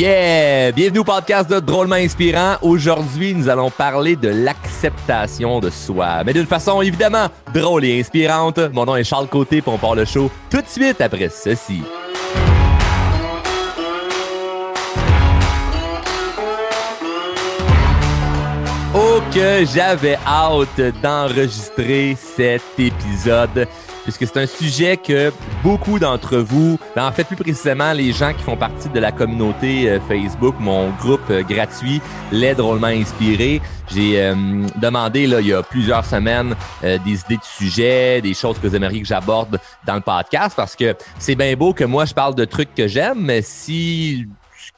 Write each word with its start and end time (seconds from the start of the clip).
Yeah! 0.00 0.72
Bienvenue 0.72 1.00
au 1.00 1.04
podcast 1.04 1.50
de 1.50 1.60
Drôlement 1.60 1.96
Inspirant. 1.96 2.56
Aujourd'hui, 2.62 3.34
nous 3.34 3.50
allons 3.50 3.68
parler 3.68 4.16
de 4.16 4.28
l'acceptation 4.28 5.60
de 5.60 5.68
soi, 5.68 6.24
mais 6.24 6.32
d'une 6.32 6.46
façon 6.46 6.80
évidemment 6.80 7.26
drôle 7.52 7.84
et 7.84 8.00
inspirante. 8.00 8.58
Mon 8.72 8.86
nom 8.86 8.96
est 8.96 9.04
Charles 9.04 9.28
Côté, 9.28 9.58
et 9.58 9.62
on 9.66 9.76
part 9.76 9.94
le 9.94 10.06
show 10.06 10.30
tout 10.48 10.62
de 10.62 10.66
suite 10.66 11.02
après 11.02 11.28
ceci. 11.28 11.82
Oh 18.94 19.20
que 19.34 19.66
j'avais 19.66 20.18
hâte 20.26 20.80
d'enregistrer 21.02 22.16
cet 22.16 22.62
épisode 22.78 23.68
puisque 24.02 24.26
c'est 24.26 24.38
un 24.38 24.46
sujet 24.46 24.96
que 24.96 25.32
beaucoup 25.62 25.98
d'entre 25.98 26.38
vous, 26.38 26.78
ben, 26.96 27.06
en 27.06 27.12
fait 27.12 27.24
plus 27.24 27.36
précisément 27.36 27.92
les 27.92 28.12
gens 28.12 28.32
qui 28.32 28.42
font 28.42 28.56
partie 28.56 28.88
de 28.88 28.98
la 28.98 29.12
communauté 29.12 29.88
euh, 29.88 30.00
Facebook, 30.08 30.54
mon 30.58 30.90
groupe 30.90 31.20
euh, 31.30 31.42
gratuit, 31.42 32.00
les 32.32 32.54
drôlement 32.54 32.88
inspirés, 32.88 33.60
j'ai 33.92 34.20
euh, 34.20 34.34
demandé 34.76 35.26
là, 35.26 35.40
il 35.40 35.48
y 35.48 35.52
a 35.52 35.62
plusieurs 35.62 36.04
semaines 36.04 36.54
des 36.82 37.20
idées 37.20 37.36
de 37.36 37.42
sujets, 37.42 38.20
des 38.20 38.34
choses 38.34 38.58
que 38.58 38.68
vous 38.68 38.76
aimeriez 38.76 39.00
que 39.00 39.06
j'aborde 39.08 39.58
dans 39.86 39.94
le 39.94 40.00
podcast 40.00 40.54
parce 40.56 40.76
que 40.76 40.94
c'est 41.18 41.34
bien 41.34 41.54
beau 41.56 41.72
que 41.72 41.84
moi 41.84 42.04
je 42.04 42.14
parle 42.14 42.34
de 42.34 42.44
trucs 42.44 42.74
que 42.74 42.86
j'aime, 42.86 43.20
mais 43.20 43.42
si 43.42 44.26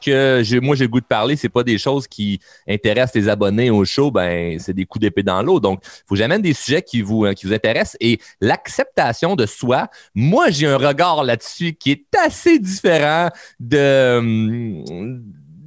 que 0.03 0.61
moi 0.61 0.77
j'ai 0.77 0.85
le 0.85 0.91
goût 0.91 1.01
de 1.01 1.07
parler, 1.07 1.37
c'est 1.37 1.49
pas 1.49 1.63
des 1.63 1.79
choses 1.79 2.07
qui 2.07 2.41
intéressent 2.69 3.15
les 3.15 3.29
abonnés 3.29 3.71
au 3.71 3.85
show, 3.85 4.11
ben 4.11 4.59
c'est 4.59 4.75
des 4.75 4.85
coups 4.85 5.01
d'épée 5.01 5.23
dans 5.23 5.43
l'eau. 5.43 5.61
Donc, 5.61 5.83
faut 6.07 6.15
que 6.15 6.19
j'amène 6.19 6.43
des 6.43 6.53
sujets 6.53 6.83
qui 6.83 7.03
vous 7.03 7.33
qui 7.35 7.47
vous 7.47 7.55
intéressent 7.55 7.97
et 8.01 8.19
l'acceptation 8.41 9.37
de 9.37 9.47
soi. 9.47 9.89
Moi, 10.15 10.51
j'ai 10.51 10.67
un 10.67 10.77
regard 10.77 11.25
là-dessus 11.25 11.75
qui 11.75 11.93
est 11.93 12.17
assez 12.17 12.59
différent 12.59 13.31
de 13.61 14.19
hum, 14.19 15.23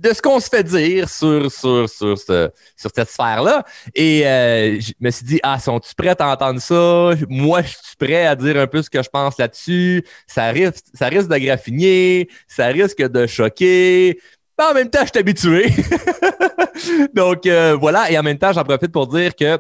de 0.05 0.13
ce 0.13 0.21
qu'on 0.21 0.39
se 0.39 0.49
fait 0.49 0.63
dire 0.63 1.09
sur, 1.09 1.51
sur, 1.51 1.89
sur, 1.89 2.17
sur 2.17 2.51
cette 2.75 3.09
sphère-là. 3.09 3.65
Et 3.95 4.25
euh, 4.25 4.79
je 4.79 4.93
me 4.99 5.09
suis 5.09 5.25
dit, 5.25 5.39
ah, 5.41 5.59
sont-tu 5.59 5.95
prêts 5.95 6.15
à 6.19 6.27
entendre 6.31 6.61
ça? 6.61 7.11
Moi, 7.27 7.63
je 7.63 7.69
suis 7.69 7.95
prêt 7.97 8.27
à 8.27 8.35
dire 8.35 8.57
un 8.57 8.67
peu 8.67 8.83
ce 8.83 8.89
que 8.89 9.01
je 9.01 9.09
pense 9.09 9.37
là-dessus. 9.39 10.03
Ça 10.27 10.49
risque, 10.49 10.85
ça 10.93 11.07
risque 11.07 11.27
de 11.27 11.37
graffiner, 11.37 12.29
ça 12.47 12.67
risque 12.67 13.01
de 13.01 13.25
choquer. 13.25 14.19
Mais 14.59 14.65
en 14.65 14.73
même 14.73 14.89
temps, 14.89 15.01
je 15.01 15.09
suis 15.09 15.19
habitué. 15.19 15.73
Donc 17.13 17.47
euh, 17.47 17.75
voilà, 17.79 18.11
et 18.11 18.17
en 18.17 18.23
même 18.23 18.37
temps, 18.37 18.53
j'en 18.53 18.63
profite 18.63 18.91
pour 18.91 19.07
dire 19.07 19.35
que 19.35 19.59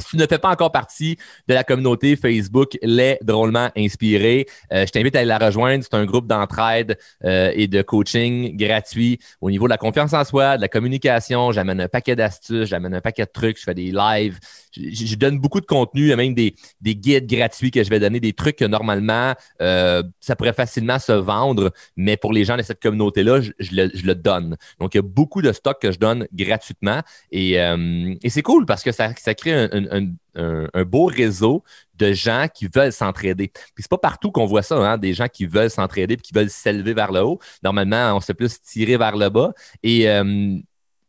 si 0.00 0.10
tu 0.10 0.16
ne 0.16 0.26
fais 0.26 0.38
pas 0.38 0.50
encore 0.50 0.72
partie 0.72 1.16
de 1.48 1.54
la 1.54 1.64
communauté 1.64 2.16
Facebook 2.16 2.76
Les 2.82 3.18
Drôlement 3.22 3.70
Inspirés, 3.76 4.46
euh, 4.72 4.84
je 4.86 4.92
t'invite 4.92 5.16
à 5.16 5.20
aller 5.20 5.28
la 5.28 5.38
rejoindre. 5.38 5.82
C'est 5.82 5.96
un 5.96 6.04
groupe 6.04 6.26
d'entraide 6.26 6.98
euh, 7.24 7.50
et 7.54 7.66
de 7.66 7.80
coaching 7.82 8.56
gratuit 8.56 9.18
au 9.40 9.50
niveau 9.50 9.64
de 9.64 9.70
la 9.70 9.78
confiance 9.78 10.12
en 10.12 10.24
soi, 10.24 10.56
de 10.56 10.62
la 10.62 10.68
communication. 10.68 11.50
J'amène 11.52 11.80
un 11.80 11.88
paquet 11.88 12.14
d'astuces, 12.14 12.68
j'amène 12.68 12.94
un 12.94 13.00
paquet 13.00 13.24
de 13.24 13.30
trucs, 13.32 13.58
je 13.58 13.64
fais 13.64 13.74
des 13.74 13.90
lives. 13.90 14.38
Je, 14.76 15.14
donne 15.16 15.38
beaucoup 15.38 15.62
de 15.62 15.66
contenu, 15.66 16.14
même 16.14 16.34
des, 16.34 16.54
des, 16.82 16.94
guides 16.94 17.26
gratuits 17.26 17.70
que 17.70 17.82
je 17.82 17.88
vais 17.88 17.98
donner, 17.98 18.20
des 18.20 18.34
trucs 18.34 18.56
que 18.56 18.66
normalement, 18.66 19.32
euh, 19.62 20.02
ça 20.20 20.36
pourrait 20.36 20.52
facilement 20.52 20.98
se 20.98 21.12
vendre, 21.12 21.72
mais 21.96 22.18
pour 22.18 22.34
les 22.34 22.44
gens 22.44 22.58
de 22.58 22.62
cette 22.62 22.82
communauté-là, 22.82 23.40
je, 23.40 23.52
le, 23.72 24.14
donne. 24.14 24.58
Donc, 24.78 24.92
il 24.92 24.98
y 24.98 25.00
a 25.00 25.02
beaucoup 25.02 25.40
de 25.40 25.52
stocks 25.52 25.80
que 25.80 25.92
je 25.92 25.98
donne 25.98 26.26
gratuitement 26.34 27.00
et, 27.32 27.56
c'est 28.28 28.42
cool 28.42 28.66
parce 28.66 28.82
que 28.82 28.92
ça, 28.92 29.14
ça 29.16 29.34
crée 29.34 29.54
un 29.54 29.85
un, 29.85 29.85
beau 30.84 31.06
réseau 31.06 31.64
de 31.94 32.12
gens 32.12 32.46
qui 32.52 32.66
veulent 32.66 32.92
s'entraider. 32.92 33.48
Puis 33.48 33.82
c'est 33.82 33.90
pas 33.90 33.98
partout 33.98 34.30
qu'on 34.30 34.46
voit 34.46 34.62
ça, 34.62 34.76
hein, 34.76 34.98
des 34.98 35.14
gens 35.14 35.28
qui 35.28 35.46
veulent 35.46 35.70
s'entraider 35.70 36.14
et 36.14 36.16
qui 36.18 36.32
veulent 36.34 36.50
s'élever 36.50 36.94
vers 36.94 37.12
le 37.12 37.20
haut. 37.20 37.38
Normalement, 37.62 38.16
on 38.16 38.20
se 38.20 38.32
plus 38.32 38.60
tirer 38.60 38.96
vers 38.96 39.16
le 39.16 39.28
bas. 39.28 39.52
Et 39.82 40.08
euh, 40.08 40.58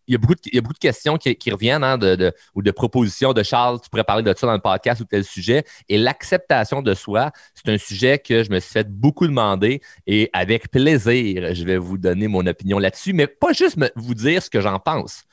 il 0.07 0.13
y, 0.13 0.15
a 0.15 0.61
beaucoup 0.61 0.73
de, 0.73 0.79
questions 0.79 1.17
qui, 1.17 1.51
reviennent 1.51 1.83
hein, 1.83 1.97
de, 1.97 2.31
ou 2.55 2.61
de 2.61 2.71
propositions 2.71 3.33
de 3.33 3.43
Charles. 3.43 3.81
Tu 3.81 3.89
pourrais 3.89 4.05
parler 4.05 4.23
de 4.23 4.33
ça 4.37 4.47
dans 4.47 4.53
le 4.53 4.59
podcast 4.59 5.01
ou 5.01 5.03
tel 5.03 5.25
sujet. 5.25 5.65
Et 5.89 5.97
l'acceptation 5.97 6.81
de 6.81 6.93
soi, 6.93 7.31
c'est 7.53 7.69
un 7.69 7.77
sujet 7.77 8.17
que 8.17 8.41
je 8.41 8.49
me 8.49 8.61
suis 8.61 8.71
fait 8.71 8.89
beaucoup 8.89 9.27
demander 9.27 9.81
et 10.05 10.29
avec 10.31 10.71
plaisir, 10.71 11.53
je 11.53 11.63
vais 11.65 11.77
vous 11.77 11.97
donner 11.97 12.29
mon 12.29 12.45
opinion 12.47 12.79
là-dessus, 12.79 13.11
mais 13.11 13.27
pas 13.27 13.51
juste 13.51 13.77
vous 13.97 14.13
dire 14.13 14.41
ce 14.41 14.49
que 14.49 14.61
j'en 14.61 14.79
pense. 14.79 15.23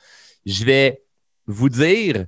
Je 0.45 0.65
vais 0.65 1.03
vous 1.47 1.69
dire 1.69 2.25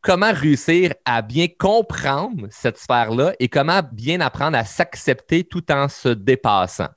comment 0.00 0.32
réussir 0.32 0.94
à 1.04 1.22
bien 1.22 1.46
comprendre 1.58 2.46
cette 2.50 2.78
sphère-là 2.78 3.34
et 3.38 3.48
comment 3.48 3.80
bien 3.92 4.20
apprendre 4.20 4.56
à 4.56 4.64
s'accepter 4.64 5.44
tout 5.44 5.70
en 5.72 5.88
se 5.88 6.08
dépassant. 6.08 6.88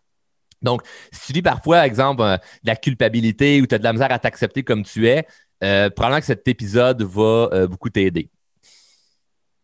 Donc, 0.62 0.84
si 1.12 1.28
tu 1.28 1.34
dis 1.34 1.42
parfois, 1.42 1.78
par 1.78 1.86
exemple, 1.86 2.22
euh, 2.22 2.38
de 2.38 2.68
la 2.68 2.76
culpabilité 2.76 3.62
ou 3.62 3.68
tu 3.68 3.76
as 3.76 3.80
de 3.80 3.84
la 3.84 3.94
misère 3.94 4.12
à 4.12 4.20
t'accepter 4.20 4.64
comme 4.64 4.84
tu 4.84 5.08
es, 5.08 5.26
euh, 5.64 5.90
probablement 5.90 6.20
que 6.20 6.26
cet 6.26 6.48
épisode 6.48 7.02
va 7.02 7.50
euh, 7.52 7.68
beaucoup 7.68 7.90
t'aider. 7.90 8.30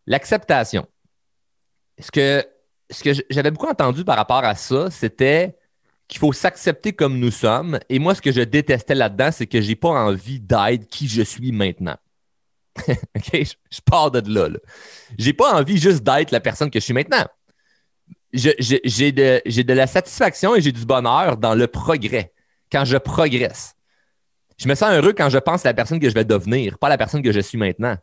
L'acceptation. 0.08 0.88
Ce 2.00 2.12
que, 2.12 2.44
ce 2.90 3.22
j'avais 3.30 3.52
beaucoup 3.52 3.68
entendu 3.68 4.04
par 4.04 4.16
rapport 4.16 4.44
à 4.44 4.56
ça, 4.56 4.90
c'était 4.90 5.58
qu'il 6.08 6.20
faut 6.20 6.34
s'accepter 6.34 6.94
comme 6.94 7.20
nous 7.20 7.32
sommes. 7.32 7.80
Et 7.90 8.00
moi, 8.00 8.16
ce 8.16 8.22
que 8.22 8.32
je 8.32 8.42
détestais 8.42 8.96
là-dedans, 8.96 9.30
c'est 9.32 9.48
que 9.48 9.60
j'ai 9.60 9.76
pas 9.76 9.90
envie 9.90 10.40
d'être 10.40 10.88
qui 10.88 11.08
je 11.08 11.22
suis 11.22 11.52
maintenant. 11.52 11.98
OK? 13.16 13.32
Je, 13.34 13.82
pars 13.86 14.12
de 14.12 14.22
là. 14.32 14.50
là. 14.50 14.60
J'ai 15.18 15.34
pas 15.34 15.54
envie 15.54 15.78
juste 15.78 16.04
d'être 16.04 16.32
la 16.32 16.40
personne 16.40 16.70
que 16.70 16.80
je 16.80 16.86
suis 16.86 16.94
maintenant. 16.94 17.26
J'ai 18.34 19.12
de, 19.12 19.62
de 19.62 19.74
la 19.74 19.88
satisfaction 19.88 20.56
et 20.56 20.62
j'ai 20.62 20.72
du 20.72 20.86
bonheur 20.86 21.38
dans 21.38 21.56
le 21.56 21.68
progrès, 21.68 22.34
quand 22.72 22.86
je 22.86 22.98
progresse. 22.98 23.74
Je 24.58 24.68
me 24.68 24.76
sens 24.76 24.92
heureux 24.92 25.14
quand 25.14 25.30
je 25.30 25.38
pense 25.38 25.66
à 25.66 25.70
la 25.70 25.74
personne 25.74 26.00
que 26.00 26.10
je 26.10 26.14
vais 26.14 26.26
devenir, 26.26 26.78
pas 26.80 26.90
la 26.90 26.98
personne 26.98 27.22
que 27.22 27.32
je 27.32 27.40
suis 27.40 27.58
maintenant. 27.58 27.96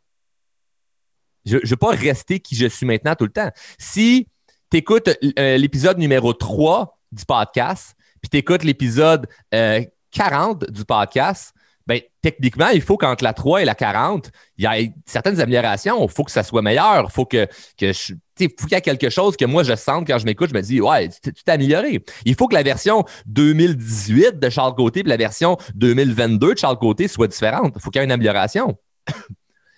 Je 1.44 1.56
ne 1.56 1.66
veux 1.66 1.76
pas 1.76 1.90
rester 1.90 2.40
qui 2.40 2.56
je 2.56 2.66
suis 2.66 2.86
maintenant 2.86 3.14
tout 3.14 3.24
le 3.24 3.32
temps. 3.32 3.50
Si 3.78 4.28
tu 4.70 4.78
écoutes 4.78 5.10
euh, 5.38 5.56
l'épisode 5.58 5.98
numéro 5.98 6.32
3 6.32 6.98
du 7.12 7.24
podcast, 7.24 7.94
puis 8.22 8.30
tu 8.30 8.36
écoutes 8.38 8.64
l'épisode 8.64 9.26
40 9.50 10.62
euh, 10.62 10.66
du 10.70 10.84
podcast, 10.84 11.52
ben, 11.86 12.00
techniquement, 12.22 12.68
il 12.68 12.80
faut 12.80 12.96
qu'entre 12.96 13.22
la 13.22 13.34
3 13.34 13.62
et 13.62 13.64
la 13.66 13.74
40, 13.74 14.30
il 14.56 14.64
y 14.64 14.66
ait 14.66 14.92
certaines 15.04 15.38
améliorations. 15.40 16.02
Il 16.02 16.10
faut 16.10 16.24
que 16.24 16.30
ça 16.30 16.42
soit 16.42 16.62
meilleur. 16.62 17.06
Il 17.08 17.12
faut 17.12 17.26
que, 17.26 17.46
que 17.78 17.92
je, 17.92 18.14
faut 18.38 18.66
qu'il 18.66 18.72
y 18.72 18.74
ait 18.74 18.80
quelque 18.80 19.10
chose 19.10 19.36
que 19.36 19.44
moi 19.44 19.64
je 19.64 19.76
sente 19.76 20.06
quand 20.06 20.18
je 20.18 20.24
m'écoute. 20.24 20.48
Je 20.50 20.54
me 20.54 20.62
dis, 20.62 20.80
ouais, 20.80 21.10
tu 21.10 21.32
t'es 21.32 21.52
amélioré. 21.52 22.02
Il 22.24 22.34
faut 22.36 22.48
que 22.48 22.54
la 22.54 22.62
version 22.62 23.04
2018 23.26 24.38
de 24.38 24.48
Charles 24.48 24.74
Côté 24.74 25.00
et 25.00 25.02
la 25.02 25.18
version 25.18 25.58
2022 25.74 26.54
de 26.54 26.58
Charles 26.58 26.78
Côté 26.78 27.06
soit 27.06 27.28
différente. 27.28 27.74
Il 27.76 27.82
faut 27.82 27.90
qu'il 27.90 28.00
y 28.00 28.02
ait 28.02 28.06
une 28.06 28.12
amélioration. 28.12 28.78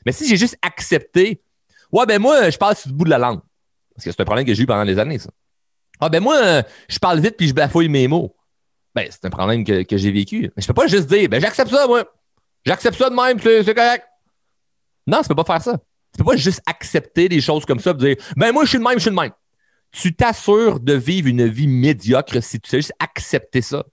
Mais 0.06 0.12
si 0.12 0.28
j'ai 0.28 0.37
juste 0.37 0.56
accepté, 0.62 1.43
ouais, 1.91 2.06
ben 2.06 2.21
moi, 2.21 2.50
je 2.50 2.56
parle 2.56 2.77
sur 2.77 2.89
le 2.89 2.95
bout 2.95 3.05
de 3.05 3.11
la 3.11 3.19
langue. 3.19 3.41
Parce 3.97 4.05
que 4.05 4.12
c'est 4.12 4.21
un 4.21 4.25
problème 4.25 4.47
que 4.47 4.55
j'ai 4.55 4.62
eu 4.62 4.66
pendant 4.66 4.84
des 4.84 5.00
années, 5.00 5.19
ça. 5.19 5.31
Ah, 5.99 6.09
ben 6.09 6.22
moi, 6.22 6.62
je 6.89 6.99
parle 6.99 7.19
vite 7.19 7.37
puis 7.37 7.49
je 7.49 7.55
bafouille 7.55 7.89
mes 7.89 8.06
mots. 8.06 8.37
Ben, 8.97 9.09
c'est 9.11 9.27
un 9.27 9.31
problème 9.31 9.62
que, 9.62 9.97
j'ai 9.99 10.11
vécu. 10.11 10.51
Mais 10.57 10.62
je 10.62 10.67
peux 10.67 10.73
pas 10.73 10.87
juste 10.87 11.07
dire, 11.07 11.29
ben, 11.29 11.39
j'accepte 11.39 11.71
ça, 11.71 11.87
moi. 11.87 12.03
J'accepte 12.65 12.97
ça 12.97 13.11
de 13.11 13.15
même, 13.15 13.39
c'est 13.39 13.75
correct. 13.75 14.07
Non, 15.07 15.21
tu 15.21 15.29
peux 15.29 15.34
pas 15.34 15.45
faire 15.45 15.62
ça. 15.62 15.73
Tu 15.73 16.19
peux 16.19 16.25
pas 16.25 16.37
juste 16.37 16.62
accepter 16.65 17.29
des 17.29 17.43
choses 17.43 17.67
comme 17.67 17.79
ça 17.79 17.91
et 17.91 17.95
dire, 17.95 18.17
ben, 18.37 18.53
moi, 18.53 18.65
je 18.65 18.71
suis 18.71 18.79
de 18.79 18.83
même, 18.83 18.95
je 18.95 19.01
suis 19.01 19.11
de 19.11 19.15
même. 19.15 19.33
Tu 19.93 20.15
t'assures 20.15 20.81
de 20.81 20.95
vivre 20.95 21.29
une 21.29 21.47
vie 21.47 21.69
médiocre 21.69 22.43
si 22.43 22.59
tu 22.59 22.71
sais 22.71 22.79
juste 22.79 22.95
accepter 22.99 23.61
ça. 23.61 23.84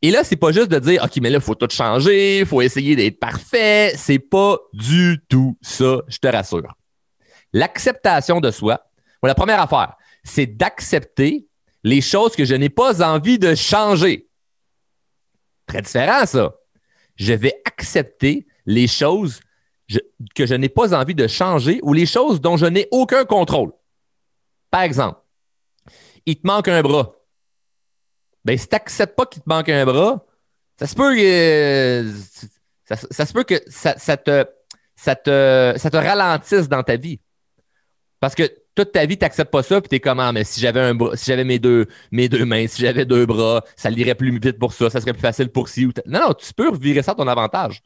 Et 0.00 0.10
là, 0.10 0.24
c'est 0.24 0.36
pas 0.36 0.52
juste 0.52 0.68
de 0.68 0.78
dire, 0.78 1.04
OK, 1.04 1.18
mais 1.20 1.28
là, 1.28 1.36
il 1.36 1.44
faut 1.44 1.54
tout 1.54 1.68
changer, 1.70 2.40
il 2.40 2.46
faut 2.46 2.62
essayer 2.62 2.96
d'être 2.96 3.20
parfait. 3.20 3.92
C'est 3.96 4.18
pas 4.18 4.58
du 4.72 5.20
tout 5.28 5.58
ça, 5.60 6.00
je 6.08 6.16
te 6.16 6.28
rassure. 6.28 6.74
L'acceptation 7.52 8.40
de 8.40 8.50
soi, 8.50 8.80
la 9.22 9.34
première 9.34 9.60
affaire, 9.60 9.96
c'est 10.24 10.46
d'accepter 10.46 11.45
les 11.86 12.00
choses 12.00 12.34
que 12.34 12.44
je 12.44 12.56
n'ai 12.56 12.68
pas 12.68 13.00
envie 13.00 13.38
de 13.38 13.54
changer. 13.54 14.28
Très 15.66 15.82
différent, 15.82 16.26
ça. 16.26 16.56
Je 17.14 17.32
vais 17.32 17.62
accepter 17.64 18.44
les 18.66 18.88
choses 18.88 19.40
que 20.34 20.46
je 20.46 20.54
n'ai 20.54 20.68
pas 20.68 20.94
envie 20.94 21.14
de 21.14 21.28
changer 21.28 21.78
ou 21.84 21.92
les 21.92 22.04
choses 22.04 22.40
dont 22.40 22.56
je 22.56 22.66
n'ai 22.66 22.88
aucun 22.90 23.24
contrôle. 23.24 23.70
Par 24.68 24.82
exemple, 24.82 25.20
il 26.26 26.34
te 26.34 26.44
manque 26.44 26.66
un 26.66 26.82
bras. 26.82 27.14
Ben, 28.44 28.58
si 28.58 28.66
tu 28.66 28.74
n'acceptes 28.74 29.14
pas 29.14 29.26
qu'il 29.26 29.42
te 29.42 29.48
manque 29.48 29.68
un 29.68 29.84
bras, 29.84 30.26
ça 30.80 30.88
se 30.88 30.94
peut 30.96 31.14
que, 31.14 32.12
ça, 33.12 33.26
se 33.26 33.32
peut 33.32 33.44
que 33.44 33.62
ça, 33.68 33.94
te, 34.16 34.44
ça, 34.96 35.14
te, 35.14 35.74
ça 35.76 35.90
te 35.90 35.96
ralentisse 35.96 36.68
dans 36.68 36.82
ta 36.82 36.96
vie. 36.96 37.20
Parce 38.18 38.34
que 38.34 38.65
toute 38.76 38.92
ta 38.92 39.06
vie, 39.06 39.16
tu 39.16 39.24
n'acceptes 39.24 39.50
pas 39.50 39.62
ça, 39.62 39.80
puis 39.80 39.88
tu 39.88 39.96
es 39.96 40.00
comment, 40.00 40.24
ah, 40.24 40.32
mais 40.32 40.44
si 40.44 40.60
j'avais 40.60 40.80
un 40.80 40.96
si 41.14 41.30
j'avais 41.30 41.44
mes 41.44 41.58
deux, 41.58 41.86
mes 42.12 42.28
deux 42.28 42.44
mains, 42.44 42.66
si 42.68 42.82
j'avais 42.82 43.04
deux 43.04 43.26
bras, 43.26 43.64
ça 43.74 43.90
irait 43.90 44.14
plus 44.14 44.38
vite 44.38 44.58
pour 44.58 44.72
ça, 44.72 44.90
ça 44.90 45.00
serait 45.00 45.14
plus 45.14 45.22
facile 45.22 45.48
pour 45.48 45.68
ci 45.68 45.86
Non, 46.06 46.20
non, 46.20 46.34
tu 46.34 46.52
peux 46.54 46.76
virer 46.76 47.02
ça 47.02 47.12
à 47.12 47.14
ton 47.14 47.26
avantage. 47.26 47.82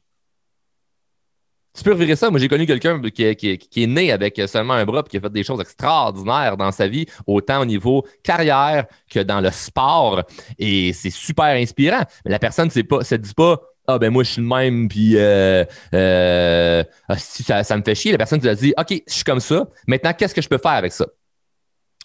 Tu 1.72 1.84
peux 1.84 1.92
revirer 1.92 2.16
ça. 2.16 2.30
Moi, 2.30 2.40
j'ai 2.40 2.48
connu 2.48 2.66
quelqu'un 2.66 3.00
qui, 3.00 3.24
est 3.24 3.86
né 3.86 4.10
avec 4.10 4.42
seulement 4.48 4.74
un 4.74 4.84
bras 4.84 5.04
et 5.06 5.08
qui 5.08 5.16
a 5.18 5.20
fait 5.20 5.30
des 5.30 5.44
choses 5.44 5.60
extraordinaires 5.60 6.56
dans 6.56 6.72
sa 6.72 6.88
vie, 6.88 7.06
autant 7.28 7.60
au 7.60 7.64
niveau 7.64 8.04
carrière 8.24 8.86
que 9.08 9.20
dans 9.20 9.40
le 9.40 9.52
sport. 9.52 10.22
Et 10.58 10.92
c'est 10.92 11.10
super 11.10 11.44
inspirant. 11.44 12.02
Mais 12.24 12.32
la 12.32 12.40
personne 12.40 12.66
ne 12.66 13.02
se 13.02 13.14
dit 13.14 13.34
pas 13.34 13.60
Ah, 13.90 13.98
ben 13.98 14.10
moi, 14.10 14.22
je 14.22 14.30
suis 14.30 14.40
le 14.40 14.46
même, 14.46 14.88
puis 14.88 15.16
euh, 15.16 15.64
euh, 15.94 16.84
ça, 17.16 17.76
me 17.76 17.82
fait 17.82 17.94
chier. 17.96 18.12
La 18.12 18.18
personne 18.18 18.40
te 18.40 18.54
dit 18.54 18.72
OK, 18.78 19.02
je 19.06 19.12
suis 19.12 19.24
comme 19.24 19.40
ça. 19.40 19.68
Maintenant, 19.88 20.12
qu'est-ce 20.12 20.34
que 20.34 20.42
je 20.42 20.48
peux 20.48 20.58
faire 20.58 20.72
avec 20.72 20.92
ça? 20.92 21.06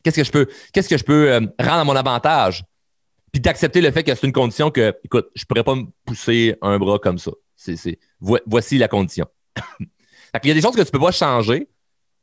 Qu'est-ce 0.03 0.17
que 0.17 0.23
je 0.23 0.31
peux, 0.31 0.45
que 0.45 0.97
je 0.97 1.03
peux 1.03 1.31
euh, 1.31 1.39
rendre 1.59 1.79
à 1.79 1.83
mon 1.83 1.95
avantage? 1.95 2.63
Puis 3.31 3.39
d'accepter 3.39 3.81
le 3.81 3.91
fait 3.91 4.03
que 4.03 4.15
c'est 4.15 4.25
une 4.25 4.33
condition 4.33 4.71
que, 4.71 4.95
écoute, 5.03 5.29
je 5.35 5.43
ne 5.43 5.45
pourrais 5.45 5.63
pas 5.63 5.75
me 5.75 5.85
pousser 6.05 6.55
un 6.61 6.79
bras 6.79 6.97
comme 6.97 7.19
ça. 7.19 7.31
Voici 8.47 8.77
la 8.77 8.87
condition. 8.87 9.27
Il 10.43 10.47
y 10.47 10.51
a 10.51 10.53
des 10.53 10.61
choses 10.61 10.75
que 10.75 10.81
tu 10.81 10.91
peux 10.91 10.99
pas 10.99 11.11
changer 11.11 11.67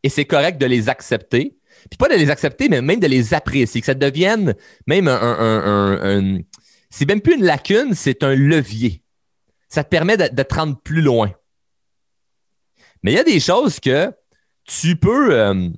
et 0.03 0.09
c'est 0.09 0.25
correct 0.25 0.61
de 0.61 0.67
les 0.67 0.89
accepter. 0.89 1.57
Puis 1.89 1.97
pas 1.99 2.09
de 2.09 2.15
les 2.15 2.31
accepter, 2.31 2.69
mais 2.69 2.83
même 2.83 3.01
de 3.01 3.07
les 3.07 3.33
apprécier, 3.33 3.81
que 3.81 3.87
ça 3.87 3.95
devienne 3.95 4.55
même 4.87 5.09
un. 5.09 6.39
c'est 6.91 7.07
même 7.07 7.21
plus 7.21 7.37
une 7.37 7.45
lacune, 7.45 7.95
c'est 7.95 8.23
un 8.23 8.35
levier. 8.35 9.03
Ça 9.73 9.83
te 9.85 9.89
permet 9.89 10.19
de, 10.19 10.43
te 10.43 10.55
rendre 10.55 10.79
plus 10.79 11.01
loin. 11.01 11.33
Mais 13.03 13.13
il 13.13 13.15
y 13.15 13.19
a 13.19 13.25
des 13.25 13.41
choses 13.41 13.81
que 13.81 14.13
tu 14.65 14.97
peux 14.97 15.35
euh, 15.35 15.71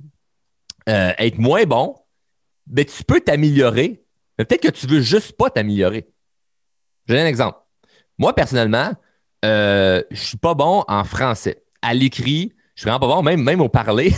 euh, 0.89 1.13
être 1.17 1.39
moins 1.39 1.63
bon, 1.63 1.95
mais 2.67 2.85
tu 2.87 3.05
peux 3.05 3.21
t'améliorer. 3.21 4.05
Mais 4.37 4.47
peut-être 4.47 4.63
que 4.63 4.77
tu 4.77 4.89
veux 4.89 5.01
juste 5.01 5.37
pas 5.37 5.49
t'améliorer. 5.49 6.09
J'ai 7.07 7.21
un 7.21 7.27
exemple. 7.27 7.61
Moi, 8.19 8.35
personnellement, 8.35 8.95
euh, 9.45 10.03
je 10.11 10.21
suis 10.21 10.39
pas 10.39 10.55
bon 10.55 10.83
en 10.89 11.05
français. 11.05 11.63
À 11.81 11.95
l'écrit, 11.95 12.53
je 12.75 12.81
suis 12.81 12.91
vraiment 12.91 12.99
pas 12.99 13.15
bon, 13.15 13.23
même, 13.23 13.41
même 13.41 13.61
au 13.61 13.69
parler. 13.69 14.13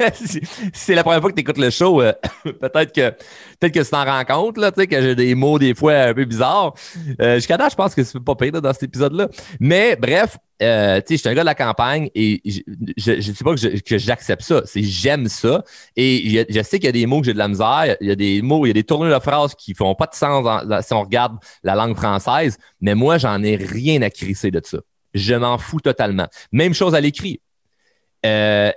c'est 0.74 0.94
la 0.94 1.02
première 1.02 1.22
fois 1.22 1.30
que 1.30 1.36
tu 1.36 1.40
écoutes 1.40 1.56
le 1.56 1.70
show, 1.70 2.02
euh, 2.02 2.12
peut-être 2.44 2.92
que 2.92 3.10
peut-être 3.58 3.72
que 3.72 3.80
tu 3.80 3.90
t'en 3.90 4.04
rends 4.04 4.24
compte, 4.24 4.58
là, 4.58 4.70
que 4.72 5.00
j'ai 5.00 5.14
des 5.14 5.34
mots 5.34 5.58
des 5.58 5.74
fois 5.74 5.94
un 5.94 6.14
peu 6.14 6.26
bizarres. 6.26 6.74
Euh, 7.22 7.36
jusqu'à 7.36 7.56
là, 7.56 7.68
je 7.70 7.74
pense 7.74 7.94
que 7.94 8.04
c'est 8.04 8.20
pas 8.20 8.34
pire 8.34 8.52
dans 8.52 8.72
cet 8.74 8.82
épisode-là. 8.82 9.28
Mais 9.58 9.96
bref, 9.96 10.36
euh, 10.62 11.00
je 11.08 11.16
suis 11.16 11.28
un 11.30 11.32
gars 11.32 11.40
de 11.40 11.46
la 11.46 11.54
campagne 11.54 12.10
et 12.14 12.42
je 12.44 13.12
ne 13.12 13.20
sais 13.20 13.42
pas 13.42 13.54
que 13.54 13.98
j'accepte 13.98 14.42
ça, 14.42 14.60
c'est 14.66 14.82
j'aime 14.82 15.28
ça. 15.28 15.64
Et 15.96 16.44
je, 16.50 16.62
sais 16.62 16.78
qu'il 16.78 16.86
y 16.86 16.88
a 16.88 16.92
des 16.92 17.06
mots 17.06 17.20
que 17.20 17.26
j'ai 17.26 17.32
de 17.32 17.38
la 17.38 17.48
misère, 17.48 17.96
il 18.02 18.08
y 18.08 18.10
a 18.10 18.16
des 18.16 18.42
mots, 18.42 18.66
il 18.66 18.68
y 18.68 18.70
a 18.70 18.74
des 18.74 18.84
tournures 18.84 19.14
de 19.14 19.22
phrases 19.22 19.54
qui 19.54 19.72
font 19.72 19.94
pas 19.94 20.06
de 20.06 20.14
sens 20.14 20.46
si 20.84 20.92
on 20.92 21.00
regarde 21.00 21.38
la 21.62 21.74
langue 21.74 21.96
française, 21.96 22.58
mais 22.82 22.94
moi, 22.94 23.16
j'en 23.16 23.42
ai 23.42 23.56
rien 23.56 24.02
à 24.02 24.10
crisser 24.10 24.50
de 24.50 24.60
ça. 24.62 24.78
Je 25.14 25.34
m'en 25.34 25.56
fous 25.56 25.80
totalement. 25.80 26.26
Même 26.52 26.74
chose 26.74 26.94
à 26.94 27.00
l'écrit. 27.00 27.40
Euh, 28.24 28.72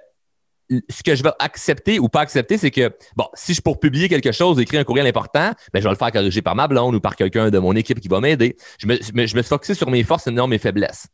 ce 0.90 1.02
que 1.02 1.16
je 1.16 1.24
vais 1.24 1.32
accepter 1.40 1.98
ou 2.00 2.10
pas 2.10 2.22
accepter, 2.22 2.58
c'est 2.58 2.72
que, 2.72 2.92
bon, 3.16 3.26
si 3.34 3.54
je 3.54 3.62
pour 3.62 3.80
publier 3.80 4.10
quelque 4.10 4.32
chose, 4.32 4.60
écrire 4.60 4.82
un 4.82 4.84
courriel 4.84 5.08
important, 5.08 5.52
ben, 5.74 5.80
je 5.80 5.84
vais 5.84 5.90
le 5.90 5.96
faire 5.96 6.12
corriger 6.12 6.42
par 6.42 6.56
ma 6.56 6.68
blonde 6.68 6.96
ou 6.96 7.00
par 7.00 7.16
quelqu'un 7.16 7.50
de 7.50 7.58
mon 7.58 7.74
équipe 7.74 8.02
qui 8.02 8.10
va 8.10 8.20
m'aider. 8.20 8.58
Je 8.80 8.88
me, 8.88 8.98
je 9.02 9.14
me 9.14 9.26
suis 9.26 9.44
focusé 9.44 9.74
sur 9.76 9.90
mes 9.90 10.04
forces 10.04 10.28
et 10.28 10.32
non 10.32 10.48
mes 10.48 10.58
faiblesses. 10.58 11.08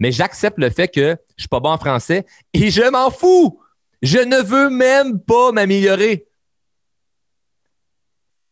Mais 0.00 0.12
j'accepte 0.12 0.58
le 0.58 0.70
fait 0.70 0.88
que 0.88 1.16
je 1.36 1.42
suis 1.42 1.48
pas 1.48 1.60
bon 1.60 1.70
en 1.70 1.78
français 1.78 2.26
et 2.52 2.70
je 2.70 2.88
m'en 2.90 3.10
fous. 3.10 3.60
Je 4.02 4.18
ne 4.18 4.42
veux 4.42 4.70
même 4.70 5.20
pas 5.20 5.52
m'améliorer. 5.52 6.28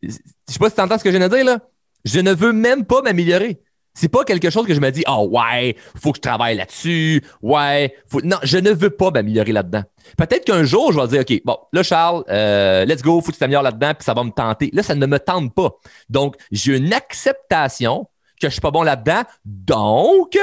Je 0.01 0.09
sais 0.47 0.59
pas 0.59 0.69
si 0.69 0.75
tu 0.75 0.81
entends 0.81 0.97
ce 0.97 1.03
que 1.03 1.11
je 1.11 1.17
viens 1.17 1.27
de 1.27 1.35
dire, 1.35 1.45
là. 1.45 1.59
Je 2.05 2.19
ne 2.19 2.33
veux 2.33 2.53
même 2.53 2.85
pas 2.85 3.01
m'améliorer. 3.01 3.61
C'est 3.97 4.09
pas 4.09 4.23
quelque 4.23 4.51
chose 4.51 4.67
que 4.67 4.75
je 4.75 4.79
me 4.79 4.91
dis, 4.91 5.03
oh 5.07 5.27
ouais, 5.31 5.75
faut 5.99 6.11
que 6.11 6.17
je 6.17 6.21
travaille 6.21 6.55
là-dessus. 6.55 7.23
Ouais, 7.41 7.95
faut... 8.05 8.21
non, 8.21 8.37
je 8.43 8.59
ne 8.59 8.69
veux 8.69 8.91
pas 8.91 9.09
m'améliorer 9.09 9.51
là-dedans. 9.51 9.81
Peut-être 10.19 10.45
qu'un 10.45 10.63
jour, 10.63 10.91
je 10.91 10.99
vais 10.99 11.07
dire, 11.07 11.21
OK, 11.21 11.41
bon, 11.43 11.57
là, 11.73 11.81
Charles, 11.81 12.23
euh, 12.29 12.85
let's 12.85 13.01
go, 13.01 13.19
faut 13.21 13.31
que 13.31 13.33
tu 13.33 13.39
t'améliores 13.39 13.63
là-dedans, 13.63 13.95
puis 13.95 14.03
ça 14.03 14.13
va 14.13 14.23
me 14.23 14.29
tenter. 14.29 14.69
Là, 14.71 14.83
ça 14.83 14.93
ne 14.93 15.05
me 15.07 15.17
tente 15.17 15.51
pas. 15.55 15.71
Donc, 16.09 16.35
j'ai 16.51 16.77
une 16.77 16.93
acceptation 16.93 18.05
que 18.39 18.49
je 18.49 18.51
suis 18.51 18.61
pas 18.61 18.69
bon 18.69 18.83
là-dedans. 18.83 19.23
Donc, 19.45 20.37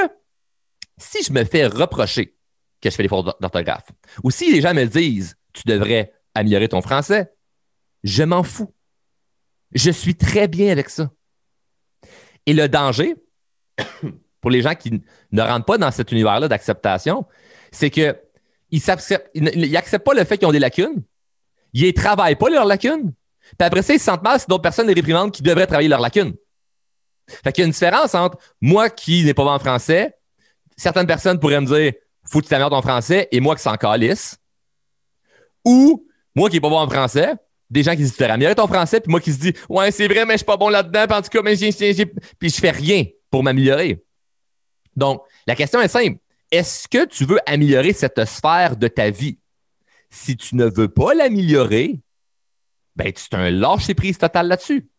si 0.97 1.23
je 1.23 1.31
me 1.31 1.45
fais 1.45 1.65
reprocher 1.65 2.35
que 2.81 2.89
je 2.89 2.95
fais 2.95 3.03
des 3.03 3.09
fautes 3.09 3.37
d'orthographe, 3.39 3.87
ou 4.21 4.31
si 4.31 4.51
les 4.51 4.59
gens 4.59 4.73
me 4.73 4.83
disent, 4.83 5.37
tu 5.53 5.61
devrais 5.65 6.11
améliorer 6.33 6.67
ton 6.67 6.81
français, 6.81 7.31
je 8.03 8.23
m'en 8.23 8.43
fous. 8.43 8.73
Je 9.71 9.91
suis 9.91 10.15
très 10.15 10.49
bien 10.49 10.73
avec 10.73 10.89
ça. 10.89 11.09
Et 12.45 12.53
le 12.53 12.67
danger, 12.67 13.15
pour 14.41 14.51
les 14.51 14.61
gens 14.61 14.75
qui 14.75 15.01
ne 15.31 15.41
rentrent 15.41 15.65
pas 15.65 15.77
dans 15.77 15.91
cet 15.91 16.11
univers-là 16.11 16.47
d'acceptation, 16.47 17.25
c'est 17.71 17.89
qu'ils 17.89 18.15
n'acceptent 18.71 20.05
pas 20.05 20.13
le 20.13 20.23
fait 20.23 20.37
qu'ils 20.37 20.47
ont 20.47 20.51
des 20.51 20.59
lacunes, 20.59 21.03
ils 21.73 21.85
ne 21.85 21.91
travaillent 21.91 22.35
pas 22.35 22.49
leurs 22.49 22.65
lacunes, 22.65 23.13
puis 23.57 23.65
après 23.65 23.81
ça, 23.81 23.93
ils 23.93 23.99
se 23.99 24.05
sentent 24.05 24.23
mal 24.23 24.39
si 24.39 24.47
d'autres 24.47 24.61
personnes 24.61 24.87
les 24.87 24.93
réprimandent 24.93 25.31
qui 25.31 25.43
devraient 25.43 25.67
travailler 25.67 25.89
leurs 25.89 26.01
lacunes. 26.01 26.33
Fait 27.27 27.51
qu'il 27.51 27.63
y 27.63 27.65
a 27.65 27.67
une 27.67 27.71
différence 27.71 28.13
entre 28.13 28.37
moi 28.61 28.89
qui 28.89 29.23
n'ai 29.23 29.33
pas 29.33 29.43
en 29.43 29.59
français, 29.59 30.15
certaines 30.77 31.07
personnes 31.07 31.39
pourraient 31.39 31.61
me 31.61 31.65
dire 31.65 31.93
faut 32.23 32.39
que 32.39 32.45
tu 32.45 32.49
t'améliores 32.49 32.71
ton 32.71 32.81
français 32.81 33.27
et 33.31 33.39
moi 33.39 33.55
qui 33.55 33.61
s'en 33.61 33.75
calisse. 33.75 34.37
Ou 35.63 36.07
moi 36.35 36.49
qui 36.49 36.55
n'ai 36.55 36.61
pas 36.61 36.69
bon 36.69 36.79
en 36.79 36.89
français, 36.89 37.33
des 37.69 37.83
gens 37.83 37.91
qui 37.91 37.97
disent 37.97 38.15
tu 38.15 38.23
améliorer 38.23 38.55
ton 38.55 38.67
français, 38.67 38.99
puis 38.99 39.11
moi 39.11 39.19
qui 39.19 39.31
se 39.31 39.39
dis 39.39 39.53
ouais, 39.69 39.91
c'est 39.91 40.07
vrai, 40.07 40.25
mais 40.25 40.33
je 40.33 40.37
suis 40.37 40.45
pas 40.45 40.57
bon 40.57 40.69
là-dedans, 40.69 41.05
puis 41.07 41.17
en 41.17 41.21
tout 41.21 41.29
cas, 41.29 41.41
mais 41.41 41.55
j'ai, 41.55 41.71
puis 42.39 42.49
je 42.49 42.59
fais 42.59 42.71
rien 42.71 43.05
pour 43.29 43.43
m'améliorer. 43.43 44.03
Donc, 44.95 45.23
la 45.47 45.55
question 45.55 45.81
est 45.81 45.87
simple. 45.87 46.19
Est-ce 46.51 46.87
que 46.87 47.05
tu 47.05 47.25
veux 47.25 47.39
améliorer 47.45 47.93
cette 47.93 48.23
sphère 48.25 48.77
de 48.77 48.87
ta 48.87 49.09
vie? 49.09 49.39
Si 50.09 50.37
tu 50.37 50.55
ne 50.55 50.65
veux 50.65 50.87
pas 50.87 51.13
l'améliorer, 51.13 51.99
ben, 52.95 53.11
tu 53.11 53.35
un 53.35 53.51
lâcher 53.51 53.93
prise 53.93 54.17
total 54.17 54.47
là-dessus. 54.47 54.89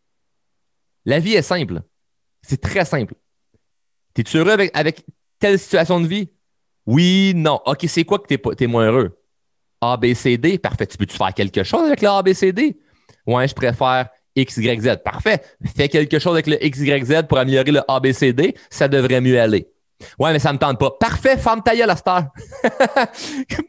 La 1.05 1.19
vie 1.19 1.35
est 1.35 1.43
simple. 1.43 1.83
C'est 2.43 2.61
très 2.61 2.85
simple. 2.85 3.15
Es-tu 4.17 4.39
heureux 4.39 4.57
avec, 4.75 5.05
telle 5.39 5.59
situation 5.59 6.01
de 6.01 6.07
vie? 6.07 6.31
Oui, 6.85 7.33
non. 7.35 7.61
OK, 7.67 7.85
c'est 7.89 8.05
quoi 8.05 8.19
que 8.19 8.35
tu 8.35 8.65
es, 8.65 8.67
moins 8.67 8.87
heureux? 8.87 9.23
A, 9.81 9.97
B, 9.97 10.15
C, 10.15 10.37
D. 10.39 10.59
Parfait. 10.59 10.87
Tu 10.87 10.97
peux-tu 10.97 11.17
faire 11.17 11.33
quelque 11.35 11.63
chose 11.63 11.87
avec 11.87 12.01
le 12.01 12.09
A, 12.09 12.23
B, 12.23 12.33
C, 12.33 12.53
D? 12.53 12.79
Ouais, 13.27 13.47
je 13.47 13.55
préfère 13.55 14.09
X, 14.37 14.59
Y, 14.59 14.81
Z. 14.81 14.97
Parfait. 15.05 15.41
Fais 15.77 15.89
quelque 15.89 16.19
chose 16.19 16.35
avec 16.35 16.47
le 16.47 16.65
X, 16.65 16.79
Y, 16.79 17.05
Z 17.05 17.23
pour 17.29 17.39
améliorer 17.39 17.73
le 17.73 17.81
A, 17.89 17.99
B, 18.01 18.13
C, 18.13 18.33
D. 18.33 18.55
Ça 18.71 18.87
devrait 18.89 19.21
mieux 19.21 19.41
aller. 19.41 19.69
Ouais, 20.19 20.33
mais 20.33 20.39
ça 20.39 20.53
me 20.53 20.59
tente 20.59 20.79
pas. 20.79 20.91
Parfait, 21.01 21.37
femme 21.39 21.63
ta 21.63 21.73
à 21.73 21.97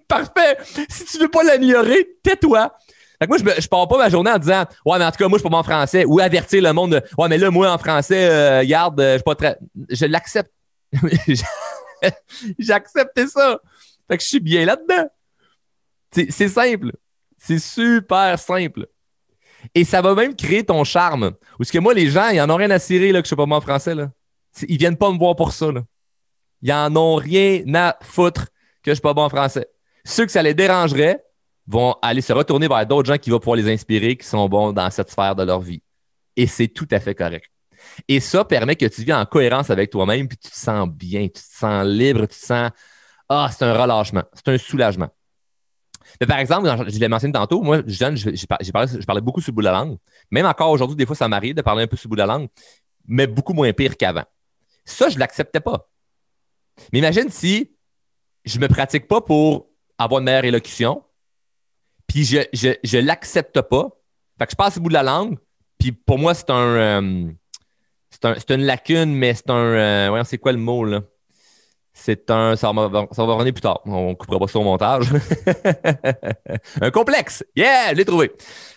Parfait. 0.08 0.58
Si 0.90 1.06
tu 1.06 1.20
veux 1.20 1.30
pas 1.30 1.44
l'améliorer, 1.44 2.06
tais-toi. 2.22 2.74
moi, 3.28 3.38
je, 3.38 3.62
je 3.62 3.68
pars 3.68 3.88
pas 3.88 3.98
ma 3.98 4.10
journée 4.10 4.32
en 4.32 4.38
disant 4.38 4.66
Ouais, 4.86 5.00
mais 5.00 5.06
en 5.06 5.12
tout 5.12 5.18
cas, 5.18 5.28
moi, 5.28 5.38
je 5.38 5.44
suis 5.44 5.50
pas 5.50 5.58
en 5.58 5.64
français. 5.64 6.06
Ou 6.06 6.20
avertir 6.20 6.62
le 6.62 6.74
monde 6.74 6.92
de 6.92 7.02
Ouais, 7.18 7.30
mais 7.30 7.38
là, 7.38 7.50
moi, 7.50 7.72
en 7.72 7.78
français, 7.78 8.30
euh, 8.30 8.66
garde, 8.66 9.00
euh, 9.00 9.14
je 9.14 9.18
suis 9.18 9.24
pas 9.24 9.36
très. 9.36 9.58
Je 9.90 10.06
l'accepte. 10.06 10.52
J'ai 12.60 12.74
accepté 12.74 13.28
ça. 13.28 13.60
Fait 14.10 14.18
que 14.18 14.24
je 14.24 14.28
suis 14.28 14.40
bien 14.40 14.66
là-dedans. 14.66 15.10
C'est 16.12 16.50
simple. 16.50 16.92
C'est 17.38 17.60
super 17.60 18.38
simple. 18.40 18.88
Et 19.76 19.84
ça 19.84 20.02
va 20.02 20.16
même 20.16 20.36
créer 20.36 20.64
ton 20.64 20.84
charme. 20.84 21.32
Parce 21.58 21.72
que 21.72 21.80
moi, 21.80 21.94
les 21.94 22.10
gens, 22.10 22.30
ils 22.30 22.42
en 22.42 22.50
ont 22.50 22.56
rien 22.56 22.72
à 22.72 22.80
cirer 22.80 23.12
là, 23.12 23.22
que 23.22 23.26
je 23.26 23.30
suis 23.30 23.36
pas 23.36 23.46
bon 23.46 23.56
en 23.56 23.62
français. 23.62 23.96
Là. 23.96 24.12
Ils 24.68 24.78
viennent 24.78 24.98
pas 24.98 25.12
me 25.12 25.18
voir 25.18 25.36
pour 25.36 25.52
ça. 25.52 25.72
Là. 25.72 25.84
Ils 26.62 26.74
en 26.74 26.96
ont 26.96 27.16
rien 27.16 27.64
à 27.76 27.98
foutre 28.02 28.48
que 28.84 28.92
je 28.92 28.96
suis 28.96 29.02
pas 29.02 29.14
bon 29.14 29.24
en 29.24 29.30
français. 29.30 29.68
Ceux 30.06 30.26
que 30.26 30.32
ça 30.32 30.42
les 30.42 30.54
dérangerait 30.54 31.24
vont 31.68 31.96
aller 32.02 32.22
se 32.22 32.34
retourner 32.34 32.68
vers 32.68 32.86
d'autres 32.86 33.08
gens 33.08 33.18
qui 33.18 33.30
vont 33.30 33.40
pouvoir 33.40 33.58
les 33.58 33.72
inspirer, 33.72 34.16
qui 34.16 34.26
sont 34.26 34.48
bons 34.48 34.72
dans 34.72 34.90
cette 34.90 35.12
sphère 35.12 35.36
de 35.36 35.44
leur 35.44 35.60
vie. 35.60 35.82
Et 36.36 36.48
c'est 36.48 36.70
tout 36.70 36.88
à 36.92 37.00
fait 37.00 37.14
correct. 37.14 37.52
Et 38.08 38.20
ça 38.20 38.46
permet 38.46 38.76
que 38.76 38.86
tu 38.86 39.04
vis 39.04 39.14
en 39.14 39.26
cohérence 39.26 39.70
avec 39.70 39.90
toi-même, 39.90 40.28
puis 40.28 40.38
tu 40.38 40.50
te 40.50 40.56
sens 40.56 40.88
bien, 40.88 41.24
tu 41.24 41.34
te 41.34 41.40
sens 41.40 41.86
libre, 41.86 42.22
tu 42.22 42.40
te 42.40 42.46
sens 42.46 42.72
Ah, 43.28 43.50
c'est 43.52 43.66
un 43.66 43.74
relâchement, 43.74 44.24
c'est 44.34 44.48
un 44.50 44.58
soulagement. 44.58 45.10
Mais 46.20 46.28
par 46.28 46.40
exemple, 46.40 46.68
je 46.88 47.00
l'ai 47.00 47.08
mentionné 47.08 47.34
tantôt, 47.34 47.62
moi, 47.62 47.82
jeune, 47.86 48.18
je, 48.18 48.46
parlais, 48.46 49.22
beaucoup 49.22 49.42
sur 49.42 49.52
le 49.52 49.56
bout 49.56 49.62
de 49.62 49.66
la 49.66 49.74
langue. 49.74 49.98
Même 50.32 50.46
encore 50.46 50.72
aujourd'hui, 50.72 50.96
des 50.96 51.06
fois, 51.06 51.16
ça 51.16 51.28
m'arrive 51.28 51.54
de 51.54 51.62
parler 51.62 51.84
un 51.84 51.88
peu 51.88 51.98
sur 51.98 52.08
le 52.08 52.10
bout 52.10 52.16
de 52.16 52.22
la 52.22 52.28
langue, 52.28 52.48
mais 53.08 53.28
beaucoup 53.28 53.54
moins 53.54 53.72
pire 53.74 53.98
qu'avant. 53.98 54.26
Ça, 54.86 55.10
je 55.10 55.16
ne 55.16 55.20
l'acceptais 55.20 55.60
pas. 55.60 55.90
Mais 56.92 57.00
imagine 57.00 57.30
si 57.30 57.72
je 58.46 58.58
ne 58.58 58.64
me 58.64 58.68
pratique 58.68 59.08
pas 59.08 59.22
pour 59.22 59.68
avoir 59.98 60.20
une 60.20 60.26
meilleure 60.26 60.46
élocution, 60.46 61.04
puis 62.08 62.24
je 62.24 62.38
ne 62.38 63.02
l'accepte 63.02 63.62
pas. 63.62 63.90
Fait 64.40 64.46
que 64.46 64.52
je 64.52 64.56
passe 64.56 64.78
au 64.78 64.82
bout 64.82 64.90
de 64.90 64.94
la 64.94 65.04
langue, 65.04 65.38
puis 65.78 65.92
pour 65.92 66.18
moi, 66.18 66.34
c'est 66.34 66.50
un. 66.50 66.56
Euh, 66.56 67.32
c'est 68.10 68.52
une 68.52 68.64
lacune, 68.64 69.14
mais 69.14 69.34
c'est 69.34 69.50
un. 69.50 69.56
Euh, 69.56 70.06
voyons, 70.10 70.24
c'est 70.24 70.38
quoi 70.38 70.52
le 70.52 70.58
mot, 70.58 70.86
là? 70.86 71.02
C'est 72.00 72.30
un. 72.30 72.56
Ça 72.56 72.72
va, 72.72 72.86
revenir 72.86 73.54
plus 73.54 73.62
tard. 73.62 73.82
On 73.86 74.10
ne 74.10 74.14
coupera 74.14 74.40
pas 74.40 74.48
ça 74.48 74.60
au 74.60 74.64
montage. 74.64 75.10
un 76.82 76.92
complexe. 76.92 77.44
Yeah, 77.56 77.90
je 77.90 77.96
l'ai 77.96 78.06
trouvé. 78.06 78.32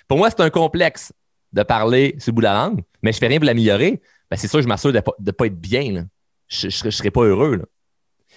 Pour 0.09 0.17
moi, 0.17 0.31
c'est 0.31 0.41
un 0.41 0.49
complexe 0.49 1.13
de 1.53 1.63
parler 1.63 2.17
sur 2.19 2.31
le 2.31 2.37
bout 2.37 2.41
de 2.41 2.47
la 2.47 2.55
langue, 2.55 2.83
mais 3.03 3.13
je 3.13 3.19
fais 3.19 3.27
rien 3.27 3.39
pour 3.39 3.45
l'améliorer. 3.45 4.01
Ben, 4.31 4.37
c'est 4.39 4.49
sûr 4.49 4.59
que 4.59 4.63
je 4.63 4.69
m'assure 4.69 4.91
de 4.93 5.03
ne 5.21 5.31
pas, 5.33 5.47
être 5.47 5.61
bien. 5.61 6.07
Je 6.49 6.67
ne 6.67 6.91
serais 6.91 7.11
pas 7.11 7.23
heureux. 7.23 7.63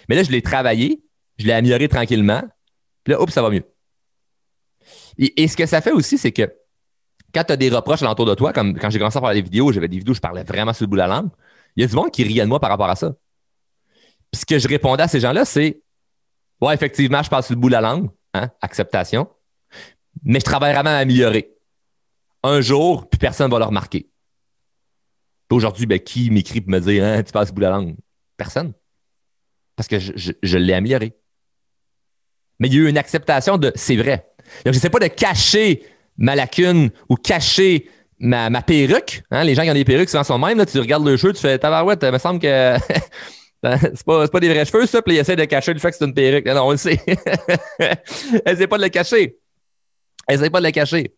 Mais 0.10 0.18
là, 0.18 0.24
je 0.24 0.32
l'ai 0.32 0.42
travaillé. 0.42 1.02
je 1.38 1.48
l'ai 1.48 1.54
amélioré 1.54 1.88
tranquillement. 1.88 2.44
Puis 3.06 3.14
là, 3.14 3.22
oups, 3.22 3.32
ça 3.32 3.42
va 3.42 3.50
mieux. 3.50 3.64
Et, 5.18 5.48
ce 5.48 5.56
que 5.56 5.66
ça 5.66 5.80
fait 5.80 5.92
aussi, 5.92 6.18
c'est 6.18 6.34
que 6.34 6.54
quand 7.34 7.46
tu 7.46 7.54
as 7.54 7.58
des 7.58 7.70
reproches 7.70 8.02
alentour 8.02 8.26
de 8.26 8.36
toi, 8.36 8.52
comme 8.52 8.78
quand 8.78 8.90
j'ai 8.90 9.00
commencé 9.00 9.18
à 9.18 9.22
faire 9.22 9.34
des 9.34 9.42
vidéos, 9.42 9.72
j'avais 9.72 9.88
des 9.88 9.98
vidéos 9.98 10.12
où 10.12 10.16
je 10.16 10.22
parlais 10.22 10.44
vraiment 10.44 10.74
sur 10.74 10.84
le 10.84 10.90
bout 10.90 10.96
de 10.98 11.02
la 11.02 11.08
langue, 11.08 11.30
il 11.78 11.82
y 11.82 11.84
a 11.86 11.88
du 11.88 11.96
monde 11.96 12.12
qui 12.12 12.24
riait 12.24 12.44
de 12.44 12.50
moi 12.50 12.60
par 12.60 12.70
rapport 12.70 12.90
à 12.90 12.96
ça. 12.96 13.14
Puis 14.34 14.42
ce 14.42 14.46
que 14.46 14.60
je 14.60 14.68
répondais 14.68 15.04
à 15.04 15.08
ces 15.08 15.22
gens-là, 15.22 15.46
c'est 15.46 15.82
Ouais, 16.60 16.74
effectivement, 16.74 17.22
je 17.22 17.28
sur 17.28 17.56
le 17.56 17.56
bout 17.56 17.68
de 17.68 17.74
la 17.74 17.82
langue, 17.82 18.10
hein, 18.34 18.50
acceptation, 18.62 19.28
mais 20.24 20.40
je 20.40 20.46
travaille 20.46 20.74
vraiment 20.74 20.92
à 20.92 21.00
m'améliorer. 21.00 21.52
Un 22.42 22.62
jour, 22.62 23.10
puis 23.10 23.18
personne 23.18 23.48
ne 23.48 23.52
va 23.52 23.60
le 23.60 23.66
remarquer. 23.66 24.10
Aujourd'hui, 25.50 25.86
ben, 25.86 26.00
qui 26.00 26.32
m'écrit 26.32 26.62
pour 26.62 26.72
me 26.72 26.80
dire 26.80 27.04
hein, 27.04 27.22
Tu 27.24 27.32
passes 27.32 27.50
le 27.50 27.54
bout 27.54 27.62
de 27.62 27.66
la 27.66 27.72
langue? 27.72 27.96
Personne. 28.38 28.74
Parce 29.76 29.88
que 29.88 30.00
je 30.00 30.58
l'ai 30.58 30.74
amélioré 30.74 31.16
mais 32.60 32.68
il 32.70 32.76
y 32.76 32.78
a 32.78 32.82
eu 32.82 32.88
une 32.88 32.98
acceptation 32.98 33.58
de 33.58 33.72
c'est 33.76 33.96
vrai. 33.96 34.26
Donc, 34.66 34.74
je 34.74 34.80
sais 34.80 34.90
pas 34.90 35.00
de 35.00 35.08
cacher 35.08 35.84
ma 36.18 36.36
lacune 36.36 36.92
ou 37.10 37.16
cacher 37.16 37.90
ma, 38.20 38.50
perruque. 38.62 39.24
Hein. 39.32 39.44
Les 39.44 39.56
gens 39.56 39.64
qui 39.64 39.72
ont 39.72 39.74
des 39.74 39.84
perruques, 39.84 40.10
souvent 40.10 40.24
sont 40.24 40.40
même. 40.40 40.58
Là, 40.58 40.66
tu 40.66 40.80
regardes 40.80 41.06
le 41.06 41.18
cheveu, 41.18 41.34
tu 41.34 41.42
fais 41.42 41.58
Tabarouette, 41.58 42.04
il 42.04 42.12
me 42.12 42.18
semble 42.18 42.40
que 42.40 42.76
c'est 43.82 44.04
pas, 44.04 44.28
pas 44.28 44.40
des 44.40 44.50
vrais 44.50 44.66
cheveux, 44.66 44.86
ça. 44.86 45.02
Puis 45.02 45.16
ils 45.16 45.20
essaient 45.20 45.36
de 45.36 45.46
cacher 45.46 45.74
le 45.74 45.80
fait 45.80 45.92
que 45.92 45.98
c'est 45.98 46.06
une 46.06 46.14
perruque. 46.14 46.46
Non, 46.46 46.68
on 46.68 46.72
le 46.72 46.78
sait. 46.78 47.00
Essaye 48.46 48.68
pas 48.68 48.78
de 48.78 48.84
le 48.84 48.90
cacher. 48.90 49.38
Essaye 50.30 50.50
pas 50.50 50.60
de 50.60 50.66
le 50.66 50.72
cacher. 50.72 51.16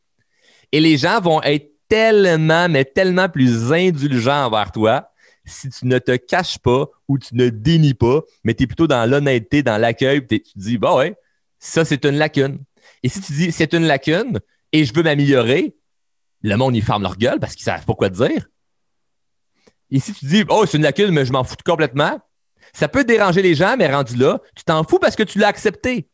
Et 0.71 0.79
les 0.79 0.97
gens 0.97 1.19
vont 1.19 1.41
être 1.41 1.71
tellement, 1.87 2.69
mais 2.69 2.85
tellement 2.85 3.29
plus 3.29 3.71
indulgents 3.71 4.45
envers 4.45 4.71
toi 4.71 5.09
si 5.45 5.69
tu 5.69 5.85
ne 5.85 5.99
te 5.99 6.15
caches 6.15 6.57
pas 6.57 6.87
ou 7.07 7.19
tu 7.19 7.35
ne 7.35 7.49
dénies 7.49 7.93
pas, 7.93 8.21
mais 8.43 8.53
tu 8.53 8.63
es 8.63 8.67
plutôt 8.67 8.87
dans 8.87 9.07
l'honnêteté, 9.09 9.61
dans 9.61 9.77
l'accueil, 9.77 10.25
tu 10.25 10.41
te 10.41 10.49
dis, 10.55 10.77
bah 10.77 10.95
ouais, 10.95 11.15
ça, 11.59 11.85
c'est 11.85 12.03
une 12.05 12.17
lacune. 12.17 12.59
Et 13.03 13.09
si 13.09 13.21
tu 13.21 13.33
dis 13.33 13.51
c'est 13.51 13.73
une 13.73 13.85
lacune 13.85 14.39
et 14.71 14.85
je 14.85 14.93
veux 14.93 15.03
m'améliorer, 15.03 15.75
le 16.41 16.55
monde, 16.57 16.75
il 16.75 16.83
ferme 16.83 17.03
leur 17.03 17.17
gueule 17.17 17.39
parce 17.39 17.55
qu'ils 17.55 17.63
savent 17.63 17.85
pas 17.85 17.93
quoi 17.93 18.09
te 18.09 18.15
dire. 18.15 18.47
Et 19.91 19.99
si 19.99 20.13
tu 20.13 20.25
dis 20.25 20.43
oh, 20.49 20.65
c'est 20.65 20.77
une 20.77 20.83
lacune, 20.83 21.11
mais 21.11 21.25
je 21.25 21.31
m'en 21.31 21.43
fous 21.43 21.55
complètement, 21.63 22.19
ça 22.75 22.87
peut 22.87 23.03
déranger 23.03 23.41
les 23.41 23.55
gens, 23.55 23.75
mais 23.77 23.91
rendu 23.91 24.15
là, 24.15 24.39
tu 24.55 24.63
t'en 24.63 24.83
fous 24.83 24.99
parce 24.99 25.15
que 25.15 25.23
tu 25.23 25.39
l'as 25.39 25.47
accepté. 25.47 26.09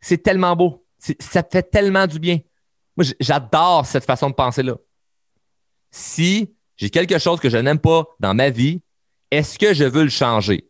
C'est 0.00 0.22
tellement 0.22 0.54
beau. 0.54 0.86
Ça 1.18 1.42
fait 1.42 1.62
tellement 1.62 2.06
du 2.06 2.18
bien. 2.18 2.38
Moi, 2.96 3.06
j'adore 3.18 3.86
cette 3.86 4.04
façon 4.04 4.28
de 4.30 4.34
penser-là. 4.34 4.76
Si 5.90 6.54
j'ai 6.76 6.90
quelque 6.90 7.18
chose 7.18 7.40
que 7.40 7.48
je 7.48 7.56
n'aime 7.56 7.78
pas 7.78 8.04
dans 8.20 8.34
ma 8.34 8.50
vie, 8.50 8.82
est-ce 9.30 9.58
que 9.58 9.72
je 9.72 9.84
veux 9.84 10.04
le 10.04 10.10
changer? 10.10 10.68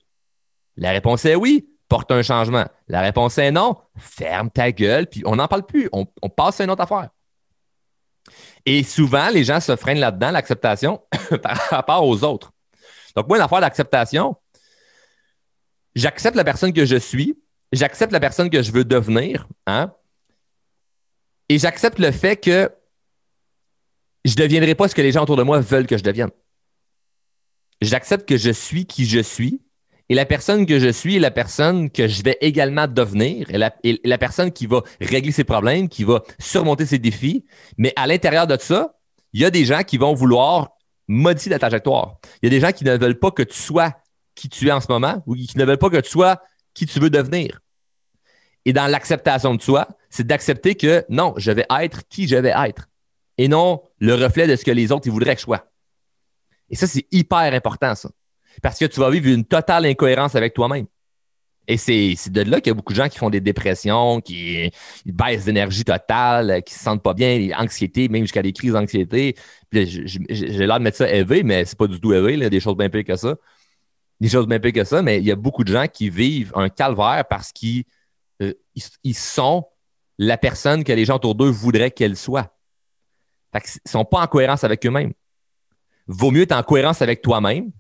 La 0.76 0.92
réponse 0.92 1.25
est 1.25 1.35
oui 1.35 1.68
porte 1.88 2.12
un 2.12 2.23
changement? 2.23 2.66
La 2.87 3.00
réponse 3.00 3.38
est 3.38 3.50
non. 3.50 3.76
Ferme 3.97 4.50
ta 4.50 4.71
gueule, 4.71 5.07
puis 5.07 5.23
on 5.25 5.37
n'en 5.37 5.49
parle 5.49 5.66
plus. 5.66 5.88
On, 5.92 6.04
passe 6.28 6.61
à 6.61 6.64
une 6.64 6.71
autre 6.71 6.83
affaire. 6.83 7.09
Et 8.66 8.83
souvent, 8.83 9.30
les 9.30 9.45
gens 9.45 9.61
se 9.61 9.75
freinent 9.75 9.99
là-dedans, 9.99 10.30
l'acceptation, 10.30 11.00
par 11.42 11.57
rapport 11.71 12.07
aux 12.07 12.23
autres. 12.25 12.52
Donc, 13.18 13.26
moi, 13.26 13.37
l'affaire 13.37 13.60
d'acceptation, 13.60 14.37
j'accepte 15.96 16.37
la 16.37 16.44
personne 16.44 16.72
que 16.72 16.84
je 16.84 16.94
suis, 16.94 17.37
j'accepte 17.72 18.12
la 18.12 18.20
personne 18.20 18.48
que 18.48 18.62
je 18.62 18.70
veux 18.70 18.84
devenir, 18.84 19.48
hein, 19.66 19.92
et 21.48 21.58
j'accepte 21.58 21.98
le 21.98 22.12
fait 22.12 22.37
que 22.37 22.70
je 24.25 24.34
ne 24.34 24.37
deviendrai 24.37 24.76
pas 24.76 24.87
ce 24.87 24.94
que 24.94 25.02
les 25.02 25.10
gens 25.10 25.25
autour 25.25 25.37
de 25.37 25.42
moi 25.42 25.58
veulent 25.58 25.88
que 25.88 25.98
je 25.98 26.04
devienne. 26.04 26.30
J'accepte 27.80 28.28
que 28.28 28.37
je 28.37 28.50
suis 28.50 28.87
qui 28.87 29.04
je 29.04 29.18
suis, 29.18 29.62
et 30.08 30.14
la 30.14 30.25
personne 30.25 30.64
que 30.64 30.78
je 30.78 30.92
suis 30.92 31.16
est 31.16 31.20
la 31.20 31.32
personne 31.32 31.90
que 31.90 32.06
je 32.06 32.22
vais 32.22 32.38
également 32.40 32.87
devenir, 32.87 33.50
et 33.50 33.58
la, 33.58 34.18
personne 34.18 34.52
qui 34.52 34.66
va 34.66 34.84
régler 35.00 35.32
ses 35.32 35.42
problèmes, 35.42 35.88
qui 35.88 36.04
va 36.04 36.22
surmonter 36.38 36.87
ses 36.87 37.00
défis. 37.00 37.44
Mais 37.78 37.92
à 37.96 38.06
l'intérieur 38.06 38.46
de 38.46 38.56
ça, 38.60 38.94
il 39.32 39.40
y 39.40 39.44
a 39.44 39.50
des 39.50 39.64
gens 39.64 39.82
qui 39.82 39.98
vont 39.98 40.14
vouloir 40.14 40.77
modifier 41.08 41.50
la 41.50 41.58
trajectoire. 41.58 42.18
Il 42.42 42.46
y 42.46 42.54
a 42.54 42.58
des 42.58 42.64
gens 42.64 42.72
qui 42.72 42.84
ne 42.84 42.96
veulent 42.96 43.18
pas 43.18 43.30
que 43.30 43.42
tu 43.42 43.56
sois 43.56 43.94
qui 44.34 44.48
tu 44.48 44.68
es 44.68 44.72
en 44.72 44.80
ce 44.80 44.86
moment 44.88 45.22
ou 45.26 45.34
qui 45.34 45.58
ne 45.58 45.64
veulent 45.64 45.78
pas 45.78 45.90
que 45.90 46.00
tu 46.00 46.10
sois 46.10 46.40
qui 46.74 46.86
tu 46.86 47.00
veux 47.00 47.10
devenir. 47.10 47.60
Et 48.64 48.72
dans 48.72 48.86
l'acceptation 48.86 49.54
de 49.54 49.62
soi, 49.62 49.88
c'est 50.10 50.26
d'accepter 50.26 50.74
que 50.74 51.04
non, 51.08 51.34
je 51.36 51.50
vais 51.50 51.66
être 51.80 52.06
qui 52.08 52.28
je 52.28 52.36
vais 52.36 52.54
être 52.56 52.88
et 53.36 53.48
non 53.48 53.82
le 53.98 54.14
reflet 54.14 54.46
de 54.46 54.54
ce 54.54 54.64
que 54.64 54.70
les 54.70 54.92
autres 54.92 55.06
ils 55.06 55.12
voudraient 55.12 55.34
que 55.34 55.40
je 55.40 55.46
sois. 55.46 55.66
Et 56.70 56.76
ça, 56.76 56.86
c'est 56.86 57.06
hyper 57.10 57.52
important, 57.54 57.94
ça 57.94 58.10
parce 58.62 58.78
que 58.78 58.84
tu 58.84 59.00
vas 59.00 59.10
vivre 59.10 59.28
une 59.28 59.44
totale 59.44 59.86
incohérence 59.86 60.34
avec 60.34 60.54
toi-même. 60.54 60.86
Et 61.68 61.76
c'est 61.76 62.30
de 62.30 62.40
là 62.40 62.62
qu'il 62.62 62.70
y 62.70 62.72
a 62.72 62.75
beaucoup 62.75 62.94
de 62.94 62.98
gens 62.98 63.10
qui 63.10 63.18
font 63.18 63.28
des 63.28 63.42
dépressions, 63.42 64.22
qui 64.22 64.72
baissent 65.04 65.44
d'énergie 65.44 65.84
totale, 65.84 66.62
qui 66.64 66.72
se 66.72 66.80
sentent 66.80 67.02
pas 67.02 67.12
bien, 67.12 67.50
anxiété, 67.58 68.08
même 68.08 68.22
jusqu'à 68.22 68.40
des 68.40 68.54
crises 68.54 68.72
d'anxiété. 68.72 69.37
J'ai 69.70 70.66
l'air 70.66 70.78
de 70.78 70.84
mettre 70.84 70.96
ça 70.96 71.10
élevé, 71.10 71.42
mais 71.42 71.66
c'est 71.66 71.76
pas 71.76 71.87
du 71.87 72.00
tout 72.00 72.14
élevé, 72.14 72.32
il 72.32 72.40
y 72.40 72.44
a 72.44 72.48
des 72.48 72.60
choses 72.60 72.75
bien 72.75 72.88
pires 72.88 73.04
que 73.04 73.16
ça. 73.16 73.37
Des 74.18 74.30
choses 74.30 74.46
bien 74.46 74.58
pires 74.58 74.72
que 74.72 74.84
ça, 74.84 75.02
mais 75.02 75.18
il 75.18 75.25
y 75.25 75.30
a 75.30 75.37
beaucoup 75.37 75.62
de 75.62 75.70
gens 75.70 75.87
qui 75.92 76.08
vivent 76.08 76.52
un 76.54 76.70
calvaire 76.70 77.25
parce 77.28 77.52
qu'ils 77.52 77.84
euh, 78.40 78.54
sont 79.12 79.66
la 80.16 80.38
personne 80.38 80.84
que 80.84 80.92
les 80.92 81.04
gens 81.04 81.16
autour 81.16 81.34
d'eux 81.34 81.50
voudraient 81.50 81.90
qu'elle 81.90 82.16
soit. 82.16 82.56
Fait 83.52 83.62
ne 83.84 83.90
sont 83.90 84.06
pas 84.06 84.22
en 84.22 84.26
cohérence 84.26 84.64
avec 84.64 84.84
eux-mêmes. 84.87 85.12
Vaut 86.06 86.30
mieux 86.30 86.42
être 86.42 86.52
en 86.52 86.62
cohérence 86.62 87.02
avec 87.02 87.20
toi-même, 87.20 87.70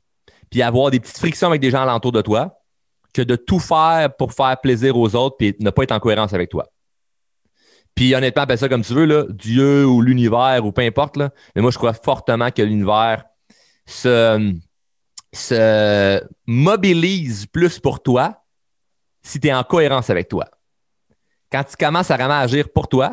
puis 0.50 0.60
avoir 0.60 0.90
des 0.90 1.00
petites 1.00 1.16
frictions 1.16 1.48
avec 1.48 1.62
des 1.62 1.70
gens 1.70 1.80
alentour 1.80 2.12
de 2.12 2.20
toi, 2.20 2.57
que 3.18 3.22
de 3.22 3.36
tout 3.36 3.58
faire 3.58 4.14
pour 4.16 4.32
faire 4.32 4.60
plaisir 4.60 4.96
aux 4.96 5.14
autres 5.16 5.36
puis 5.36 5.56
ne 5.60 5.70
pas 5.70 5.82
être 5.82 5.92
en 5.92 6.00
cohérence 6.00 6.32
avec 6.32 6.50
toi. 6.50 6.66
Puis 7.94 8.14
honnêtement, 8.14 8.42
appelle 8.42 8.58
ça 8.58 8.68
comme 8.68 8.84
tu 8.84 8.94
veux, 8.94 9.06
là, 9.06 9.24
Dieu 9.28 9.84
ou 9.84 10.00
l'univers 10.00 10.64
ou 10.64 10.70
peu 10.70 10.82
importe, 10.82 11.16
là, 11.16 11.30
mais 11.56 11.62
moi 11.62 11.70
je 11.70 11.78
crois 11.78 11.92
fortement 11.92 12.50
que 12.50 12.62
l'univers 12.62 13.24
se, 13.86 14.54
se 15.32 16.22
mobilise 16.46 17.46
plus 17.46 17.80
pour 17.80 18.02
toi 18.02 18.44
si 19.22 19.40
tu 19.40 19.48
es 19.48 19.52
en 19.52 19.64
cohérence 19.64 20.10
avec 20.10 20.28
toi. 20.28 20.44
Quand 21.50 21.64
tu 21.64 21.76
commences 21.76 22.10
à 22.10 22.16
vraiment 22.16 22.38
agir 22.38 22.68
pour 22.72 22.88
toi, 22.88 23.12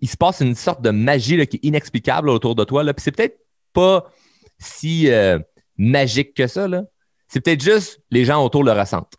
il 0.00 0.08
se 0.08 0.16
passe 0.16 0.40
une 0.40 0.54
sorte 0.54 0.82
de 0.82 0.90
magie 0.90 1.46
qui 1.46 1.56
est 1.56 1.64
inexplicable 1.64 2.28
autour 2.28 2.54
de 2.54 2.64
toi. 2.64 2.82
Là. 2.82 2.92
Puis 2.92 3.02
c'est 3.02 3.12
peut-être 3.12 3.38
pas 3.72 4.10
si, 4.58 5.10
euh, 5.10 5.38
magique 5.78 6.34
que 6.34 6.46
ça. 6.46 6.68
Là. 6.68 6.84
C'est 7.26 7.40
peut-être 7.40 7.62
juste 7.62 8.00
les 8.10 8.24
gens 8.24 8.44
autour 8.44 8.64
le 8.64 8.72
ressentent. 8.72 9.14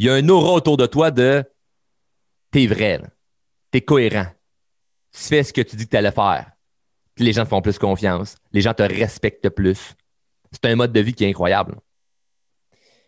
Il 0.00 0.06
y 0.06 0.08
a 0.08 0.14
un 0.14 0.26
aura 0.30 0.54
autour 0.54 0.78
de 0.78 0.86
toi 0.86 1.10
de 1.10 1.44
t'es 2.50 2.66
vrai, 2.66 3.02
t'es 3.70 3.82
cohérent. 3.82 4.28
Tu 5.12 5.20
fais 5.20 5.42
ce 5.42 5.52
que 5.52 5.60
tu 5.60 5.76
dis 5.76 5.84
que 5.84 5.90
tu 5.90 5.96
allais 5.98 6.10
faire. 6.10 6.52
Les 7.18 7.34
gens 7.34 7.44
te 7.44 7.50
font 7.50 7.60
plus 7.60 7.78
confiance. 7.78 8.36
Les 8.52 8.62
gens 8.62 8.72
te 8.72 8.82
respectent 8.82 9.50
plus. 9.50 9.94
C'est 10.52 10.64
un 10.64 10.76
mode 10.76 10.92
de 10.92 11.00
vie 11.00 11.12
qui 11.12 11.24
est 11.24 11.28
incroyable. 11.28 11.76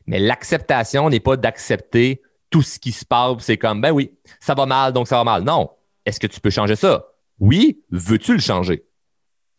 Mais 0.07 0.19
l'acceptation 0.19 1.09
n'est 1.09 1.19
pas 1.19 1.39
d'accepter 1.39 2.21
tout 2.51 2.61
ce 2.61 2.79
qui 2.79 2.93
se 2.93 3.07
passe. 3.07 3.39
C'est 3.41 3.57
comme, 3.57 3.81
ben 3.81 3.93
oui, 3.93 4.13
ça 4.39 4.53
va 4.53 4.67
mal, 4.67 4.93
donc 4.93 5.09
ça 5.09 5.17
va 5.17 5.25
mal. 5.25 5.45
Non. 5.45 5.71
Est-ce 6.05 6.21
que 6.21 6.27
tu 6.27 6.41
peux 6.41 6.51
changer 6.51 6.77
ça? 6.77 7.07
Oui. 7.39 7.83
Veux-tu 7.91 8.35
le 8.35 8.41
changer? 8.41 8.85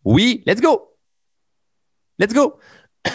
Oui. 0.06 0.44
Let's 0.46 0.62
go. 0.62 0.96
Let's 2.20 2.36
go. 2.36 2.60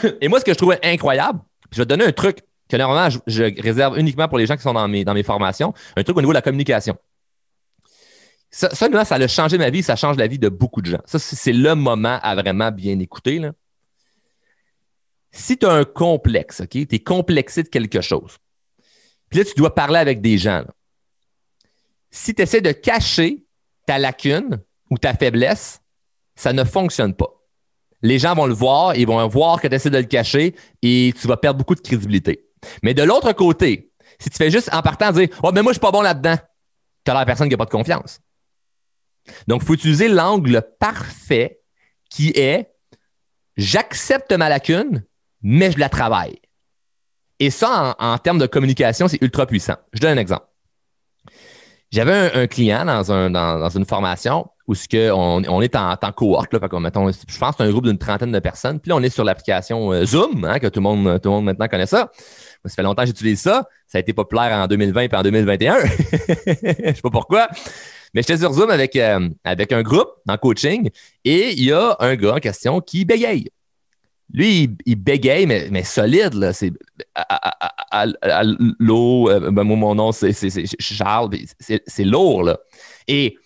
Et 0.20 0.26
moi, 0.26 0.40
ce 0.40 0.44
que 0.44 0.52
je 0.52 0.58
trouvais 0.58 0.84
incroyable, 0.84 1.38
je 1.70 1.76
vais 1.76 1.84
te 1.84 1.88
donner 1.90 2.06
un 2.06 2.12
truc 2.12 2.47
que 2.68 2.76
normalement, 2.76 3.22
je, 3.26 3.62
réserve 3.62 3.98
uniquement 3.98 4.28
pour 4.28 4.38
les 4.38 4.46
gens 4.46 4.56
qui 4.56 4.62
sont 4.62 4.74
dans 4.74 4.88
mes, 4.88 5.04
dans 5.04 5.14
mes 5.14 5.22
formations, 5.22 5.72
un 5.96 6.02
truc 6.02 6.16
au 6.16 6.20
niveau 6.20 6.32
de 6.32 6.38
la 6.38 6.42
communication. 6.42 6.96
Ça, 8.50 8.70
ça, 8.74 9.04
ça 9.04 9.14
a 9.16 9.28
changé 9.28 9.58
ma 9.58 9.70
vie, 9.70 9.82
ça 9.82 9.96
change 9.96 10.16
la 10.16 10.26
vie 10.26 10.38
de 10.38 10.48
beaucoup 10.48 10.80
de 10.80 10.90
gens. 10.90 11.00
Ça, 11.04 11.18
c'est 11.18 11.52
le 11.52 11.74
moment 11.74 12.18
à 12.22 12.34
vraiment 12.34 12.70
bien 12.70 12.98
écouter. 12.98 13.38
Là. 13.38 13.52
Si 15.30 15.58
tu 15.58 15.66
as 15.66 15.72
un 15.72 15.84
complexe, 15.84 16.62
tu 16.70 16.86
es 16.90 16.98
complexé 16.98 17.62
de 17.62 17.68
quelque 17.68 18.00
chose, 18.00 18.38
puis 19.28 19.40
là, 19.40 19.44
tu 19.44 19.54
dois 19.56 19.74
parler 19.74 19.98
avec 19.98 20.22
des 20.22 20.38
gens. 20.38 20.64
Si 22.10 22.34
tu 22.34 22.40
essaies 22.40 22.62
de 22.62 22.72
cacher 22.72 23.44
ta 23.86 23.98
lacune 23.98 24.62
ou 24.90 24.96
ta 24.96 25.12
faiblesse, 25.12 25.82
ça 26.34 26.54
ne 26.54 26.64
fonctionne 26.64 27.14
pas 27.14 27.38
les 28.02 28.18
gens 28.18 28.34
vont 28.34 28.46
le 28.46 28.54
voir, 28.54 28.96
ils 28.96 29.06
vont 29.06 29.26
voir 29.28 29.60
que 29.60 29.68
tu 29.68 29.74
essaies 29.74 29.90
de 29.90 29.98
le 29.98 30.04
cacher 30.04 30.54
et 30.82 31.12
tu 31.20 31.26
vas 31.26 31.36
perdre 31.36 31.58
beaucoup 31.58 31.74
de 31.74 31.80
crédibilité. 31.80 32.47
Mais 32.82 32.94
de 32.94 33.02
l'autre 33.02 33.32
côté, 33.32 33.92
si 34.18 34.30
tu 34.30 34.36
fais 34.36 34.50
juste 34.50 34.72
en 34.72 34.82
partant 34.82 35.12
dire 35.12 35.28
Oh, 35.42 35.50
mais 35.52 35.62
moi, 35.62 35.72
je 35.72 35.74
suis 35.74 35.80
pas 35.80 35.90
bon 35.90 36.02
là-dedans, 36.02 36.36
tu 37.04 37.10
as 37.10 37.14
la 37.14 37.26
personne 37.26 37.48
qui 37.48 37.54
n'a 37.54 37.58
pas 37.58 37.64
de 37.64 37.70
confiance. 37.70 38.20
Donc, 39.46 39.62
il 39.62 39.66
faut 39.66 39.74
utiliser 39.74 40.08
l'angle 40.08 40.62
parfait 40.80 41.60
qui 42.10 42.30
est 42.30 42.72
j'accepte 43.56 44.32
ma 44.32 44.48
lacune, 44.48 45.04
mais 45.42 45.70
je 45.70 45.78
la 45.78 45.88
travaille. 45.88 46.40
Et 47.40 47.50
ça, 47.50 47.94
en, 47.98 48.18
termes 48.18 48.38
de 48.38 48.46
communication, 48.46 49.06
c'est 49.08 49.22
ultra 49.22 49.46
puissant. 49.46 49.76
Je 49.92 50.00
donne 50.00 50.18
un 50.18 50.20
exemple. 50.20 50.46
J'avais 51.90 52.32
un, 52.34 52.46
client 52.46 52.84
dans, 52.84 53.12
un, 53.12 53.30
dans, 53.30 53.70
une 53.70 53.86
formation 53.86 54.50
où 54.68 54.74
ce 54.74 54.86
que 54.86 55.10
on, 55.10 55.62
est 55.62 55.74
en, 55.74 55.92
en 55.92 56.12
cohorte, 56.12 56.52
là, 56.52 56.60
je 56.62 57.38
pense 57.38 57.50
que 57.50 57.56
c'est 57.56 57.62
un 57.64 57.70
groupe 57.70 57.86
d'une 57.86 57.96
trentaine 57.96 58.30
de 58.30 58.38
personnes. 58.38 58.78
Puis 58.78 58.90
là, 58.90 58.96
on 58.96 59.02
est 59.02 59.08
sur 59.08 59.24
l'application 59.24 59.92
euh, 59.94 60.04
Zoom, 60.04 60.44
hein, 60.44 60.58
que 60.58 60.66
tout 60.66 60.80
le 60.80 60.82
monde, 60.82 61.20
tout 61.22 61.30
le 61.30 61.36
monde 61.36 61.46
maintenant 61.46 61.68
connaît 61.68 61.86
ça. 61.86 62.10
ça 62.66 62.74
fait 62.74 62.82
longtemps 62.82 63.02
que 63.02 63.08
j'utilise 63.08 63.40
ça. 63.40 63.66
Ça 63.86 63.96
a 63.96 64.00
été 64.02 64.12
populaire 64.12 64.52
en 64.52 64.66
2020 64.66 65.00
et 65.00 65.16
en 65.16 65.22
2021. 65.22 65.78
je 65.86 66.54
sais 66.54 67.00
pas 67.02 67.10
pourquoi. 67.10 67.48
Mais 68.12 68.20
j'étais 68.20 68.36
sur 68.36 68.52
Zoom 68.52 68.68
avec, 68.68 68.94
euh, 68.96 69.30
avec 69.42 69.72
un 69.72 69.82
groupe 69.82 70.10
en 70.28 70.36
coaching 70.36 70.90
et 71.24 71.52
il 71.52 71.64
y 71.64 71.72
a 71.72 71.96
un 71.98 72.14
gars 72.16 72.34
en 72.34 72.40
question 72.40 72.82
qui 72.82 73.06
bégaye. 73.06 73.48
Lui, 74.30 74.76
il, 74.84 74.96
bégaye, 74.96 75.46
mais, 75.46 75.68
mais 75.70 75.82
solide. 75.82 76.34
Là. 76.34 76.52
C'est 76.52 76.72
à, 77.14 78.44
l'eau. 78.78 79.30
Euh, 79.30 79.50
ben, 79.50 79.64
mon 79.64 79.94
nom, 79.94 80.12
c'est 80.12 80.34
Charles. 80.78 81.30
C'est 81.58 82.04
lourd. 82.04 82.42
Là. 82.42 82.58
Et 83.06 83.38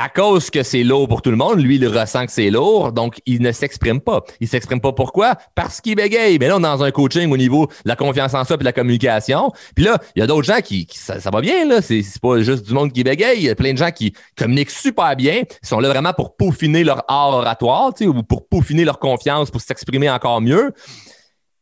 à 0.00 0.08
cause 0.08 0.48
que 0.48 0.62
c'est 0.62 0.82
lourd 0.82 1.08
pour 1.08 1.20
tout 1.20 1.30
le 1.30 1.36
monde, 1.36 1.60
lui, 1.60 1.76
il 1.76 1.86
ressent 1.86 2.24
que 2.24 2.32
c'est 2.32 2.48
lourd, 2.48 2.92
donc 2.92 3.20
il 3.26 3.42
ne 3.42 3.52
s'exprime 3.52 4.00
pas. 4.00 4.22
Il 4.40 4.48
s'exprime 4.48 4.80
pas 4.80 4.92
pourquoi? 4.92 5.36
Parce 5.54 5.80
qu'il 5.80 5.94
bégaye. 5.94 6.38
Mais 6.38 6.48
là, 6.48 6.58
dans 6.58 6.82
un 6.82 6.90
coaching 6.90 7.30
au 7.30 7.36
niveau 7.36 7.66
de 7.66 7.72
la 7.84 7.96
confiance 7.96 8.32
en 8.32 8.44
soi 8.44 8.56
et 8.56 8.58
de 8.58 8.64
la 8.64 8.72
communication. 8.72 9.52
Puis 9.74 9.84
là, 9.84 9.98
il 10.16 10.20
y 10.20 10.22
a 10.22 10.26
d'autres 10.26 10.46
gens 10.46 10.60
qui, 10.60 10.88
ça, 10.90 11.18
va 11.30 11.40
bien, 11.42 11.66
là. 11.66 11.82
C'est 11.82 12.02
pas 12.20 12.40
juste 12.40 12.66
du 12.66 12.72
monde 12.72 12.92
qui 12.92 13.04
bégaye. 13.04 13.38
Il 13.38 13.44
y 13.44 13.50
a 13.50 13.54
plein 13.54 13.72
de 13.72 13.78
gens 13.78 13.90
qui 13.90 14.14
communiquent 14.36 14.70
super 14.70 15.14
bien. 15.16 15.42
Ils 15.62 15.68
sont 15.68 15.80
là 15.80 15.88
vraiment 15.90 16.14
pour 16.14 16.34
peaufiner 16.34 16.82
leur 16.82 17.04
art 17.06 17.34
oratoire, 17.34 17.92
tu 17.92 18.06
ou 18.06 18.22
pour 18.22 18.48
peaufiner 18.48 18.84
leur 18.84 18.98
confiance, 18.98 19.50
pour 19.50 19.60
s'exprimer 19.60 20.08
encore 20.08 20.40
mieux. 20.40 20.72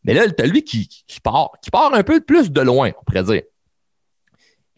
Mais 0.04 0.14
là, 0.14 0.30
t'as 0.30 0.46
lui 0.46 0.62
qui, 0.62 0.88
qui 1.08 1.20
part, 1.20 1.50
qui 1.60 1.70
part 1.70 1.92
un 1.92 2.04
peu 2.04 2.20
plus 2.20 2.52
de 2.52 2.60
loin, 2.60 2.92
on 3.00 3.04
pourrait 3.04 3.24
dire. 3.24 3.42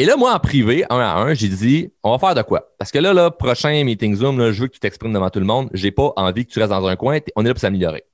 Et 0.00 0.07
là, 0.07 0.16
moi, 0.16 0.35
en 0.35 0.38
privé, 0.38 0.83
un 0.88 0.99
à 0.99 1.16
un, 1.16 1.35
j'ai 1.35 1.49
dit, 1.49 1.92
on 2.02 2.12
va 2.12 2.19
faire 2.19 2.35
de 2.35 2.40
quoi? 2.40 2.73
Parce 2.78 2.90
que 2.90 2.99
là, 2.99 3.12
le 3.12 3.28
prochain 3.28 3.85
meeting 3.85 4.16
Zoom, 4.16 4.38
là, 4.38 4.50
je 4.50 4.62
veux 4.62 4.69
que 4.69 4.73
tu 4.73 4.80
t'exprimes 4.80 5.12
devant 5.12 5.28
tout 5.28 5.40
le 5.40 5.45
monde. 5.45 5.69
J'ai 5.75 5.90
pas 5.90 6.14
envie 6.16 6.47
que 6.47 6.50
tu 6.50 6.59
restes 6.59 6.71
dans 6.71 6.87
un 6.87 6.97
coin. 6.97 7.19
On 7.37 7.45
est 7.45 7.49
là 7.49 7.52
pour 7.52 7.61
s'améliorer. 7.61 8.04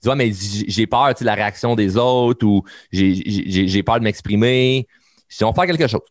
Tu 0.00 0.04
vois, 0.04 0.14
mais 0.14 0.30
j'ai 0.32 0.86
peur 0.86 1.12
de 1.12 1.24
la 1.24 1.34
réaction 1.34 1.74
des 1.74 1.96
autres 1.96 2.46
ou 2.46 2.62
j'ai 2.92 3.82
peur 3.82 3.98
de 3.98 4.04
m'exprimer. 4.04 4.86
Si 5.28 5.42
on 5.42 5.52
faire 5.52 5.66
quelque 5.66 5.88
chose. 5.88 6.02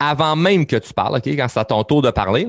Avant 0.00 0.34
même 0.34 0.66
que 0.66 0.74
tu 0.74 0.92
parles, 0.92 1.18
OK, 1.18 1.28
quand 1.28 1.46
c'est 1.46 1.60
à 1.60 1.64
ton 1.64 1.84
tour 1.84 2.02
de 2.02 2.10
parler, 2.10 2.44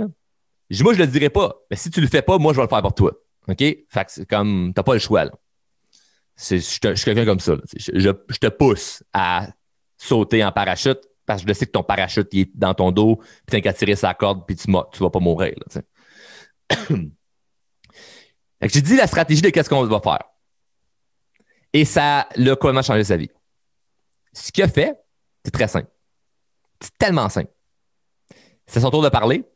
moi, 0.81 0.93
je 0.95 0.97
le 0.97 1.05
dirai 1.05 1.29
pas. 1.29 1.53
Mais 1.69 1.77
si 1.77 1.91
tu 1.91 2.01
le 2.01 2.07
fais 2.07 2.23
pas, 2.23 2.39
moi, 2.39 2.51
je 2.51 2.57
vais 2.57 2.63
le 2.63 2.69
faire 2.69 2.81
pour 2.81 2.95
toi. 2.95 3.11
OK? 3.47 3.59
Fait 3.59 3.85
que 3.93 4.07
c'est 4.07 4.27
comme, 4.27 4.71
t'as 4.75 4.81
pas 4.81 4.93
le 4.93 4.99
choix, 4.99 5.25
là. 5.25 5.31
Je 6.35 6.55
suis 6.55 6.79
quelqu'un 6.79 7.25
comme 7.25 7.39
ça. 7.39 7.57
Je, 7.77 8.09
te 8.09 8.47
pousse 8.47 9.03
à 9.13 9.49
sauter 9.99 10.43
en 10.43 10.51
parachute 10.51 11.09
parce 11.29 11.43
que 11.43 11.48
je 11.48 11.53
sais 11.53 11.67
que 11.67 11.71
ton 11.71 11.83
parachute 11.83 12.27
est 12.33 12.50
dans 12.55 12.74
ton 12.74 12.91
dos, 12.91 13.17
puis 13.17 13.51
t'as 13.51 13.62
qu'à 13.62 13.71
tirer 13.71 13.95
sa 13.95 14.15
corde, 14.15 14.48
puis 14.48 14.55
tu, 14.55 14.71
vas 14.71 15.09
pas 15.12 15.19
mourir. 15.19 15.53
j'ai 18.63 18.81
dit 18.81 18.98
la 18.98 19.05
stratégie 19.05 19.43
de 19.43 19.51
qu'est-ce 19.51 19.69
qu'on 19.69 19.86
va 19.86 20.00
faire. 20.00 20.24
Et 21.71 21.86
ça 21.86 22.27
l'a 22.36 22.55
complètement 22.55 22.81
changé 22.81 23.03
sa 23.03 23.15
vie. 23.15 23.29
Ce 24.33 24.51
qu'il 24.51 24.63
a 24.63 24.67
fait, 24.67 24.98
c'est 25.45 25.51
très 25.51 25.67
simple. 25.67 25.91
C'est 26.81 26.98
tellement 26.98 27.29
simple. 27.29 27.51
C'est 28.65 28.79
son 28.79 28.89
tour 28.89 29.03
de 29.03 29.09
parler. 29.09 29.48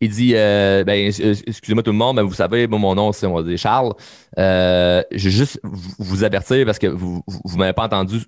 Il 0.00 0.10
dit 0.10 0.32
euh, 0.34 0.84
ben, 0.84 1.10
euh, 1.20 1.34
excusez-moi 1.46 1.82
tout 1.82 1.90
le 1.90 1.96
monde, 1.96 2.16
mais 2.16 2.22
vous 2.22 2.34
savez, 2.34 2.68
mon 2.68 2.94
nom, 2.94 3.12
c'est 3.12 3.56
Charles. 3.56 3.94
Euh, 4.38 5.02
je 5.10 5.24
vais 5.24 5.30
juste 5.30 5.60
vous 5.64 6.22
avertir 6.22 6.64
parce 6.64 6.78
que 6.78 6.86
vous 6.86 7.24
ne 7.26 7.56
m'avez 7.56 7.72
pas 7.72 7.86
entendu 7.86 8.20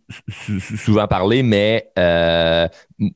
souvent 0.77 1.07
parler, 1.07 1.45
mais 1.45 1.93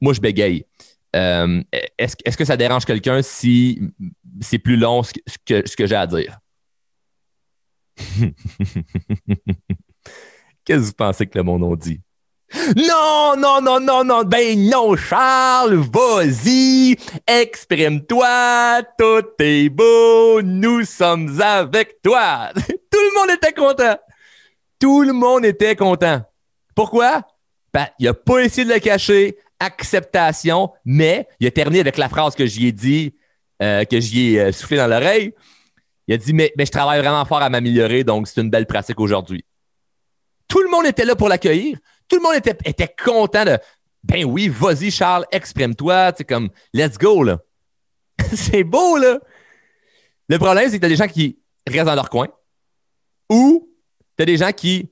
moi, 0.01 0.13
je 0.13 0.21
bégaye. 0.21 0.65
est-ce, 1.13 2.17
est 2.25 2.37
que 2.37 2.45
ça 2.45 2.57
dérange 2.57 2.85
quelqu'un 2.85 3.23
si 3.23 3.81
c'est 4.41 4.59
plus 4.59 4.77
long 4.77 5.03
ce 5.03 5.15
que, 5.45 5.87
j'ai 5.87 5.97
à 5.97 6.07
dire? 6.07 6.39
Qu'est-ce 10.65 10.81
que 10.81 10.87
vous 10.87 10.93
pensez 10.93 11.27
que 11.27 11.37
le 11.39 11.45
monde 11.45 11.65
dit? 11.77 12.01
Non, 12.77 13.35
non, 13.37 13.61
non, 13.61 13.81
non, 13.81 14.05
non, 14.05 14.23
ben 14.25 14.69
non, 14.69 14.97
Charles, 14.97 15.75
vas-y, 15.75 16.97
exprime-toi, 17.27 18.83
tout 18.99 19.27
est 19.39 19.69
beau, 19.69 20.41
nous 20.43 20.85
sommes 20.85 21.41
avec 21.41 22.01
toi. 22.03 22.51
Tout 22.57 23.01
le 23.01 23.21
monde 23.21 23.31
était 23.31 23.53
content. 23.53 23.97
Tout 24.79 25.03
le 25.03 25.13
monde 25.13 25.45
était 25.45 25.77
content. 25.77 26.23
Pourquoi? 26.75 27.23
Ben, 27.73 27.89
il 27.99 28.07
n'a 28.07 28.15
pas 28.15 28.41
essayé 28.41 28.67
de 28.67 28.73
le 28.73 28.81
cacher, 28.81 29.37
acceptation, 29.61 30.71
mais 30.85 31.29
il 31.41 31.47
a 31.47 31.51
terminé 31.51 31.81
avec 31.81 31.99
la 31.99 32.09
phrase 32.09 32.35
que 32.35 32.47
j'y 32.47 32.69
ai 32.69 32.73
dit, 32.73 33.15
euh, 33.63 33.85
que 33.85 34.01
j'y 34.01 34.35
ai 34.35 34.41
euh, 34.41 34.53
soufflé 34.53 34.77
dans 34.77 34.87
l'oreille. 34.87 35.35
Il 36.07 36.15
a 36.15 36.17
dit, 36.17 36.33
mais, 36.33 36.53
mais 36.57 36.67
je 36.67 36.71
travaille 36.71 37.01
vraiment 37.01 37.25
fort 37.25 37.43
à 37.43 37.51
m'améliorer, 37.51 38.05
donc 38.05 38.29
c'est 38.29 38.41
une 38.41 38.51
belle 38.51 38.67
pratique 38.67 39.01
aujourd'hui. 39.01 39.45
Tout 40.49 40.63
le 40.63 40.71
monde 40.71 40.87
était 40.87 41.05
là 41.05 41.17
pour 41.17 41.29
l'accueillir. 41.29 41.79
Tout 42.09 42.17
le 42.17 42.23
monde 42.23 42.35
était, 42.37 42.95
content 43.03 43.45
de 43.45 43.59
Ben 44.03 44.25
oui, 44.25 44.49
vas-y, 44.49 44.91
Charles, 44.91 45.27
exprime-toi. 45.33 46.13
C'est 46.17 46.25
comme 46.25 46.51
Let's 46.73 46.99
go, 46.99 47.23
là. 47.23 47.39
c'est 48.35 48.65
beau, 48.65 48.97
là. 48.97 49.19
Le 50.29 50.39
problème, 50.39 50.71
c'est 50.71 50.77
que 50.77 50.81
tu 50.81 50.87
as 50.87 50.89
des 50.89 50.97
gens 50.97 51.09
qui 51.09 51.39
restent 51.67 51.87
dans 51.87 51.95
leur 51.95 52.11
coin 52.11 52.29
ou 53.31 53.69
tu 54.17 54.23
as 54.23 54.27
des 54.27 54.37
gens 54.37 54.53
qui 54.53 54.91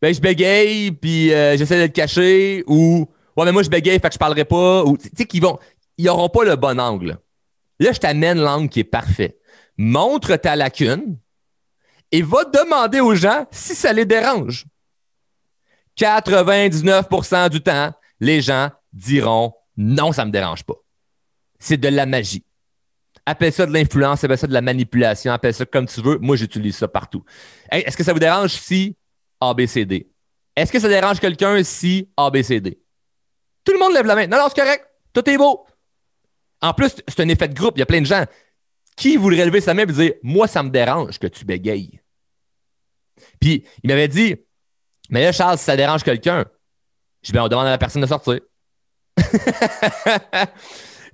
Ben, 0.00 0.14
je 0.14 0.20
bégaye, 0.20 0.92
puis 0.92 1.32
euh, 1.32 1.56
j'essaie 1.56 1.76
de 1.76 1.82
le 1.82 1.88
cacher 1.88 2.64
ou 2.66 3.08
Ouais, 3.36 3.44
mais 3.44 3.52
moi, 3.52 3.62
je 3.62 3.68
bégaye, 3.68 3.98
fait 4.00 4.08
que 4.08 4.14
je 4.14 4.18
parlerai 4.18 4.44
pas. 4.44 4.82
Ou 4.84 4.96
tu 4.96 5.10
sais, 5.14 5.40
vont. 5.40 5.58
Ils 5.98 6.06
n'auront 6.06 6.28
pas 6.28 6.44
le 6.44 6.56
bon 6.56 6.80
angle. 6.80 7.18
Là, 7.78 7.92
je 7.92 7.98
t'amène 7.98 8.38
l'angle 8.38 8.68
qui 8.68 8.80
est 8.80 8.84
parfait. 8.84 9.38
Montre 9.76 10.36
ta 10.36 10.56
lacune 10.56 11.18
et 12.12 12.22
va 12.22 12.44
demander 12.44 13.00
aux 13.00 13.14
gens 13.14 13.46
si 13.50 13.74
ça 13.74 13.92
les 13.92 14.06
dérange. 14.06 14.66
99% 15.98 17.50
du 17.50 17.60
temps, 17.62 17.92
les 18.20 18.40
gens 18.40 18.70
diront 18.92 19.54
non, 19.76 20.12
ça 20.12 20.22
ne 20.22 20.28
me 20.28 20.32
dérange 20.32 20.64
pas. 20.64 20.74
C'est 21.58 21.76
de 21.76 21.88
la 21.88 22.06
magie. 22.06 22.44
Appelle 23.24 23.52
ça 23.52 23.66
de 23.66 23.72
l'influence, 23.72 24.22
appelle 24.22 24.38
ça 24.38 24.46
de 24.46 24.52
la 24.52 24.60
manipulation, 24.60 25.32
appelle 25.32 25.54
ça 25.54 25.66
comme 25.66 25.86
tu 25.86 26.00
veux. 26.00 26.18
Moi, 26.18 26.36
j'utilise 26.36 26.76
ça 26.76 26.88
partout. 26.88 27.24
Est-ce 27.70 27.96
que 27.96 28.04
ça 28.04 28.12
vous 28.12 28.18
dérange 28.18 28.52
si 28.52 28.96
ABCD? 29.40 30.08
Est-ce 30.54 30.72
que 30.72 30.78
ça 30.78 30.88
dérange 30.88 31.18
quelqu'un 31.20 31.62
si 31.62 32.08
ABCD? 32.16 32.78
Tout 33.64 33.72
le 33.72 33.78
monde 33.78 33.92
lève 33.92 34.06
la 34.06 34.14
main. 34.14 34.26
Non, 34.26 34.38
non, 34.38 34.44
c'est 34.48 34.60
correct. 34.60 34.86
Tout 35.12 35.28
est 35.28 35.36
beau. 35.36 35.66
En 36.62 36.72
plus, 36.72 36.94
c'est 37.08 37.20
un 37.20 37.28
effet 37.28 37.48
de 37.48 37.54
groupe. 37.54 37.76
Il 37.76 37.80
y 37.80 37.82
a 37.82 37.86
plein 37.86 38.00
de 38.00 38.06
gens 38.06 38.24
qui 38.96 39.16
voudraient 39.16 39.44
lever 39.44 39.60
sa 39.60 39.74
main 39.74 39.82
et 39.82 39.86
dire 39.86 40.12
Moi, 40.22 40.46
ça 40.46 40.62
me 40.62 40.70
dérange 40.70 41.18
que 41.18 41.26
tu 41.26 41.44
bégayes. 41.44 42.00
Puis, 43.40 43.64
il 43.82 43.88
m'avait 43.88 44.08
dit 44.08 44.36
mais 45.10 45.22
là, 45.22 45.32
Charles, 45.32 45.58
si 45.58 45.64
ça 45.64 45.76
dérange 45.76 46.02
quelqu'un, 46.02 46.44
je 47.22 47.32
vais 47.32 47.40
on 47.40 47.48
demande 47.48 47.66
à 47.66 47.70
la 47.70 47.78
personne 47.78 48.02
de 48.02 48.06
sortir. 48.06 48.40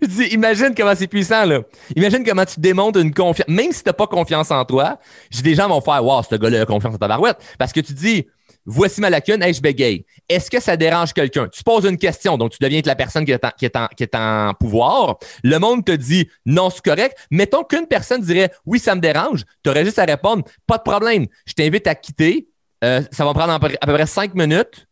je 0.02 0.06
dis, 0.06 0.24
imagine 0.32 0.74
comment 0.76 0.94
c'est 0.94 1.06
puissant, 1.06 1.44
là. 1.44 1.60
Imagine 1.96 2.24
comment 2.24 2.44
tu 2.44 2.60
démontres 2.60 2.98
une 2.98 3.14
confiance. 3.14 3.48
Même 3.48 3.72
si 3.72 3.82
tu 3.82 3.88
n'as 3.88 3.94
pas 3.94 4.06
confiance 4.06 4.50
en 4.50 4.64
toi, 4.64 4.98
des 5.42 5.54
gens 5.54 5.68
vont 5.68 5.80
faire, 5.80 6.04
wow, 6.04 6.22
ce 6.22 6.34
gars-là 6.34 6.62
a 6.62 6.66
confiance 6.66 6.94
en 6.94 6.98
ta 6.98 7.08
barouette. 7.08 7.38
Parce 7.58 7.72
que 7.72 7.80
tu 7.80 7.92
dis, 7.94 8.26
voici 8.66 9.00
ma 9.00 9.10
lacune, 9.10 9.42
hey, 9.42 9.54
je 9.54 9.62
bégaye. 9.62 10.04
Est-ce 10.28 10.50
que 10.50 10.60
ça 10.60 10.76
dérange 10.76 11.12
quelqu'un? 11.12 11.48
Tu 11.48 11.62
poses 11.62 11.84
une 11.84 11.96
question, 11.96 12.36
donc 12.36 12.52
tu 12.52 12.58
deviens 12.60 12.80
la 12.84 12.96
personne 12.96 13.24
qui 13.24 13.32
est, 13.32 13.44
en, 13.44 13.50
qui, 13.56 13.64
est 13.64 13.76
en, 13.76 13.86
qui 13.88 14.02
est 14.02 14.14
en 14.14 14.52
pouvoir. 14.54 15.18
Le 15.42 15.58
monde 15.58 15.84
te 15.84 15.92
dit 15.92 16.28
non, 16.46 16.70
c'est 16.70 16.84
correct. 16.84 17.16
Mettons 17.30 17.64
qu'une 17.64 17.86
personne 17.86 18.20
dirait 18.20 18.50
oui, 18.66 18.78
ça 18.78 18.94
me 18.94 19.00
dérange. 19.00 19.44
Tu 19.62 19.70
aurais 19.70 19.84
juste 19.84 19.98
à 19.98 20.04
répondre, 20.04 20.44
pas 20.66 20.78
de 20.78 20.82
problème. 20.82 21.26
Je 21.46 21.54
t'invite 21.54 21.86
à 21.86 21.94
quitter, 21.94 22.48
euh, 22.82 23.02
ça 23.10 23.24
va 23.24 23.34
prendre 23.34 23.52
à 23.52 23.58
peu 23.60 23.92
près 23.92 24.06
cinq 24.06 24.34
minutes. 24.34 24.86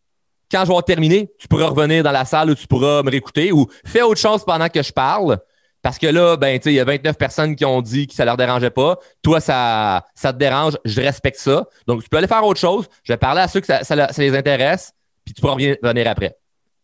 Quand 0.50 0.64
je 0.64 0.72
vais 0.72 0.83
terminer, 0.83 1.31
tu 1.38 1.46
pourras 1.46 1.66
revenir 1.66 2.03
dans 2.03 2.11
la 2.11 2.24
salle 2.24 2.50
où 2.50 2.55
tu 2.55 2.66
pourras 2.66 3.03
me 3.03 3.11
réécouter 3.11 3.53
ou 3.53 3.68
fais 3.85 4.03
autre 4.03 4.20
chose 4.20 4.44
pendant 4.44 4.68
que 4.68 4.83
je 4.83 4.92
parle. 4.92 5.38
Parce 5.83 5.98
que 5.98 6.07
là, 6.07 6.37
ben, 6.37 6.61
il 6.64 6.72
y 6.72 6.81
a 6.81 6.85
29 6.85 7.16
personnes 7.16 7.57
qui 7.57 7.64
ont 7.64 7.81
dit 7.81 8.07
que 8.07 8.14
ça 8.14 8.24
leur 8.24 8.37
dérangeait 8.37 8.70
pas. 8.70 8.98
Toi, 9.22 9.40
ça, 9.40 10.05
te 10.14 10.33
dérange. 10.33 10.76
Je 10.85 11.00
respecte 11.00 11.38
ça. 11.38 11.66
Donc, 11.87 12.03
tu 12.03 12.09
peux 12.09 12.18
aller 12.18 12.26
faire 12.26 12.44
autre 12.44 12.61
chose. 12.61 12.87
Je 13.03 13.12
vais 13.12 13.16
parler 13.16 13.40
à 13.40 13.48
ceux 13.48 13.61
que 13.61 13.66
ça, 13.66 13.81
les 14.18 14.37
intéresse. 14.37 14.92
Puis 15.24 15.35
tu 15.35 15.40
pourras 15.40 15.55
revenir 15.55 16.09
après. 16.09 16.37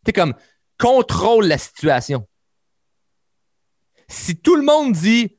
Tu 0.05 0.13
comme, 0.13 0.35
contrôle 0.79 1.47
la 1.47 1.59
situation. 1.59 2.27
Si 4.09 4.37
tout 4.37 4.57
le 4.57 4.63
monde 4.63 4.93
dit 4.93 5.37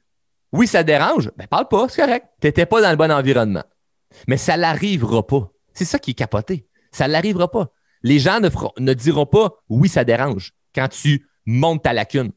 oui, 0.51 0.67
ça 0.67 0.83
dérange, 0.83 1.31
ben 1.37 1.47
parle 1.47 1.67
pas, 1.67 1.87
c'est 1.89 2.01
correct. 2.01 2.27
Tu 2.41 2.47
n'étais 2.47 2.65
pas 2.65 2.81
dans 2.81 2.89
le 2.89 2.95
bon 2.95 3.11
environnement. 3.11 3.63
Mais 4.27 4.37
ça 4.37 4.57
n'arrivera 4.57 5.25
pas. 5.25 5.51
C'est 5.77 5.85
ça 5.85 5.99
qui 5.99 6.11
est 6.11 6.15
capoté. 6.15 6.65
Ça 6.91 7.07
n'arrivera 7.07 7.51
pas. 7.51 7.67
Les 8.01 8.17
gens 8.17 8.39
ne, 8.39 8.49
ne 8.79 8.93
diront 8.95 9.27
pas 9.27 9.51
oui, 9.69 9.87
ça 9.87 10.03
dérange 10.03 10.53
quand 10.73 10.87
tu 10.87 11.29
montes 11.45 11.83
ta 11.83 11.93
lacune. 11.93 12.31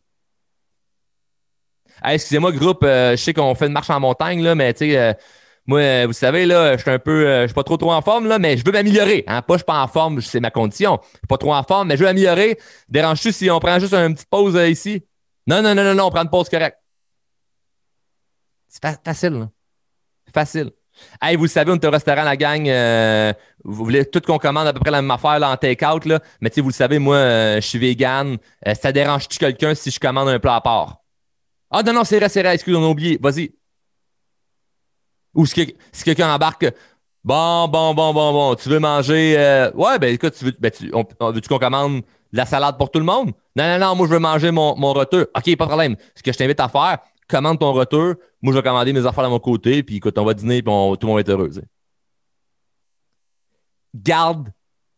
excusez-moi, 2.04 2.52
groupe, 2.52 2.82
euh, 2.82 3.12
je 3.12 3.16
sais 3.16 3.32
qu'on 3.32 3.54
fait 3.54 3.68
une 3.68 3.72
marche 3.72 3.88
en 3.88 3.98
montagne, 3.98 4.42
là, 4.42 4.54
mais 4.54 4.74
tu 4.74 4.90
sais, 4.90 4.98
euh, 4.98 5.14
moi, 5.64 6.04
vous 6.04 6.12
savez, 6.12 6.44
là, 6.44 6.76
je 6.76 6.82
suis 6.82 6.90
un 6.90 6.98
peu, 6.98 7.26
euh, 7.26 7.42
je 7.42 7.46
suis 7.46 7.54
pas 7.54 7.64
trop 7.64 7.78
trop 7.78 7.92
en 7.94 8.02
forme, 8.02 8.26
là, 8.26 8.38
mais 8.38 8.58
je 8.58 8.64
veux 8.64 8.72
m'améliorer. 8.72 9.24
Hein? 9.26 9.40
Pas, 9.40 9.54
je 9.54 9.58
suis 9.60 9.64
pas 9.64 9.82
en 9.82 9.88
forme, 9.88 10.20
c'est 10.20 10.40
ma 10.40 10.50
condition. 10.50 10.98
Je 11.02 11.08
suis 11.08 11.26
pas 11.26 11.38
trop 11.38 11.54
en 11.54 11.62
forme, 11.62 11.88
mais 11.88 11.96
je 11.96 12.00
veux 12.00 12.08
m'améliorer. 12.08 12.58
Dérange-tu 12.90 13.32
si 13.32 13.50
on 13.50 13.58
prend 13.58 13.78
juste 13.78 13.94
une 13.94 14.12
petite 14.12 14.28
pause 14.28 14.54
ici? 14.68 15.02
Non, 15.46 15.62
non, 15.62 15.74
non, 15.74 15.82
non, 15.82 15.94
non, 15.94 16.04
on 16.04 16.10
prend 16.10 16.24
une 16.24 16.28
pause 16.30 16.50
correcte. 16.50 16.76
C'est 18.68 18.84
facile, 19.02 19.32
là. 19.32 19.50
Facile. 20.34 20.72
Hey, 21.20 21.36
vous 21.36 21.46
savez, 21.46 21.72
on 21.72 21.76
est 21.76 21.84
au 21.84 21.90
restaurant, 21.90 22.22
la 22.22 22.36
gang. 22.36 22.68
Euh, 22.68 23.32
vous 23.64 23.84
voulez 23.84 24.04
tout 24.04 24.20
qu'on 24.20 24.38
commande 24.38 24.66
à 24.66 24.72
peu 24.72 24.80
près 24.80 24.90
la 24.90 25.02
même 25.02 25.10
affaire 25.10 25.38
là, 25.38 25.50
en 25.50 25.56
take-out. 25.56 26.04
Là. 26.04 26.20
Mais 26.40 26.50
vous 26.56 26.68
le 26.68 26.74
savez, 26.74 26.98
moi, 26.98 27.16
euh, 27.16 27.56
je 27.56 27.66
suis 27.66 27.78
vegan. 27.78 28.36
Euh, 28.66 28.74
ça 28.74 28.92
dérange-tu 28.92 29.38
quelqu'un 29.38 29.74
si 29.74 29.90
je 29.90 30.00
commande 30.00 30.28
un 30.28 30.38
plat 30.38 30.56
à 30.56 30.60
part? 30.60 31.02
Ah 31.70 31.82
non, 31.82 31.92
non, 31.92 32.04
c'est 32.04 32.18
vrai, 32.18 32.28
c'est 32.28 32.42
vrai, 32.42 32.54
excuse, 32.54 32.74
on 32.76 32.84
a 32.84 32.88
oublié. 32.88 33.18
Vas-y. 33.20 33.52
Ou 35.34 35.46
si, 35.46 35.74
quelqu'un 36.04 36.34
embarque, 36.34 36.66
bon, 37.22 37.68
bon, 37.68 37.94
bon, 37.94 38.12
bon, 38.12 38.32
bon, 38.32 38.54
tu 38.56 38.68
veux 38.68 38.80
manger. 38.80 39.70
ouais, 39.74 39.98
ben 40.00 40.12
écoute, 40.12 40.34
tu 40.36 40.46
veux, 40.46 40.52
ben, 40.58 40.70
tu, 40.72 40.90
veux-tu 40.90 41.48
qu'on 41.48 41.58
commande 41.58 42.02
de 42.32 42.36
la 42.36 42.46
salade 42.46 42.76
pour 42.76 42.90
tout 42.90 42.98
le 42.98 43.04
monde? 43.04 43.30
Non, 43.54 43.64
non, 43.64 43.78
non, 43.78 43.94
moi, 43.94 44.06
je 44.08 44.12
veux 44.12 44.18
manger 44.18 44.50
mon, 44.50 44.76
mon 44.76 44.92
retour. 44.92 45.26
OK, 45.36 45.56
pas 45.56 45.64
de 45.64 45.68
problème. 45.68 45.96
Ce 46.16 46.22
que 46.22 46.32
je 46.32 46.38
t'invite 46.38 46.58
à 46.58 46.68
faire, 46.68 46.98
commande 47.30 47.58
ton 47.58 47.72
retour. 47.72 48.14
Moi, 48.42 48.52
je 48.52 48.58
vais 48.58 48.62
commander 48.62 48.92
mes 48.92 49.06
affaires 49.06 49.24
de 49.24 49.28
mon 49.28 49.38
côté, 49.38 49.82
puis 49.82 49.96
écoute, 49.96 50.18
on 50.18 50.24
va 50.24 50.34
dîner, 50.34 50.62
puis 50.62 50.72
tout 50.72 50.98
le 51.02 51.06
monde 51.06 51.16
va 51.16 51.20
être 51.20 51.30
heureux. 51.30 51.50
Garde 53.94 54.52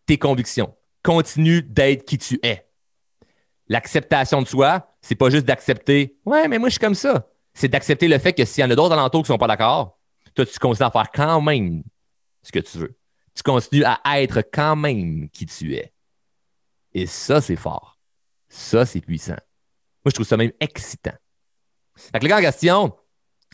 tes 0.07 0.19
convictions. 0.19 0.75
Continue 1.03 1.63
d'être 1.63 2.05
qui 2.05 2.19
tu 2.19 2.39
es. 2.43 2.67
L'acceptation 3.69 4.43
de 4.43 4.49
soi, 4.49 4.95
c'est 5.01 5.15
pas 5.15 5.31
juste 5.31 5.47
d'accepter 5.47 6.17
Ouais, 6.25 6.49
mais 6.49 6.59
moi, 6.59 6.69
je 6.69 6.73
suis 6.73 6.81
comme 6.81 6.95
ça. 6.95 7.29
C'est 7.55 7.69
d'accepter 7.69 8.09
le 8.09 8.19
fait 8.19 8.33
que 8.33 8.45
s'il 8.45 8.63
y 8.63 8.65
en 8.67 8.71
a 8.71 8.75
d'autres 8.75 8.93
alentours 8.93 9.23
qui 9.23 9.29
sont 9.29 9.39
pas 9.39 9.47
d'accord, 9.47 9.99
toi, 10.35 10.47
tu 10.47 10.59
continues 10.59 10.87
à 10.87 10.91
faire 10.91 11.11
quand 11.13 11.41
même 11.41 11.83
ce 12.43 12.53
que 12.53 12.59
tu 12.59 12.79
veux. 12.79 12.97
Tu 13.35 13.43
continues 13.43 13.85
à 13.85 14.23
être 14.23 14.43
quand 14.53 14.77
même 14.77 15.29
qui 15.31 15.47
tu 15.47 15.75
es. 15.75 15.93
Et 16.93 17.07
ça, 17.07 17.41
c'est 17.41 17.57
fort. 17.57 17.99
Ça, 18.49 18.85
c'est 18.85 19.01
puissant. 19.01 19.37
Moi, 20.05 20.11
je 20.11 20.15
trouve 20.15 20.27
ça 20.27 20.37
même 20.37 20.53
excitant. 20.61 21.15
Fait 21.97 22.19
que 22.19 22.25
le 22.25 22.29
gars 22.29 22.39
en 22.39 22.41
question, 22.41 22.93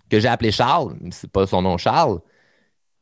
que 0.08 0.20
j'ai 0.20 0.28
appelé 0.28 0.52
Charles, 0.52 0.96
c'est 1.10 1.30
pas 1.30 1.46
son 1.46 1.62
nom 1.62 1.76
Charles, 1.76 2.20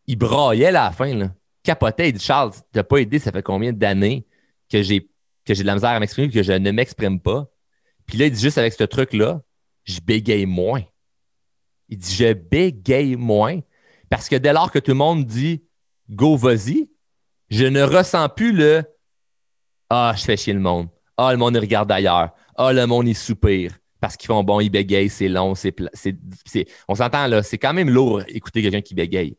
il 0.06 0.16
braillait 0.16 0.66
à 0.66 0.72
la 0.72 0.92
fin, 0.92 1.14
là. 1.14 1.30
Capotait, 1.62 2.10
il 2.10 2.12
dit 2.12 2.24
Charles, 2.24 2.52
t'as 2.72 2.84
pas 2.84 2.98
aidé, 2.98 3.18
ça 3.18 3.32
fait 3.32 3.42
combien 3.42 3.72
d'années 3.72 4.26
que 4.70 4.82
j'ai 4.82 5.10
que 5.44 5.54
j'ai 5.54 5.62
de 5.62 5.66
la 5.66 5.74
misère 5.74 5.90
à 5.90 6.00
m'exprimer, 6.00 6.28
que 6.28 6.42
je 6.42 6.52
ne 6.52 6.70
m'exprime 6.72 7.20
pas. 7.20 7.48
Puis 8.04 8.18
là, 8.18 8.26
il 8.26 8.32
dit 8.32 8.40
juste 8.40 8.58
avec 8.58 8.72
ce 8.72 8.82
truc-là, 8.82 9.42
je 9.84 10.00
bégaye 10.00 10.44
moins. 10.44 10.82
Il 11.88 11.98
dit 11.98 12.14
je 12.14 12.32
bégaye 12.32 13.16
moins 13.16 13.60
parce 14.08 14.28
que 14.28 14.36
dès 14.36 14.52
lors 14.52 14.72
que 14.72 14.78
tout 14.80 14.90
le 14.92 14.96
monde 14.96 15.24
dit 15.24 15.62
go, 16.10 16.36
vas-y, 16.36 16.90
je 17.48 17.64
ne 17.64 17.82
ressens 17.82 18.28
plus 18.30 18.52
le 18.52 18.84
ah, 19.88 20.14
je 20.16 20.24
fais 20.24 20.36
chier 20.36 20.52
le 20.52 20.60
monde. 20.60 20.88
Ah, 21.16 21.30
le 21.30 21.38
monde 21.38 21.56
regarde 21.56 21.90
ailleurs. 21.92 22.30
Ah, 22.56 22.72
le 22.72 22.86
monde 22.86 23.06
il 23.06 23.14
soupire 23.14 23.78
parce 24.06 24.16
qu'ils 24.16 24.28
font 24.28 24.44
bon, 24.44 24.60
ils 24.60 24.70
bégayent, 24.70 25.10
c'est 25.10 25.26
long, 25.26 25.54
on 26.86 26.94
s'entend 26.94 27.26
là, 27.26 27.42
c'est 27.42 27.58
quand 27.58 27.72
même 27.72 27.90
lourd 27.90 28.22
écouter 28.28 28.62
quelqu'un 28.62 28.80
qui 28.80 28.94
bégaye. 28.94 29.36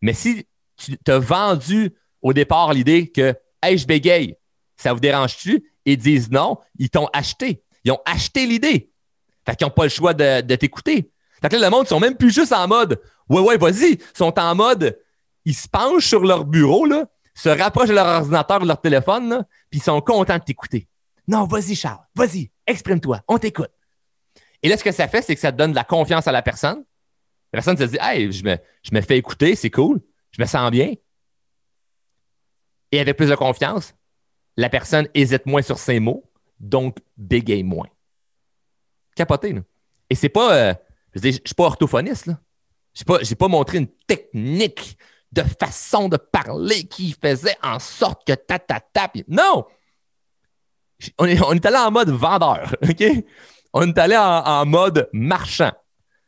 Mais 0.00 0.14
si 0.14 0.46
tu 0.78 0.96
t'as 0.96 1.18
vendu 1.18 1.94
au 2.22 2.32
départ 2.32 2.72
l'idée 2.72 3.08
que 3.10 3.34
Hey, 3.62 3.76
je 3.76 3.86
bégaye, 3.86 4.34
ça 4.78 4.94
vous 4.94 5.00
dérange-tu? 5.00 5.62
Ils 5.84 5.98
disent 5.98 6.30
non, 6.30 6.56
ils 6.78 6.88
t'ont 6.88 7.08
acheté. 7.12 7.62
Ils 7.84 7.92
ont 7.92 8.00
acheté 8.06 8.46
l'idée. 8.46 8.90
Fait 9.44 9.54
qu'ils 9.56 9.66
n'ont 9.66 9.72
pas 9.72 9.82
le 9.82 9.90
choix 9.90 10.14
de, 10.14 10.54
t'écouter. 10.54 11.10
Fait 11.42 11.50
que 11.50 11.56
là, 11.56 11.66
le 11.66 11.70
monde, 11.70 11.84
ils 11.84 11.90
sont 11.90 12.00
même 12.00 12.16
plus 12.16 12.30
juste 12.30 12.54
en 12.54 12.66
mode 12.66 13.02
Ouais, 13.28 13.42
ouais, 13.42 13.58
vas-y. 13.58 13.92
Ils 13.92 14.16
sont 14.16 14.38
en 14.38 14.54
mode 14.54 14.98
ils 15.44 15.54
se 15.54 15.68
penchent 15.68 16.06
sur 16.06 16.24
leur 16.24 16.46
bureau, 16.46 16.86
se 17.34 17.50
rapprochent 17.50 17.90
de 17.90 17.94
leur 17.94 18.06
ordinateur 18.06 18.60
de 18.60 18.66
leur 18.66 18.80
téléphone, 18.80 19.44
puis 19.68 19.80
ils 19.80 19.82
sont 19.82 20.00
contents 20.00 20.38
de 20.38 20.44
t'écouter. 20.44 20.88
Non, 21.26 21.44
vas-y, 21.44 21.74
Charles, 21.74 22.06
vas-y, 22.14 22.50
exprime-toi, 22.66 23.20
on 23.28 23.36
t'écoute. 23.36 23.68
Et 24.62 24.68
là, 24.68 24.76
ce 24.76 24.84
que 24.84 24.92
ça 24.92 25.08
fait, 25.08 25.22
c'est 25.22 25.34
que 25.34 25.40
ça 25.40 25.52
donne 25.52 25.70
de 25.70 25.76
la 25.76 25.84
confiance 25.84 26.26
à 26.26 26.32
la 26.32 26.42
personne. 26.42 26.84
La 27.52 27.58
personne 27.58 27.76
se 27.76 27.84
dit 27.84 27.98
Hey, 28.00 28.30
je 28.32 28.44
me, 28.44 28.56
je 28.82 28.94
me 28.94 29.00
fais 29.00 29.16
écouter, 29.16 29.54
c'est 29.54 29.70
cool, 29.70 30.00
je 30.32 30.42
me 30.42 30.46
sens 30.46 30.70
bien. 30.70 30.92
Et 32.92 33.00
avec 33.00 33.16
plus 33.16 33.28
de 33.28 33.34
confiance, 33.34 33.94
la 34.56 34.68
personne 34.68 35.08
hésite 35.14 35.46
moins 35.46 35.62
sur 35.62 35.78
ses 35.78 36.00
mots, 36.00 36.24
donc 36.58 36.98
bégaye 37.16 37.62
moins. 37.62 37.88
Capoté, 39.14 39.52
là. 39.52 39.60
Et 40.10 40.14
c'est 40.14 40.28
pas. 40.28 40.54
Euh, 40.54 40.74
je 41.14 41.26
ne 41.26 41.32
suis 41.32 41.54
pas 41.56 41.64
orthophoniste, 41.64 42.26
là. 42.26 42.40
Je 42.94 43.04
n'ai 43.04 43.36
pas, 43.36 43.48
montré 43.48 43.78
une 43.78 43.86
technique 43.86 44.98
de 45.30 45.42
façon 45.42 46.08
de 46.08 46.16
parler 46.16 46.84
qui 46.84 47.12
faisait 47.12 47.56
en 47.62 47.78
sorte 47.78 48.26
que 48.26 48.32
ta. 48.32 48.58
Non! 49.28 49.66
On 51.18 51.26
est, 51.26 51.40
on 51.40 51.52
est 51.52 51.64
allé 51.64 51.76
en 51.76 51.92
mode 51.92 52.10
vendeur, 52.10 52.74
OK? 52.82 53.04
On 53.72 53.88
est 53.88 53.98
allé 53.98 54.16
en, 54.16 54.66
mode 54.66 55.08
marchand, 55.12 55.72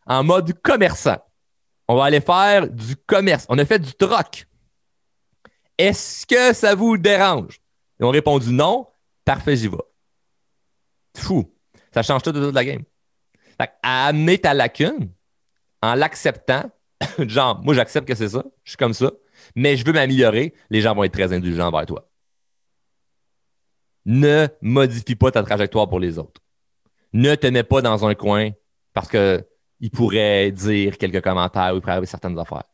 en 0.07 0.25
mode 0.25 0.53
commerçant. 0.63 1.19
On 1.89 1.97
va 1.97 2.05
aller 2.05 2.21
faire 2.21 2.69
du 2.69 2.97
commerce. 2.97 3.47
On 3.49 3.59
a 3.59 3.65
fait 3.65 3.79
du 3.79 3.93
troc. 3.95 4.47
Est-ce 5.77 6.27
que 6.27 6.53
ça 6.53 6.75
vous 6.75 6.97
dérange? 6.97 7.61
Ils 7.99 8.05
ont 8.05 8.11
répondu 8.11 8.53
non. 8.53 8.87
Parfait, 9.25 9.57
j'y 9.57 9.69
vais. 9.69 9.77
Fou. 11.17 11.53
Ça 11.93 12.03
change 12.03 12.23
tout 12.23 12.33
de 12.33 12.45
toute 12.45 12.55
la 12.55 12.65
game. 12.65 12.85
Fait 13.61 13.71
à 13.83 14.07
amener 14.07 14.39
ta 14.39 14.55
lacune 14.55 15.11
en 15.83 15.95
l'acceptant, 15.95 16.71
genre, 17.19 17.61
moi, 17.63 17.75
j'accepte 17.75 18.07
que 18.07 18.15
c'est 18.15 18.29
ça, 18.29 18.45
je 18.65 18.73
suis 18.73 18.77
comme 18.77 18.95
ça, 18.95 19.11
mais 19.55 19.77
je 19.77 19.85
veux 19.85 19.93
m'améliorer, 19.93 20.55
les 20.69 20.81
gens 20.83 20.95
vont 20.95 21.05
être 21.05 21.13
très 21.13 21.33
indulgents 21.33 21.69
envers 21.69 21.87
toi. 21.87 22.09
Ne 24.05 24.49
modifie 24.61 25.15
pas 25.15 25.31
ta 25.31 25.43
trajectoire 25.43 25.89
pour 25.89 26.01
les 26.01 26.19
autres 26.19 26.41
ne 27.13 27.35
te 27.35 27.47
mets 27.47 27.65
pas 27.65 27.83
dans 27.83 28.07
un 28.07 28.15
coin 28.15 28.51
parce 28.93 29.09
qu'il 29.09 29.91
pourrait 29.93 30.51
dire 30.53 30.99
quelques 30.99 31.23
commentaires 31.23 31.73
ou 31.73 31.77
il 31.77 31.81
pourrait 31.81 31.93
arriver 31.93 32.07
certaines 32.07 32.39
affaires. 32.39 32.65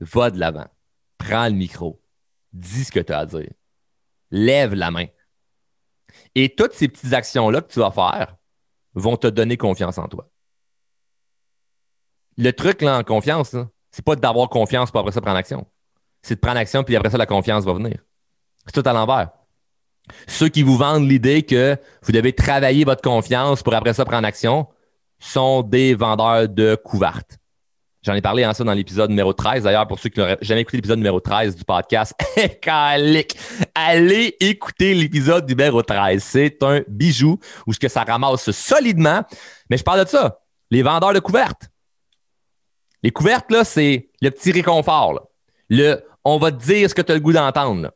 Va 0.00 0.30
de 0.30 0.38
l'avant. 0.38 0.66
Prends 1.18 1.46
le 1.46 1.54
micro. 1.54 2.02
Dis 2.52 2.84
ce 2.84 2.92
que 2.92 3.00
tu 3.00 3.12
as 3.12 3.20
à 3.20 3.26
dire. 3.26 3.50
Lève 4.30 4.74
la 4.74 4.90
main. 4.90 5.06
Et 6.34 6.54
toutes 6.54 6.72
ces 6.72 6.88
petites 6.88 7.12
actions-là 7.12 7.60
que 7.60 7.72
tu 7.72 7.80
vas 7.80 7.90
faire 7.90 8.36
vont 8.94 9.16
te 9.16 9.26
donner 9.26 9.56
confiance 9.56 9.98
en 9.98 10.08
toi. 10.08 10.30
Le 12.38 12.52
truc 12.52 12.82
là, 12.82 12.98
en 12.98 13.02
confiance, 13.02 13.56
c'est 13.90 14.04
pas 14.04 14.16
d'avoir 14.16 14.48
confiance 14.48 14.90
pour 14.90 15.00
après 15.00 15.12
ça 15.12 15.20
prendre 15.20 15.38
action. 15.38 15.66
C'est 16.22 16.34
de 16.34 16.40
prendre 16.40 16.58
action 16.58 16.84
puis 16.84 16.96
après 16.96 17.10
ça, 17.10 17.18
la 17.18 17.26
confiance 17.26 17.64
va 17.64 17.72
venir. 17.72 18.04
C'est 18.66 18.82
tout 18.82 18.88
à 18.88 18.92
l'envers. 18.92 19.30
Ceux 20.26 20.48
qui 20.48 20.62
vous 20.62 20.76
vendent 20.76 21.08
l'idée 21.08 21.42
que 21.42 21.76
vous 22.02 22.12
devez 22.12 22.32
travailler 22.32 22.84
votre 22.84 23.02
confiance 23.02 23.62
pour 23.62 23.74
après 23.74 23.94
ça 23.94 24.04
prendre 24.04 24.26
action 24.26 24.66
sont 25.18 25.62
des 25.62 25.94
vendeurs 25.94 26.48
de 26.48 26.74
couvertes. 26.74 27.38
J'en 28.02 28.14
ai 28.14 28.20
parlé 28.20 28.46
en 28.46 28.54
ça 28.54 28.62
dans 28.62 28.72
l'épisode 28.72 29.10
numéro 29.10 29.32
13. 29.32 29.64
D'ailleurs, 29.64 29.88
pour 29.88 29.98
ceux 29.98 30.10
qui 30.10 30.20
n'auraient 30.20 30.38
jamais 30.40 30.60
écouté 30.60 30.76
l'épisode 30.76 30.98
numéro 30.98 31.18
13 31.18 31.56
du 31.56 31.64
podcast, 31.64 32.14
allez 33.74 34.36
écouter 34.38 34.94
l'épisode 34.94 35.48
numéro 35.48 35.82
13. 35.82 36.22
C'est 36.22 36.62
un 36.62 36.82
bijou 36.86 37.40
où 37.66 37.72
ce 37.72 37.80
que 37.80 37.88
ça 37.88 38.04
ramasse 38.04 38.48
solidement. 38.52 39.24
Mais 39.70 39.76
je 39.76 39.82
parle 39.82 40.04
de 40.04 40.08
ça. 40.08 40.38
Les 40.70 40.82
vendeurs 40.82 41.14
de 41.14 41.18
couvertes. 41.18 41.68
Les 43.02 43.10
couvertes, 43.10 43.50
là, 43.50 43.64
c'est 43.64 44.10
le 44.22 44.30
petit 44.30 44.52
réconfort. 44.52 45.28
Le 45.68 46.00
on 46.24 46.38
va 46.38 46.50
te 46.50 46.64
dire 46.64 46.90
ce 46.90 46.94
que 46.94 47.02
tu 47.02 47.12
as 47.12 47.14
le 47.14 47.20
goût 47.20 47.32
d'entendre. 47.32 47.92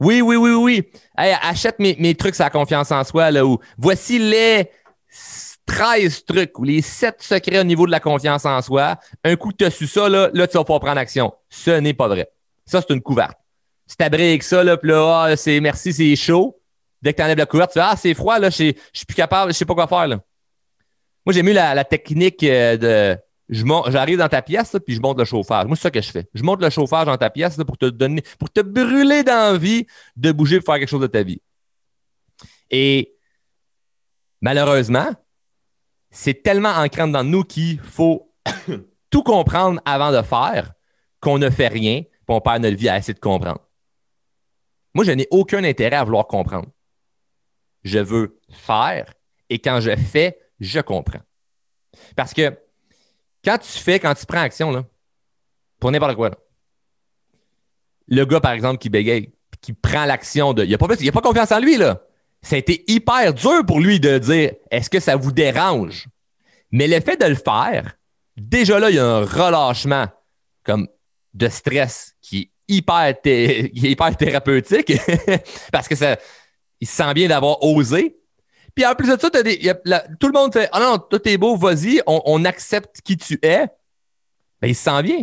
Oui, 0.00 0.20
oui, 0.20 0.36
oui, 0.36 0.50
oui. 0.50 0.82
achète 1.16 1.78
mes, 1.78 2.14
trucs 2.14 2.40
à 2.40 2.50
confiance 2.50 2.90
en 2.90 3.04
soi. 3.04 3.30
Là, 3.30 3.46
où 3.46 3.58
voici 3.78 4.18
les 4.18 4.70
13 5.66 6.24
trucs 6.24 6.58
ou 6.58 6.64
les 6.64 6.82
7 6.82 7.22
secrets 7.22 7.60
au 7.60 7.64
niveau 7.64 7.86
de 7.86 7.90
la 7.90 8.00
confiance 8.00 8.44
en 8.44 8.60
soi. 8.60 8.96
Un 9.22 9.36
coup 9.36 9.50
que 9.50 9.56
tu 9.56 9.64
as 9.64 9.70
su 9.70 9.86
ça, 9.86 10.08
là, 10.08 10.30
là, 10.32 10.46
tu 10.46 10.56
vas 10.56 10.64
pouvoir 10.64 10.80
prendre 10.80 10.98
action. 10.98 11.32
Ce 11.48 11.70
n'est 11.70 11.94
pas 11.94 12.08
vrai. 12.08 12.28
Ça, 12.66 12.80
c'est 12.80 12.94
une 12.94 13.02
couverte. 13.02 13.38
Tu 13.88 13.96
t'abriques 13.96 14.42
ça, 14.42 14.64
là, 14.64 14.76
puis 14.76 14.90
là, 14.90 15.24
ah, 15.24 15.36
c'est 15.36 15.60
merci, 15.60 15.92
c'est 15.92 16.16
chaud. 16.16 16.58
Dès 17.02 17.12
que 17.12 17.18
tu 17.18 17.22
enlèves 17.22 17.38
la 17.38 17.46
couverte, 17.46 17.70
tu 17.70 17.78
fais 17.78 17.84
Ah, 17.86 17.96
c'est 17.96 18.14
froid, 18.14 18.38
là, 18.38 18.48
je 18.48 18.72
suis 18.92 19.06
plus 19.06 19.14
capable, 19.14 19.52
je 19.52 19.58
sais 19.58 19.66
pas 19.66 19.74
quoi 19.74 19.86
faire. 19.86 20.08
Là. 20.08 20.20
Moi, 21.26 21.32
j'ai 21.32 21.42
mis 21.42 21.52
la 21.52 21.84
technique 21.84 22.42
euh, 22.42 22.76
de 22.76 23.18
j'arrive 23.48 24.18
dans 24.18 24.28
ta 24.28 24.42
pièce, 24.42 24.76
puis 24.84 24.94
je 24.94 25.00
monte 25.00 25.18
le 25.18 25.24
chauffage. 25.24 25.66
Moi, 25.66 25.76
c'est 25.76 25.82
ça 25.82 25.90
que 25.90 26.00
je 26.00 26.10
fais. 26.10 26.26
Je 26.34 26.42
monte 26.42 26.62
le 26.62 26.70
chauffage 26.70 27.06
dans 27.06 27.16
ta 27.16 27.30
pièce 27.30 27.56
pour 27.66 27.76
te 27.76 27.86
donner, 27.86 28.22
pour 28.38 28.50
te 28.50 28.60
brûler 28.60 29.22
d'envie 29.22 29.86
de 30.16 30.32
bouger 30.32 30.58
pour 30.60 30.72
faire 30.72 30.80
quelque 30.80 30.88
chose 30.88 31.02
de 31.02 31.06
ta 31.06 31.22
vie. 31.22 31.40
Et 32.70 33.16
malheureusement, 34.40 35.08
c'est 36.10 36.42
tellement 36.42 36.70
ancré 36.70 37.08
dans 37.10 37.24
nous 37.24 37.44
qu'il 37.44 37.78
faut 37.80 38.32
tout 39.10 39.22
comprendre 39.22 39.80
avant 39.84 40.12
de 40.12 40.22
faire 40.22 40.72
qu'on 41.20 41.38
ne 41.38 41.50
fait 41.50 41.68
rien, 41.68 42.02
puis 42.02 42.24
on 42.28 42.40
perd 42.40 42.62
notre 42.62 42.76
vie 42.76 42.88
à 42.88 42.98
essayer 42.98 43.14
de 43.14 43.20
comprendre. 43.20 43.60
Moi, 44.94 45.04
je 45.04 45.10
n'ai 45.12 45.26
aucun 45.30 45.64
intérêt 45.64 45.96
à 45.96 46.04
vouloir 46.04 46.26
comprendre. 46.26 46.68
Je 47.82 47.98
veux 47.98 48.40
faire 48.48 49.12
et 49.50 49.58
quand 49.58 49.80
je 49.80 49.94
fais, 49.96 50.38
je 50.60 50.80
comprends. 50.80 51.20
Parce 52.16 52.32
que 52.32 52.56
quand 53.44 53.58
tu 53.58 53.78
fais, 53.78 54.00
quand 54.00 54.14
tu 54.14 54.26
prends 54.26 54.40
action, 54.40 54.70
là, 54.70 54.84
pour 55.80 55.90
n'importe 55.90 56.16
quoi, 56.16 56.30
le 58.06 58.24
gars, 58.24 58.40
par 58.40 58.52
exemple, 58.52 58.78
qui 58.78 58.90
bégaye, 58.90 59.32
qui 59.60 59.72
prend 59.72 60.04
l'action 60.04 60.52
de. 60.52 60.64
Il 60.64 60.70
n'a 60.70 60.78
pas, 60.78 60.88
pas 60.88 61.20
confiance 61.20 61.52
en 61.52 61.60
lui, 61.60 61.76
là. 61.76 62.02
Ça 62.42 62.56
a 62.56 62.58
été 62.58 62.84
hyper 62.88 63.32
dur 63.32 63.64
pour 63.66 63.80
lui 63.80 64.00
de 64.00 64.18
dire 64.18 64.52
est-ce 64.70 64.90
que 64.90 65.00
ça 65.00 65.16
vous 65.16 65.32
dérange? 65.32 66.08
Mais 66.70 66.86
le 66.86 67.00
fait 67.00 67.16
de 67.16 67.26
le 67.26 67.34
faire, 67.34 67.96
déjà 68.36 68.78
là, 68.78 68.90
il 68.90 68.96
y 68.96 68.98
a 68.98 69.06
un 69.06 69.24
relâchement 69.24 70.06
comme 70.62 70.88
de 71.32 71.48
stress 71.48 72.14
qui 72.20 72.40
est 72.40 72.50
hyper, 72.68 73.14
hyper 73.24 74.16
thérapeutique 74.16 74.92
parce 75.72 75.88
que 75.88 75.94
ça, 75.94 76.18
il 76.80 76.86
se 76.86 76.94
sent 76.94 77.14
bien 77.14 77.28
d'avoir 77.28 77.62
osé. 77.62 78.18
Puis 78.74 78.84
en 78.84 78.94
plus 78.94 79.08
de 79.08 79.18
ça, 79.18 79.30
tout 79.30 80.26
le 80.26 80.32
monde 80.32 80.52
fait 80.52 80.68
Ah 80.72 80.80
non, 80.80 80.98
tout 80.98 81.20
est 81.28 81.38
beau, 81.38 81.56
vas-y, 81.56 82.02
on, 82.06 82.44
accepte 82.44 83.00
qui 83.02 83.16
tu 83.16 83.38
es. 83.42 83.66
Ben, 84.60 84.68
il 84.68 84.74
se 84.74 84.82
sent 84.82 85.02
bien. 85.02 85.22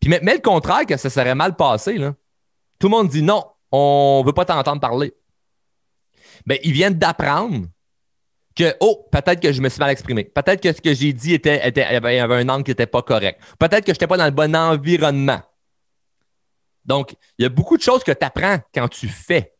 Puis 0.00 0.10
mais, 0.10 0.34
le 0.34 0.40
contraire, 0.40 0.86
que 0.86 0.96
ça 0.96 1.10
serait 1.10 1.34
mal 1.34 1.56
passé, 1.56 1.98
là. 1.98 2.14
Tout 2.78 2.88
le 2.88 2.90
monde 2.90 3.08
dit 3.08 3.22
non, 3.22 3.44
on 3.72 4.20
ne 4.20 4.26
veut 4.26 4.32
pas 4.32 4.44
t'entendre 4.44 4.80
parler. 4.80 5.14
Ben, 6.44 6.58
ils 6.62 6.72
viennent 6.72 6.98
d'apprendre 6.98 7.66
que, 8.54 8.74
oh, 8.80 9.06
peut-être 9.10 9.40
que 9.40 9.52
je 9.52 9.60
me 9.60 9.68
suis 9.68 9.80
mal 9.80 9.90
exprimé. 9.90 10.24
Peut-être 10.24 10.62
que 10.62 10.72
ce 10.72 10.80
que 10.80 10.94
j'ai 10.94 11.12
dit 11.12 11.34
était, 11.34 11.66
était, 11.66 11.84
avait 11.84 12.20
un 12.20 12.48
angle 12.48 12.64
qui 12.64 12.70
n'était 12.70 12.86
pas 12.86 13.02
correct. 13.02 13.40
Peut-être 13.58 13.84
que 13.84 13.92
je 13.92 13.96
n'étais 13.96 14.06
pas 14.06 14.16
dans 14.16 14.24
le 14.24 14.30
bon 14.30 14.54
environnement. 14.54 15.42
Donc, 16.84 17.16
il 17.38 17.42
y 17.42 17.46
a 17.46 17.48
beaucoup 17.48 17.76
de 17.76 17.82
choses 17.82 18.04
que 18.04 18.12
tu 18.12 18.24
apprends 18.24 18.58
quand 18.72 18.88
tu 18.88 19.08
fais. 19.08 19.54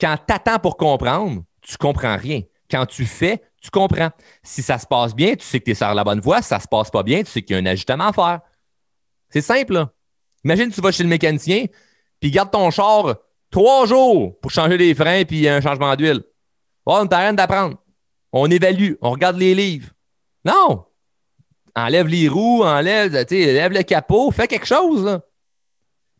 Quand 0.00 0.16
tu 0.26 0.32
attends 0.32 0.58
pour 0.58 0.76
comprendre, 0.76 1.42
tu 1.68 1.76
comprends 1.76 2.16
rien. 2.16 2.40
Quand 2.70 2.86
tu 2.86 3.04
fais, 3.04 3.42
tu 3.60 3.70
comprends. 3.70 4.10
Si 4.42 4.62
ça 4.62 4.78
se 4.78 4.86
passe 4.86 5.14
bien, 5.14 5.34
tu 5.34 5.44
sais 5.44 5.60
que 5.60 5.66
tu 5.66 5.70
es 5.72 5.74
sur 5.74 5.92
la 5.92 6.02
bonne 6.02 6.20
voie. 6.20 6.40
Si 6.40 6.48
ça 6.48 6.60
se 6.60 6.66
passe 6.66 6.90
pas 6.90 7.02
bien, 7.02 7.22
tu 7.22 7.30
sais 7.30 7.42
qu'il 7.42 7.54
y 7.54 7.58
a 7.58 7.62
un 7.62 7.66
ajustement 7.66 8.08
à 8.08 8.12
faire. 8.12 8.40
C'est 9.28 9.42
simple, 9.42 9.74
là. 9.74 9.92
Imagine, 10.44 10.70
tu 10.70 10.80
vas 10.80 10.92
chez 10.92 11.02
le 11.02 11.08
mécanicien, 11.08 11.66
puis 12.20 12.30
garde 12.30 12.50
ton 12.50 12.70
char 12.70 13.16
trois 13.50 13.86
jours 13.86 14.38
pour 14.40 14.50
changer 14.50 14.78
les 14.78 14.94
freins 14.94 15.24
puis 15.24 15.46
un 15.48 15.60
changement 15.60 15.94
d'huile. 15.94 16.22
On 16.86 17.06
t'a 17.06 17.18
rien 17.18 17.34
d'apprendre. 17.34 17.76
On 18.32 18.50
évalue, 18.50 18.94
on 19.02 19.10
regarde 19.10 19.36
les 19.36 19.54
livres. 19.54 19.90
Non! 20.44 20.84
Enlève 21.74 22.06
les 22.06 22.28
roues, 22.28 22.62
enlève, 22.62 23.14
enlève 23.14 23.72
le 23.72 23.82
capot, 23.82 24.30
fais 24.30 24.46
quelque 24.46 24.66
chose. 24.66 25.20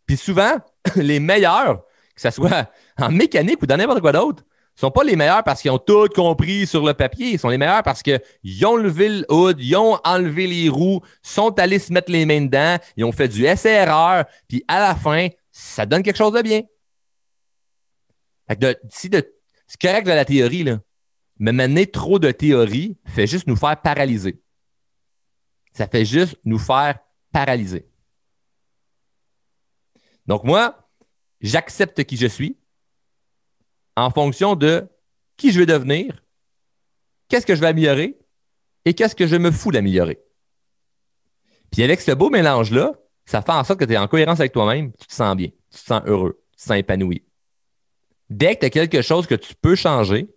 Puis 0.07 0.17
souvent, 0.17 0.59
les 0.97 1.21
meilleurs, 1.21 1.85
que 2.15 2.21
ce 2.21 2.31
soit 2.31 2.71
en 2.99 3.11
mécanique 3.11 3.63
ou 3.63 3.67
dans 3.67 3.77
n'importe 3.77 4.01
quoi 4.01 4.13
d'autre, 4.13 4.45
ne 4.79 4.87
sont 4.87 4.91
pas 4.93 5.03
les 5.03 5.17
meilleurs 5.17 5.43
parce 5.43 5.61
qu'ils 5.61 5.73
ont 5.73 5.79
tout 5.79 6.07
compris 6.14 6.64
sur 6.64 6.87
le 6.87 6.95
papier. 6.95 7.31
Ils 7.33 7.38
sont 7.38 7.49
les 7.49 7.59
meilleurs 7.59 7.83
parce 7.83 8.01
qu'ils 8.01 8.64
ont 8.64 8.77
levé 8.77 9.09
le 9.09 9.27
hood, 9.29 9.61
ils 9.61 9.75
ont 9.75 9.99
enlevé 10.05 10.47
les 10.47 10.69
roues, 10.69 11.01
sont 11.21 11.59
allés 11.59 11.81
se 11.81 11.93
mettre 11.93 12.12
les 12.12 12.25
mains 12.25 12.43
dedans, 12.43 12.77
ils 12.97 13.05
ont 13.05 13.11
fait 13.11 13.27
du 13.27 13.45
SRR, 13.45 14.25
puis 14.47 14.64
à 14.69 14.79
la 14.79 14.95
fin, 14.95 15.27
ça 15.51 15.85
donne 15.85 16.05
quelque 16.05 16.17
chose 16.17 16.33
de 16.33 16.43
bien. 16.43 16.62
c'est 18.49 19.81
correct 19.81 20.07
de 20.07 20.12
la 20.12 20.25
théorie, 20.25 20.62
là. 20.62 20.79
Mais 21.41 21.53
mener 21.53 21.87
trop 21.87 22.21
de 22.21 22.31
théorie 22.31 22.97
fait 23.05 23.27
juste 23.27 23.49
nous 23.49 23.57
faire 23.57 23.81
paralyser. 23.81 24.41
Ça 25.73 25.88
fait 25.88 26.05
juste 26.05 26.37
nous 26.45 26.59
faire 26.59 27.01
paralyser. 27.33 27.88
Donc 30.27 30.45
moi, 30.45 30.88
j'accepte 31.41 32.05
qui 32.05 32.17
je 32.17 32.27
suis 32.29 32.57
en 33.99 34.11
fonction 34.11 34.55
de 34.55 34.89
qui 35.37 35.53
je 35.53 35.59
vais 35.59 35.67
devenir, 35.67 36.25
qu'est-ce 37.29 37.47
que 37.47 37.55
je 37.55 37.61
vais 37.61 37.69
améliorer 37.69 38.19
et 38.85 38.95
qu'est-ce 38.95 39.15
que 39.15 39.27
je 39.27 39.37
me 39.37 39.51
fous 39.51 39.73
d'améliorer. 39.73 40.21
Puis 41.71 41.83
avec 41.83 42.01
ce 42.01 42.13
beau 42.13 42.31
mélange-là, 42.31 42.93
ça 43.27 43.43
fait 43.43 43.53
en 43.53 43.65
sorte 43.65 43.81
que 43.81 43.85
tu 43.85 43.93
es 43.93 43.99
en 43.99 44.09
cohérence 44.09 44.41
avec 44.41 44.53
toi-même, 44.53 44.93
tu 44.93 45.07
te 45.07 45.13
sens 45.13 45.37
bien, 45.37 45.49
tu 45.49 45.79
te 45.81 45.85
sens 45.85 46.03
heureux, 46.07 46.43
tu 46.53 46.59
te 46.59 46.63
sens 46.63 46.79
épanoui. 46.79 47.25
Dès 48.31 48.55
que 48.55 48.61
tu 48.61 48.67
as 48.67 48.71
quelque 48.71 49.03
chose 49.03 49.27
que 49.27 49.35
tu 49.35 49.55
peux 49.55 49.75
changer, 49.75 50.31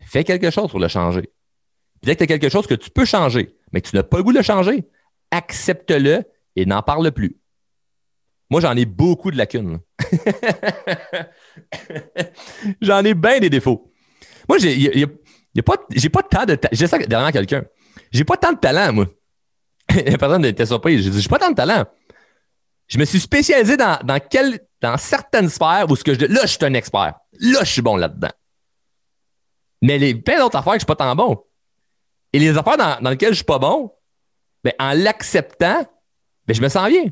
fais 0.00 0.24
quelque 0.24 0.50
chose 0.50 0.70
pour 0.70 0.80
le 0.80 0.88
changer. 0.88 1.22
Puis 1.22 2.06
dès 2.06 2.16
que 2.16 2.18
tu 2.18 2.24
as 2.24 2.38
quelque 2.38 2.50
chose 2.50 2.66
que 2.66 2.74
tu 2.74 2.90
peux 2.90 3.04
changer, 3.04 3.56
mais 3.72 3.80
que 3.80 3.88
tu 3.88 3.96
n'as 3.96 4.02
pas 4.02 4.18
le 4.18 4.24
goût 4.24 4.32
de 4.32 4.38
le 4.38 4.44
changer, 4.44 4.84
accepte-le 5.30 6.24
et 6.56 6.66
n'en 6.66 6.82
parle 6.82 7.10
plus. 7.12 7.38
Moi, 8.50 8.60
j'en 8.60 8.76
ai 8.76 8.84
beaucoup 8.84 9.30
de 9.30 9.38
lacunes. 9.38 9.80
j'en 12.80 13.04
ai 13.04 13.14
bien 13.14 13.40
des 13.40 13.50
défauts. 13.50 13.90
Moi, 14.48 14.58
j'ai 14.58 14.74
y 14.74 15.62
pas, 15.62 15.76
tant 16.22 16.44
de 16.44 16.54
talent. 16.54 16.72
J'ai 16.72 16.86
ça 16.86 16.98
derrière 16.98 17.32
quelqu'un. 17.32 17.64
J'ai 18.10 18.24
pas 18.24 18.36
tant 18.36 18.52
de 18.52 18.58
talent, 18.58 18.92
moi. 18.92 19.06
La 19.94 20.18
personne 20.18 20.44
était 20.44 20.66
surprise. 20.66 21.02
J'ai 21.02 21.10
dit, 21.10 21.20
j'ai 21.20 21.28
pas 21.28 21.38
tant 21.38 21.50
de 21.50 21.54
talent. 21.54 21.84
Je 22.86 22.98
me 22.98 23.04
suis 23.04 23.20
spécialisé 23.20 23.76
dans, 23.76 23.98
dans, 24.04 24.20
dans 24.80 24.96
certaines 24.98 25.48
sphères 25.48 25.86
où 25.88 25.96
ce 25.96 26.04
que 26.04 26.14
je 26.14 26.26
là, 26.26 26.42
je 26.42 26.48
suis 26.48 26.64
un 26.64 26.74
expert. 26.74 27.14
Là, 27.40 27.60
je 27.64 27.70
suis 27.70 27.82
bon 27.82 27.96
là-dedans. 27.96 28.32
Mais 29.80 29.98
les 29.98 30.14
plein 30.14 30.38
d'autres 30.38 30.58
affaires 30.58 30.74
que 30.74 30.80
je 30.80 30.84
suis 30.84 30.86
pas 30.86 30.96
tant 30.96 31.14
bon. 31.14 31.42
Et 32.32 32.38
les 32.38 32.56
affaires 32.56 32.76
dans, 32.76 33.00
dans 33.00 33.10
lesquelles 33.10 33.30
je 33.30 33.36
suis 33.36 33.44
pas 33.44 33.58
bon, 33.58 33.92
ben, 34.62 34.72
en 34.78 34.92
l'acceptant, 34.92 35.86
ben, 36.46 36.54
je 36.54 36.60
me 36.60 36.68
sens 36.68 36.88
bien 36.88 37.10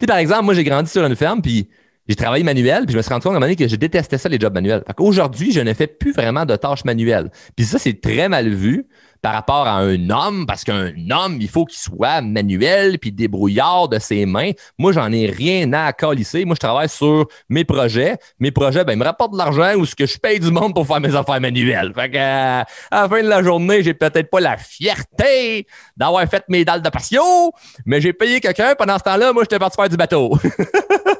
sais, 0.00 0.06
par 0.06 0.18
exemple, 0.18 0.44
moi, 0.44 0.54
j'ai 0.54 0.64
grandi 0.64 0.90
sur 0.90 1.04
une 1.04 1.16
ferme, 1.16 1.42
puis 1.42 1.68
j'ai 2.08 2.14
travaillé 2.14 2.44
manuel, 2.44 2.84
puis 2.84 2.92
je 2.92 2.96
me 2.96 3.02
suis 3.02 3.12
rendu 3.12 3.24
compte 3.24 3.32
à 3.32 3.36
un 3.36 3.40
moment 3.40 3.46
donné 3.46 3.56
que 3.56 3.68
je 3.68 3.76
détestais 3.76 4.18
ça, 4.18 4.28
les 4.28 4.38
jobs 4.38 4.54
manuels. 4.54 4.82
Fait 4.86 4.94
qu'aujourd'hui, 4.94 5.52
je 5.52 5.60
ne 5.60 5.72
fais 5.74 5.86
plus 5.86 6.12
vraiment 6.12 6.44
de 6.44 6.54
tâches 6.56 6.84
manuelles. 6.84 7.30
Puis 7.56 7.66
ça, 7.66 7.78
c'est 7.78 8.00
très 8.00 8.28
mal 8.28 8.48
vu 8.48 8.86
par 9.22 9.34
rapport 9.34 9.66
à 9.66 9.78
un 9.78 10.10
homme, 10.10 10.46
parce 10.46 10.62
qu'un 10.62 10.92
homme, 11.10 11.38
il 11.40 11.48
faut 11.48 11.64
qu'il 11.64 11.80
soit 11.80 12.20
manuel 12.20 13.00
puis 13.00 13.10
débrouillard 13.10 13.88
de 13.88 13.98
ses 13.98 14.24
mains. 14.24 14.52
Moi, 14.78 14.92
j'en 14.92 15.10
ai 15.10 15.26
rien 15.26 15.72
à 15.72 15.92
calisser. 15.92 16.44
Moi, 16.44 16.54
je 16.54 16.60
travaille 16.60 16.88
sur 16.88 17.26
mes 17.48 17.64
projets. 17.64 18.18
Mes 18.38 18.52
projets, 18.52 18.84
ben, 18.84 18.92
ils 18.92 18.98
me 18.98 19.04
rapportent 19.04 19.32
de 19.32 19.38
l'argent 19.38 19.74
ou 19.76 19.84
ce 19.84 19.96
que 19.96 20.06
je 20.06 20.16
paye 20.18 20.38
du 20.38 20.52
monde 20.52 20.74
pour 20.74 20.86
faire 20.86 21.00
mes 21.00 21.14
affaires 21.14 21.40
manuelles. 21.40 21.92
Fait 21.92 22.08
que, 22.08 22.16
euh, 22.16 22.62
à 22.90 23.02
la 23.02 23.08
fin 23.08 23.20
de 23.20 23.28
la 23.28 23.42
journée, 23.42 23.82
j'ai 23.82 23.94
peut-être 23.94 24.30
pas 24.30 24.38
la 24.38 24.56
fierté 24.56 25.66
d'avoir 25.96 26.24
fait 26.28 26.44
mes 26.48 26.64
dalles 26.64 26.82
de 26.82 26.88
passion, 26.88 27.50
mais 27.84 28.00
j'ai 28.00 28.12
payé 28.12 28.40
quelqu'un. 28.40 28.76
Pendant 28.76 28.98
ce 28.98 29.02
temps-là, 29.02 29.32
moi, 29.32 29.42
j'étais 29.42 29.58
parti 29.58 29.76
faire 29.76 29.88
du 29.88 29.96
bateau. 29.96 30.38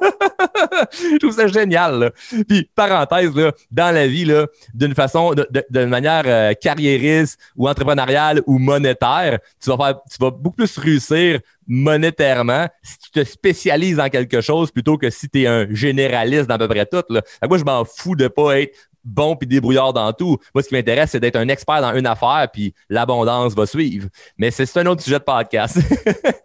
je 0.92 1.19
trouve 1.19 1.35
ça 1.35 1.47
génial. 1.47 2.12
Puis, 2.49 2.69
parenthèse, 2.75 3.35
là, 3.35 3.53
dans 3.71 3.95
la 3.95 4.07
vie, 4.07 4.31
d'une 4.75 4.95
façon, 4.95 5.35
de, 5.35 5.85
manière 5.85 6.25
euh, 6.27 6.53
carriériste 6.55 7.38
ou 7.57 7.69
entrepreneuriale 7.69 8.42
ou 8.47 8.59
monétaire, 8.59 9.38
tu 9.62 9.71
vas, 9.71 9.77
faire, 9.77 10.01
tu 10.11 10.16
vas 10.21 10.31
beaucoup 10.31 10.57
plus 10.57 10.79
réussir 10.79 11.40
monétairement 11.69 12.69
si 12.83 12.99
tu 12.99 13.11
te 13.11 13.25
spécialises 13.25 13.99
en 13.99 14.09
quelque 14.09 14.40
chose 14.40 14.71
plutôt 14.71 14.99
que 14.99 15.11
si 15.11 15.29
tu 15.29 15.42
es 15.42 15.47
un 15.47 15.66
généraliste 15.71 16.47
dans 16.47 16.55
à 16.55 16.59
peu 16.59 16.69
près 16.69 16.87
tout. 16.87 17.03
Là. 17.09 17.23
Moi, 17.49 17.59
je 17.59 17.64
m'en 17.64 17.85
fous 17.85 18.16
de 18.16 18.29
pas 18.29 18.61
être 18.61 18.77
bon 19.07 19.37
puis 19.37 19.47
débrouillard 19.47 19.92
dans 19.92 20.12
tout. 20.12 20.38
Moi, 20.55 20.62
ce 20.62 20.69
qui 20.69 20.75
m'intéresse, 20.75 21.11
c'est 21.11 21.21
d'être 21.21 21.37
un 21.37 21.49
expert 21.49 21.81
dans 21.81 21.95
une 21.95 22.07
affaire, 22.07 22.49
puis 22.53 22.75
l'abondance 22.90 23.55
va 23.55 23.66
suivre. 23.66 24.09
Mais 24.37 24.51
c'est 24.51 24.77
un 24.77 24.87
autre 24.87 25.03
sujet 25.03 25.19
de 25.19 25.25
podcast. 25.25 25.79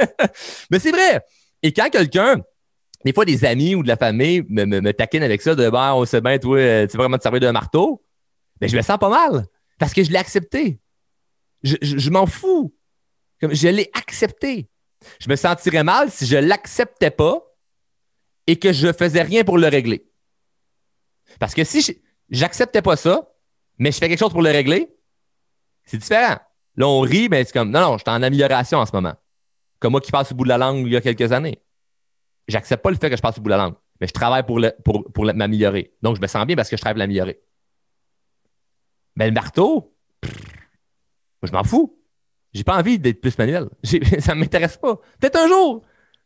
Mais 0.72 0.80
c'est 0.80 0.92
vrai. 0.92 1.22
Et 1.64 1.74
quand 1.74 1.90
quelqu'un 1.90 2.38
des 3.04 3.14
fois, 3.14 3.26
des 3.26 3.46
amis 3.46 3.76
ou 3.76 3.84
de 3.84 3.88
la 3.88 3.98
famille 3.98 4.44
me, 4.50 4.66
me, 4.66 4.94
taquinent 4.94 5.24
avec 5.24 5.42
ça 5.42 5.56
de 5.56 5.70
ben, 5.70 5.94
on 5.94 6.06
sait 6.06 6.22
bien, 6.22 6.38
toi, 6.38 6.58
euh, 6.58 6.88
tu 6.88 6.98
vas 6.98 7.04
vraiment 7.04 7.18
te 7.18 7.24
servir 7.24 7.40
d'un 7.40 7.52
marteau. 7.52 8.04
Mais 8.60 8.68
ben, 8.68 8.72
je 8.72 8.78
me 8.78 8.82
sens 8.82 8.98
pas 8.98 9.10
mal 9.10 9.48
parce 9.80 9.94
que 9.94 10.04
je 10.04 10.12
l'ai 10.12 10.18
accepté. 10.18 10.80
Je, 11.64 12.10
m'en 12.10 12.26
fous. 12.26 12.76
Comme 13.40 13.54
je 13.54 13.68
l'ai 13.68 13.90
accepté. 13.94 14.70
Je 15.20 15.30
me 15.30 15.36
sentirais 15.36 15.84
mal 15.84 16.12
si 16.12 16.26
je 16.26 16.38
l'acceptais 16.38 17.12
pas 17.12 17.42
et 18.46 18.58
que 18.58 18.74
je 18.74 18.92
faisais 18.94 19.22
rien 19.22 19.44
pour 19.44 19.58
le 19.58 19.68
régler. 19.68 20.08
Parce 21.40 21.54
que 21.54 21.64
si 21.64 22.02
j'acceptais 22.30 22.82
pas 22.82 22.96
ça, 22.96 23.32
mais 23.80 23.92
je 23.92 23.98
fais 23.98 24.10
quelque 24.10 24.20
chose 24.20 24.32
pour 24.32 24.42
le 24.42 24.52
régler, 24.52 24.96
c'est 25.86 25.98
différent. 25.98 26.38
Là, 26.76 26.88
on 26.88 27.02
rit, 27.02 27.30
mais 27.30 27.44
c'est 27.44 27.54
comme 27.54 27.72
non, 27.72 27.82
non, 27.82 27.98
je 27.98 28.04
suis 28.04 28.12
en 28.12 28.22
amélioration 28.22 28.80
en 28.80 28.86
ce 28.86 28.92
moment. 28.94 29.16
Comme 29.80 29.92
moi 29.92 30.02
qui 30.02 30.12
passe 30.12 30.32
au 30.32 30.36
bout 30.36 30.44
de 30.44 30.50
la 30.50 30.58
langue 30.58 30.86
il 30.86 30.94
y 30.94 30.96
a 30.96 31.02
quelques 31.02 31.32
années 31.32 31.60
j'accepte 32.52 32.84
pas 32.84 32.92
le 32.92 32.98
fait 32.98 33.10
que 33.10 33.16
je 33.18 33.22
passe 33.22 33.38
au 33.38 33.42
bout 33.42 33.50
de 33.50 33.56
la 33.56 33.58
langue, 33.58 33.76
mais 34.00 34.08
je 34.08 34.14
travaille 34.14 34.44
pour, 34.44 34.62
pour, 34.84 35.12
pour 35.12 35.26
m'améliorer. 35.26 35.94
Donc, 36.02 36.16
je 36.16 36.22
me 36.22 36.28
sens 36.28 36.46
bien 36.46 36.56
parce 36.56 36.70
que 36.70 36.78
je 36.78 36.82
travaille 36.82 36.96
pour 36.96 37.00
l'améliorer. 37.00 37.42
Mais 39.16 39.28
le 39.28 39.34
marteau, 39.34 39.94
je 41.44 41.52
m'en 41.52 41.64
fous. 41.64 41.98
J'ai 42.54 42.64
pas 42.64 42.78
envie 42.78 43.00
d'être 43.00 43.22
plus 43.22 43.38
manuel. 43.38 43.70
Ça 44.20 44.36
ne 44.36 44.40
m'intéresse 44.40 44.78
pas. 44.78 44.96
Peut-être 45.20 45.40
un 45.40 45.48
jour. 45.48 45.84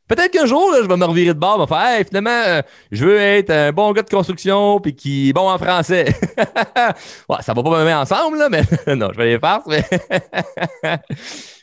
Peut-être 0.07 0.31
qu'un 0.31 0.45
jour, 0.45 0.71
je 0.83 0.88
vais 0.88 0.97
me 0.97 1.05
revirer 1.05 1.33
de 1.33 1.39
bord, 1.39 1.59
je 1.59 1.65
faire 1.67 1.83
hey, 1.83 2.05
finalement, 2.05 2.29
euh, 2.29 2.61
je 2.91 3.05
veux 3.05 3.17
être 3.17 3.49
un 3.49 3.71
bon 3.71 3.91
gars 3.91 4.03
de 4.03 4.09
construction 4.09 4.79
puis 4.79 4.95
qui 4.95 5.29
est 5.29 5.33
bon 5.33 5.49
en 5.49 5.57
français. 5.57 6.05
ouais, 7.27 7.38
ça 7.41 7.53
va 7.53 7.63
pas 7.63 7.79
me 7.79 7.83
mettre 7.83 7.97
ensemble, 7.97 8.38
là, 8.38 8.49
mais 8.49 8.61
non, 8.95 9.09
je 9.11 9.17
vais 9.17 9.25
les 9.25 9.39
faire. 9.39 9.61
Mais, 9.65 9.83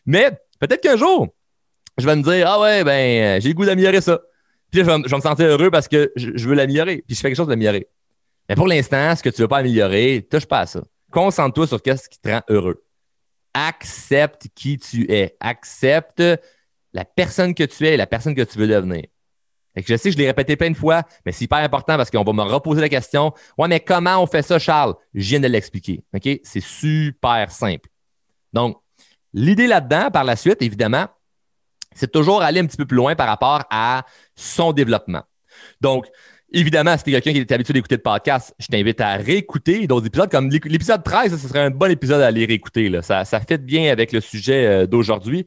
mais 0.06 0.30
peut-être 0.58 0.80
qu'un 0.80 0.96
jour, 0.96 1.28
je 1.98 2.04
vais 2.04 2.16
me 2.16 2.22
dire 2.22 2.48
Ah 2.48 2.60
ouais, 2.60 2.82
ben, 2.82 3.40
j'ai 3.40 3.50
le 3.50 3.54
goût 3.54 3.64
d'améliorer 3.64 4.00
ça. 4.00 4.18
Puis 4.72 4.80
je 4.80 4.86
vais, 4.86 4.98
me 4.98 5.20
sentir 5.20 5.46
heureux 5.46 5.70
parce 5.70 5.86
que 5.86 6.10
je, 6.16 6.48
veux 6.48 6.54
l'améliorer. 6.54 7.04
Puis 7.06 7.14
je 7.14 7.20
fais 7.20 7.28
quelque 7.28 7.36
chose 7.36 7.46
d'améliorer. 7.46 7.86
Mais 8.48 8.56
pour 8.56 8.66
l'instant, 8.66 9.14
ce 9.14 9.22
que 9.22 9.28
tu 9.28 9.40
veux 9.40 9.48
pas 9.48 9.58
améliorer, 9.58 10.26
touche 10.28 10.46
pas 10.46 10.60
à 10.60 10.66
ça. 10.66 10.82
Concentre-toi 11.12 11.68
sur 11.68 11.78
ce 11.78 12.08
qui 12.08 12.18
te 12.18 12.28
rend 12.28 12.42
heureux. 12.48 12.82
Accepte 13.54 14.48
qui 14.54 14.78
tu 14.78 15.08
es. 15.12 15.36
Accepte 15.38 16.22
la 16.92 17.04
personne 17.04 17.54
que 17.54 17.62
tu 17.62 17.86
es 17.86 17.94
et 17.94 17.96
la 17.96 18.08
personne 18.08 18.34
que 18.34 18.42
tu 18.42 18.58
veux 18.58 18.66
devenir. 18.66 19.04
Je 19.76 19.96
sais 19.96 20.10
que 20.10 20.14
je 20.14 20.18
l'ai 20.18 20.26
répété 20.26 20.56
plein 20.56 20.70
de 20.70 20.76
fois, 20.76 21.02
mais 21.24 21.32
c'est 21.32 21.44
hyper 21.44 21.58
important 21.58 21.96
parce 21.96 22.10
qu'on 22.10 22.24
va 22.24 22.32
me 22.32 22.42
reposer 22.42 22.80
la 22.80 22.88
question. 22.88 23.32
Ouais, 23.56 23.68
mais 23.68 23.80
comment 23.80 24.22
on 24.22 24.26
fait 24.26 24.42
ça, 24.42 24.58
Charles? 24.58 24.94
Je 25.14 25.30
viens 25.30 25.40
de 25.40 25.46
l'expliquer. 25.46 26.02
OK? 26.12 26.40
C'est 26.42 26.60
super 26.60 27.50
simple. 27.50 27.88
Donc, 28.52 28.82
L'idée 29.34 29.66
là-dedans, 29.66 30.10
par 30.10 30.24
la 30.24 30.36
suite, 30.36 30.60
évidemment, 30.60 31.06
c'est 31.94 32.10
toujours 32.10 32.42
aller 32.42 32.60
un 32.60 32.66
petit 32.66 32.76
peu 32.76 32.86
plus 32.86 32.96
loin 32.96 33.14
par 33.14 33.26
rapport 33.26 33.64
à 33.70 34.04
son 34.36 34.72
développement. 34.72 35.22
Donc, 35.80 36.06
Évidemment, 36.54 36.98
si 36.98 37.04
tu 37.04 37.10
quelqu'un 37.12 37.32
qui 37.32 37.38
est 37.38 37.52
habitué 37.52 37.72
d'écouter 37.72 37.96
le 37.96 38.02
podcast, 38.02 38.54
je 38.58 38.66
t'invite 38.66 39.00
à 39.00 39.14
réécouter 39.14 39.86
d'autres 39.86 40.06
épisodes. 40.06 40.30
Comme 40.30 40.50
l'épisode 40.50 41.02
13, 41.02 41.40
ce 41.40 41.48
serait 41.48 41.60
un 41.60 41.70
bon 41.70 41.90
épisode 41.90 42.20
à 42.20 42.26
aller 42.26 42.44
réécouter. 42.44 42.92
Ça, 43.00 43.24
ça 43.24 43.40
fait 43.40 43.56
bien 43.56 43.90
avec 43.90 44.12
le 44.12 44.20
sujet 44.20 44.66
euh, 44.66 44.86
d'aujourd'hui. 44.86 45.46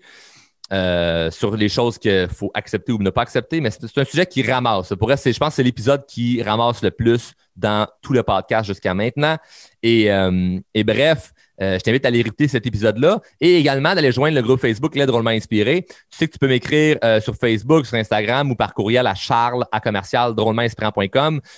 Euh, 0.74 1.30
sur 1.30 1.56
les 1.56 1.70
choses 1.70 2.00
qu'il 2.00 2.28
faut 2.28 2.50
accepter 2.56 2.92
ou 2.92 2.98
ne 2.98 3.12
pas 3.12 3.22
accepter, 3.22 3.62
mais 3.62 3.70
c'est 3.70 4.00
un 4.00 4.04
sujet 4.04 4.26
qui 4.26 4.42
ramasse. 4.42 4.96
Pour 4.98 5.12
je 5.12 5.38
pense 5.38 5.50
que 5.50 5.54
c'est 5.54 5.64
l'épisode 5.64 6.08
qui 6.08 6.42
ramasse 6.42 6.82
le 6.82 6.90
plus 6.90 7.34
dans 7.56 7.88
tout 8.02 8.14
le 8.14 8.24
podcast 8.24 8.66
jusqu'à 8.66 8.96
maintenant. 8.96 9.38
Et, 9.84 10.12
euh, 10.12 10.58
et 10.74 10.84
bref, 10.84 11.34
euh, 11.62 11.78
je 11.80 11.84
t'invite 11.84 12.06
à 12.06 12.10
aller 12.10 12.20
écouter 12.20 12.48
cet 12.48 12.66
épisode-là 12.66 13.22
et 13.40 13.58
également 13.58 13.96
d'aller 13.96 14.12
joindre 14.12 14.36
le 14.36 14.42
groupe 14.42 14.60
Facebook 14.60 14.96
L'aide 14.96 15.08
drôlement 15.08 15.30
inspiré. 15.30 15.84
Tu 15.84 16.18
sais 16.18 16.28
que 16.28 16.34
tu 16.34 16.40
peux 16.40 16.48
m'écrire 16.48 16.98
euh, 17.04 17.22
sur 17.22 17.36
Facebook, 17.36 17.86
sur 17.86 17.98
Instagram 17.98 18.52
ou 18.52 18.56
par 18.56 18.74
courriel 18.74 19.08
à 19.08 19.16
charles 19.16 19.66
à 19.72 19.80
commercial 19.80 20.34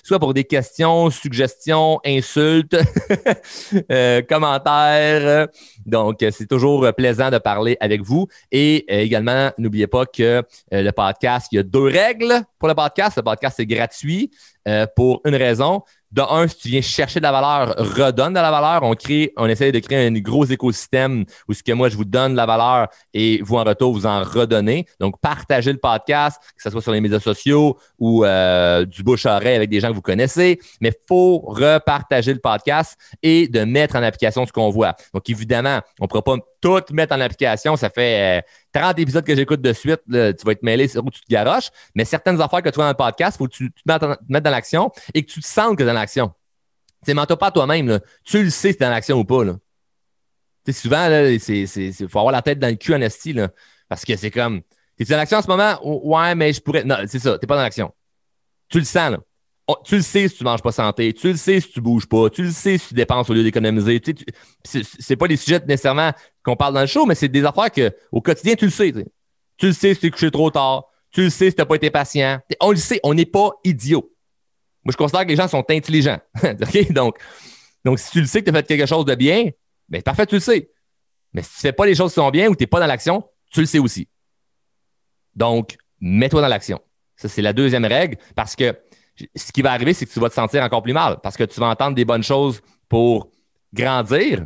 soit 0.03 0.19
pour 0.19 0.33
des 0.33 0.43
questions, 0.43 1.09
suggestions, 1.09 1.99
insultes, 2.05 2.75
euh, 3.91 4.21
commentaires. 4.21 5.47
Donc, 5.85 6.17
c'est 6.19 6.47
toujours 6.47 6.91
plaisant 6.95 7.29
de 7.29 7.37
parler 7.37 7.77
avec 7.79 8.01
vous. 8.01 8.27
Et 8.51 9.03
également, 9.03 9.51
n'oubliez 9.57 9.87
pas 9.87 10.05
que 10.05 10.43
le 10.71 10.91
podcast, 10.91 11.47
il 11.51 11.55
y 11.57 11.59
a 11.59 11.63
deux 11.63 11.83
règles 11.83 12.41
pour 12.59 12.67
le 12.67 12.75
podcast. 12.75 13.17
Le 13.17 13.23
podcast 13.23 13.59
est 13.59 13.65
gratuit 13.65 14.31
pour 14.95 15.21
une 15.25 15.35
raison 15.35 15.81
de 16.11 16.21
un, 16.21 16.47
si 16.47 16.57
tu 16.57 16.67
viens 16.69 16.81
chercher 16.81 17.19
de 17.19 17.23
la 17.23 17.31
valeur, 17.31 17.75
redonne 17.77 18.33
de 18.33 18.39
la 18.39 18.51
valeur. 18.51 18.83
On 18.83 18.93
crée, 18.93 19.33
on 19.37 19.47
essaie 19.47 19.71
de 19.71 19.79
créer 19.79 20.07
un 20.07 20.13
gros 20.13 20.45
écosystème 20.45 21.25
où 21.47 21.53
ce 21.53 21.63
que 21.63 21.71
moi, 21.73 21.89
je 21.89 21.97
vous 21.97 22.05
donne 22.05 22.31
de 22.31 22.37
la 22.37 22.45
valeur 22.45 22.87
et 23.13 23.41
vous, 23.43 23.55
en 23.55 23.63
retour, 23.63 23.93
vous 23.93 24.05
en 24.05 24.23
redonnez. 24.23 24.85
Donc, 24.99 25.19
partagez 25.19 25.71
le 25.71 25.79
podcast, 25.79 26.39
que 26.55 26.63
ce 26.63 26.69
soit 26.69 26.81
sur 26.81 26.91
les 26.91 27.01
médias 27.01 27.19
sociaux 27.19 27.77
ou 27.99 28.23
euh, 28.23 28.85
du 28.85 29.03
bouche-oreille 29.03 29.55
avec 29.55 29.69
des 29.69 29.79
gens 29.79 29.89
que 29.89 29.95
vous 29.95 30.01
connaissez. 30.01 30.59
Mais 30.81 30.93
faut 31.07 31.39
repartager 31.39 32.33
le 32.33 32.39
podcast 32.39 32.97
et 33.21 33.47
de 33.47 33.63
mettre 33.63 33.95
en 33.95 34.03
application 34.03 34.45
ce 34.45 34.51
qu'on 34.51 34.69
voit. 34.69 34.95
Donc, 35.13 35.29
évidemment, 35.29 35.81
on 35.99 36.05
ne 36.05 36.07
pourra 36.07 36.23
pas 36.23 36.35
tout 36.81 36.93
mettre 36.93 37.15
en 37.15 37.21
application. 37.21 37.75
Ça 37.75 37.89
fait 37.89 38.43
30 38.73 38.97
euh, 38.97 39.01
épisodes 39.01 39.25
que 39.25 39.35
j'écoute 39.35 39.61
de 39.61 39.73
suite. 39.73 40.01
tu 40.07 40.11
vas 40.11 40.51
être 40.51 40.63
mêlé 40.63 40.87
sur 40.87 41.05
où 41.05 41.09
tu 41.09 41.21
te 41.21 41.29
garoches. 41.29 41.69
Mais 41.95 42.05
certaines 42.05 42.39
affaires 42.41 42.61
que 42.61 42.69
tu 42.69 42.75
vois 42.75 42.85
dans 42.85 42.91
le 42.91 43.11
podcast, 43.11 43.35
il 43.35 43.37
faut 43.39 43.47
que 43.47 43.53
tu 43.53 43.71
te 43.71 43.81
mettes, 44.29 44.43
dans 44.43 44.49
l'action 44.49 44.91
et 45.13 45.23
que 45.23 45.31
tu 45.31 45.41
te 45.41 45.47
sentes 45.47 45.77
que 45.77 45.83
dans 45.83 45.93
l'action. 45.93 46.31
Tu 47.05 47.13
ne 47.13 47.35
pas 47.35 47.51
toi-même. 47.51 47.99
Tu 48.23 48.43
le 48.43 48.49
sais 48.49 48.71
si 48.71 48.77
tu 48.77 48.83
es 48.83 48.85
dans 48.85 48.91
l'action 48.91 49.17
ou 49.17 49.23
pas. 49.23 49.43
Là. 49.43 49.55
souvent, 50.71 51.07
il 51.09 51.93
faut 52.09 52.19
avoir 52.19 52.31
la 52.31 52.41
tête 52.41 52.59
dans 52.59 52.67
le 52.69 52.75
cul 52.75 52.93
en 52.93 53.01
esti. 53.01 53.35
Parce 53.87 54.03
que 54.03 54.15
c'est 54.15 54.31
comme, 54.31 54.61
tu 54.97 55.03
es 55.03 55.05
dans 55.05 55.17
l'action 55.17 55.37
en 55.37 55.41
ce 55.41 55.47
moment? 55.47 55.79
Ouais, 55.83 56.35
mais 56.35 56.53
je 56.53 56.61
pourrais. 56.61 56.83
Non, 56.83 56.97
c'est 57.07 57.19
ça, 57.19 57.33
tu 57.33 57.43
n'es 57.43 57.47
pas 57.47 57.55
dans 57.55 57.61
l'action. 57.61 57.93
Tu 58.69 58.79
le 58.79 58.85
sens. 58.85 59.11
Là 59.11 59.19
tu 59.83 59.95
le 59.95 60.01
sais 60.01 60.27
si 60.27 60.37
tu 60.37 60.43
manges 60.43 60.61
pas 60.61 60.71
santé, 60.71 61.13
tu 61.13 61.27
le 61.27 61.35
sais 61.35 61.59
si 61.59 61.69
tu 61.69 61.81
bouges 61.81 62.07
pas, 62.07 62.29
tu 62.29 62.43
le 62.43 62.51
sais 62.51 62.77
si 62.77 62.89
tu 62.89 62.93
dépenses 62.93 63.29
au 63.29 63.33
lieu 63.33 63.43
d'économiser. 63.43 63.99
Tu 63.99 64.15
sais, 64.63 64.81
c'est 64.83 65.15
pas 65.17 65.27
des 65.27 65.35
sujets 65.35 65.59
nécessairement 65.67 66.11
qu'on 66.43 66.55
parle 66.55 66.73
dans 66.73 66.81
le 66.81 66.87
show, 66.87 67.05
mais 67.05 67.15
c'est 67.15 67.27
des 67.27 67.43
affaires 67.43 67.71
que 67.71 67.91
au 68.11 68.21
quotidien, 68.21 68.55
tu 68.55 68.65
le 68.65 68.71
sais. 68.71 68.93
Tu, 69.57 69.67
le 69.67 69.73
sais 69.73 69.93
si 69.93 69.99
tu 69.99 70.07
es 70.07 70.11
couché 70.11 70.31
trop 70.31 70.49
tard, 70.51 70.85
tu 71.11 71.23
le 71.23 71.29
sais 71.29 71.49
si 71.49 71.55
tu 71.55 71.61
n'as 71.61 71.65
pas 71.65 71.75
été 71.75 71.89
patient. 71.89 72.39
On 72.61 72.71
le 72.71 72.77
sait, 72.77 72.99
on 73.03 73.13
n'est 73.13 73.25
pas 73.25 73.51
idiot. 73.63 74.09
Moi, 74.85 74.93
je 74.93 74.97
considère 74.97 75.23
que 75.23 75.29
les 75.29 75.35
gens 75.35 75.49
sont 75.49 75.65
intelligents. 75.69 76.19
donc, 76.91 77.17
donc, 77.83 77.99
si 77.99 78.11
tu 78.11 78.21
le 78.21 78.27
sais 78.27 78.41
que 78.41 78.49
tu 78.49 78.55
as 78.55 78.61
fait 78.61 78.77
quelque 78.77 78.85
chose 78.85 79.05
de 79.05 79.15
bien, 79.15 79.49
ben 79.89 80.01
parfait, 80.01 80.25
tu 80.25 80.35
le 80.35 80.41
sais. 80.41 80.71
Mais 81.33 81.41
si 81.41 81.49
tu 81.49 81.57
ne 81.57 81.61
fais 81.61 81.73
pas 81.73 81.85
les 81.85 81.95
choses 81.95 82.11
qui 82.11 82.15
sont 82.15 82.29
bien 82.29 82.47
ou 82.47 82.55
tu 82.55 82.63
n'es 82.63 82.67
pas 82.67 82.79
dans 82.79 82.87
l'action, 82.87 83.23
tu 83.51 83.59
le 83.59 83.65
sais 83.65 83.79
aussi. 83.79 84.07
Donc, 85.35 85.77
mets-toi 85.99 86.41
dans 86.41 86.47
l'action. 86.47 86.79
Ça, 87.17 87.27
c'est 87.27 87.41
la 87.41 87.51
deuxième 87.51 87.85
règle 87.85 88.17
parce 88.35 88.55
que 88.55 88.77
ce 89.35 89.51
qui 89.51 89.61
va 89.61 89.71
arriver, 89.71 89.93
c'est 89.93 90.05
que 90.05 90.11
tu 90.11 90.19
vas 90.19 90.29
te 90.29 90.33
sentir 90.33 90.63
encore 90.63 90.81
plus 90.81 90.93
mal 90.93 91.17
parce 91.21 91.37
que 91.37 91.43
tu 91.43 91.59
vas 91.59 91.67
entendre 91.67 91.95
des 91.95 92.05
bonnes 92.05 92.23
choses 92.23 92.61
pour 92.87 93.29
grandir, 93.73 94.45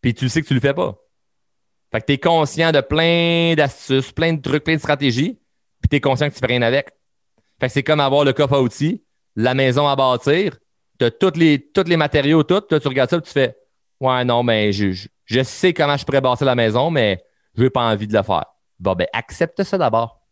puis 0.00 0.14
tu 0.14 0.28
sais 0.28 0.42
que 0.42 0.46
tu 0.46 0.54
ne 0.54 0.58
le 0.58 0.60
fais 0.60 0.74
pas. 0.74 0.96
Fait 1.92 2.00
que 2.00 2.06
tu 2.06 2.12
es 2.14 2.18
conscient 2.18 2.72
de 2.72 2.80
plein 2.80 3.54
d'astuces, 3.54 4.12
plein 4.12 4.32
de 4.32 4.40
trucs, 4.40 4.64
plein 4.64 4.74
de 4.74 4.80
stratégies, 4.80 5.38
puis 5.80 5.88
tu 5.88 5.96
es 5.96 6.00
conscient 6.00 6.28
que 6.28 6.34
tu 6.34 6.40
fais 6.40 6.46
rien 6.46 6.62
avec. 6.62 6.90
Fait 7.58 7.66
que 7.66 7.72
c'est 7.72 7.82
comme 7.82 8.00
avoir 8.00 8.24
le 8.24 8.32
coffre 8.32 8.54
à 8.54 8.62
outils, 8.62 9.04
la 9.36 9.54
maison 9.54 9.86
à 9.86 9.96
bâtir, 9.96 10.56
tu 10.98 11.04
as 11.04 11.10
tous 11.10 11.36
les, 11.36 11.70
tous 11.72 11.84
les 11.84 11.96
matériaux, 11.96 12.42
tout, 12.42 12.60
tu 12.60 12.88
regardes 12.88 13.10
ça, 13.10 13.16
et 13.16 13.22
tu 13.22 13.30
fais 13.30 13.56
Ouais, 14.00 14.24
non, 14.24 14.42
mais 14.42 14.72
je, 14.72 15.08
je, 15.26 15.42
sais 15.42 15.74
comment 15.74 15.96
je 15.96 16.04
pourrais 16.06 16.22
bâtir 16.22 16.46
la 16.46 16.54
maison, 16.54 16.90
mais 16.90 17.22
je 17.54 17.62
n'ai 17.64 17.70
pas 17.70 17.82
envie 17.82 18.06
de 18.06 18.16
le 18.16 18.22
faire. 18.22 18.46
Bon, 18.78 18.94
ben, 18.94 19.06
accepte 19.12 19.62
ça 19.62 19.76
d'abord. 19.76 20.22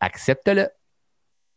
Accepte-le. 0.00 0.68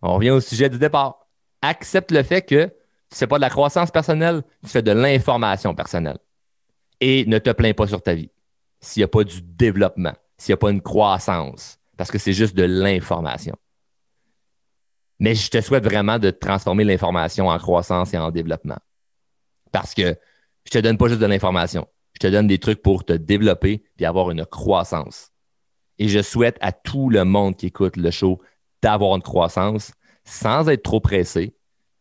On 0.01 0.15
revient 0.15 0.31
au 0.31 0.41
sujet 0.41 0.67
du 0.67 0.77
départ 0.77 1.20
accepte 1.61 2.11
le 2.11 2.23
fait 2.23 2.41
que 2.41 2.65
tu 2.65 3.15
ne 3.15 3.17
fais 3.17 3.27
pas 3.27 3.37
de 3.37 3.41
la 3.41 3.49
croissance 3.49 3.91
personnelle, 3.91 4.41
tu 4.63 4.69
fais 4.69 4.81
de 4.81 4.91
l'information 4.91 5.75
personnelle. 5.75 6.17
Et 6.99 7.25
ne 7.25 7.39
te 7.39 7.49
plains 7.51 7.73
pas 7.73 7.87
sur 7.87 8.01
ta 8.01 8.13
vie 8.13 8.29
s'il 8.79 9.01
n'y 9.01 9.05
a 9.05 9.07
pas 9.07 9.23
du 9.23 9.41
développement, 9.41 10.13
s'il 10.37 10.53
n'y 10.53 10.55
a 10.55 10.57
pas 10.57 10.71
une 10.71 10.81
croissance, 10.81 11.77
parce 11.97 12.09
que 12.11 12.17
c'est 12.17 12.33
juste 12.33 12.55
de 12.55 12.63
l'information. 12.63 13.55
Mais 15.19 15.35
je 15.35 15.49
te 15.49 15.61
souhaite 15.61 15.83
vraiment 15.83 16.17
de 16.17 16.31
transformer 16.31 16.83
l'information 16.83 17.47
en 17.47 17.57
croissance 17.59 18.13
et 18.13 18.17
en 18.17 18.31
développement. 18.31 18.79
Parce 19.71 19.93
que 19.93 20.17
je 20.65 20.71
te 20.71 20.79
donne 20.79 20.97
pas 20.97 21.07
juste 21.07 21.21
de 21.21 21.27
l'information, 21.27 21.87
je 22.13 22.19
te 22.19 22.27
donne 22.27 22.47
des 22.47 22.57
trucs 22.57 22.81
pour 22.81 23.05
te 23.05 23.13
développer 23.13 23.83
et 23.99 24.05
avoir 24.05 24.31
une 24.31 24.45
croissance. 24.45 25.31
Et 25.99 26.07
je 26.07 26.21
souhaite 26.21 26.57
à 26.61 26.71
tout 26.71 27.09
le 27.09 27.23
monde 27.23 27.55
qui 27.55 27.67
écoute 27.67 27.97
le 27.97 28.09
show 28.09 28.41
d'avoir 28.81 29.15
une 29.15 29.21
croissance 29.21 29.91
sans 30.31 30.69
être 30.69 30.83
trop 30.83 31.01
pressé, 31.01 31.53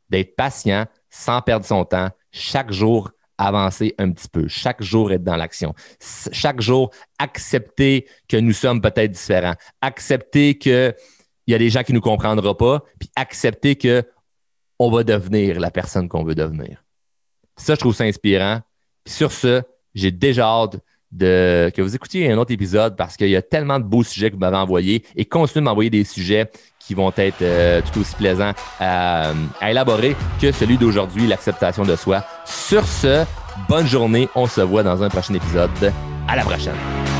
d'être 0.09 0.37
patient, 0.37 0.87
sans 1.11 1.43
perdre 1.43 1.67
son 1.67 1.85
temps, 1.85 2.11
chaque 2.31 2.71
jour 2.71 3.11
avancer 3.39 3.93
un 3.99 4.13
petit 4.13 4.29
peu, 4.29 4.47
chaque 4.47 4.83
jour 4.83 5.11
être 5.11 5.25
dans 5.25 5.37
l'action, 5.37 5.75
chaque 6.31 6.61
jour 6.61 6.91
accepter 7.19 8.07
que 8.29 8.37
nous 8.37 8.53
sommes 8.53 8.81
peut-être 8.81 9.11
différents, 9.11 9.57
accepter 9.81 10.59
qu'il 10.59 10.95
y 11.49 11.55
a 11.55 11.59
des 11.59 11.71
gens 11.71 11.83
qui 11.83 11.93
ne 11.93 11.97
nous 11.97 12.03
comprendront 12.03 12.55
pas, 12.55 12.85
puis 13.01 13.11
accepter 13.17 13.75
que 13.75 14.05
on 14.79 14.93
va 14.93 15.03
devenir 15.03 15.59
la 15.59 15.73
personne 15.73 16.09
qu'on 16.09 16.23
veut 16.23 16.37
devenir. 16.37 16.85
Ça, 17.57 17.75
je 17.75 17.81
trouve 17.81 17.95
ça 17.95 18.05
inspirant. 18.05 18.61
sur 19.07 19.33
ce, 19.33 19.63
j'ai 19.95 20.13
déjà 20.13 20.47
hâte 20.47 20.77
de, 21.13 21.71
que 21.75 21.83
vous 21.83 21.95
écoutiez 21.95 22.31
un 22.31 22.39
autre 22.39 22.53
épisode 22.53 22.97
parce 22.97 23.17
qu'il 23.17 23.29
y 23.29 23.37
a 23.37 23.43
tellement 23.43 23.79
de 23.79 23.85
beaux 23.85 24.05
sujets 24.05 24.31
que 24.31 24.35
vous 24.35 24.41
m'avez 24.41 24.57
envoyés 24.57 25.05
et 25.17 25.25
continuez 25.25 25.63
de 25.63 25.65
m'envoyer 25.65 25.91
des 25.91 26.05
sujets 26.05 26.51
qui 26.79 26.95
vont 26.95 27.13
être 27.17 27.43
euh, 27.43 27.81
tout 27.93 28.01
aussi 28.01 28.15
plaisants 28.17 28.53
à, 28.81 29.33
élaborer 29.63 30.17
que 30.41 30.51
celui 30.51 30.79
d'aujourd'hui, 30.79 31.27
l'acceptation 31.27 31.85
de 31.85 31.95
soi. 31.95 32.25
Sur 32.45 32.85
ce, 32.85 33.25
bonne 33.69 33.87
journée. 33.87 34.29
On 34.35 34.47
se 34.47 34.61
voit 34.61 34.83
dans 34.83 35.03
un 35.03 35.09
prochain 35.09 35.35
épisode. 35.35 35.71
À 36.27 36.37
la 36.37 36.43
prochaine. 36.43 37.20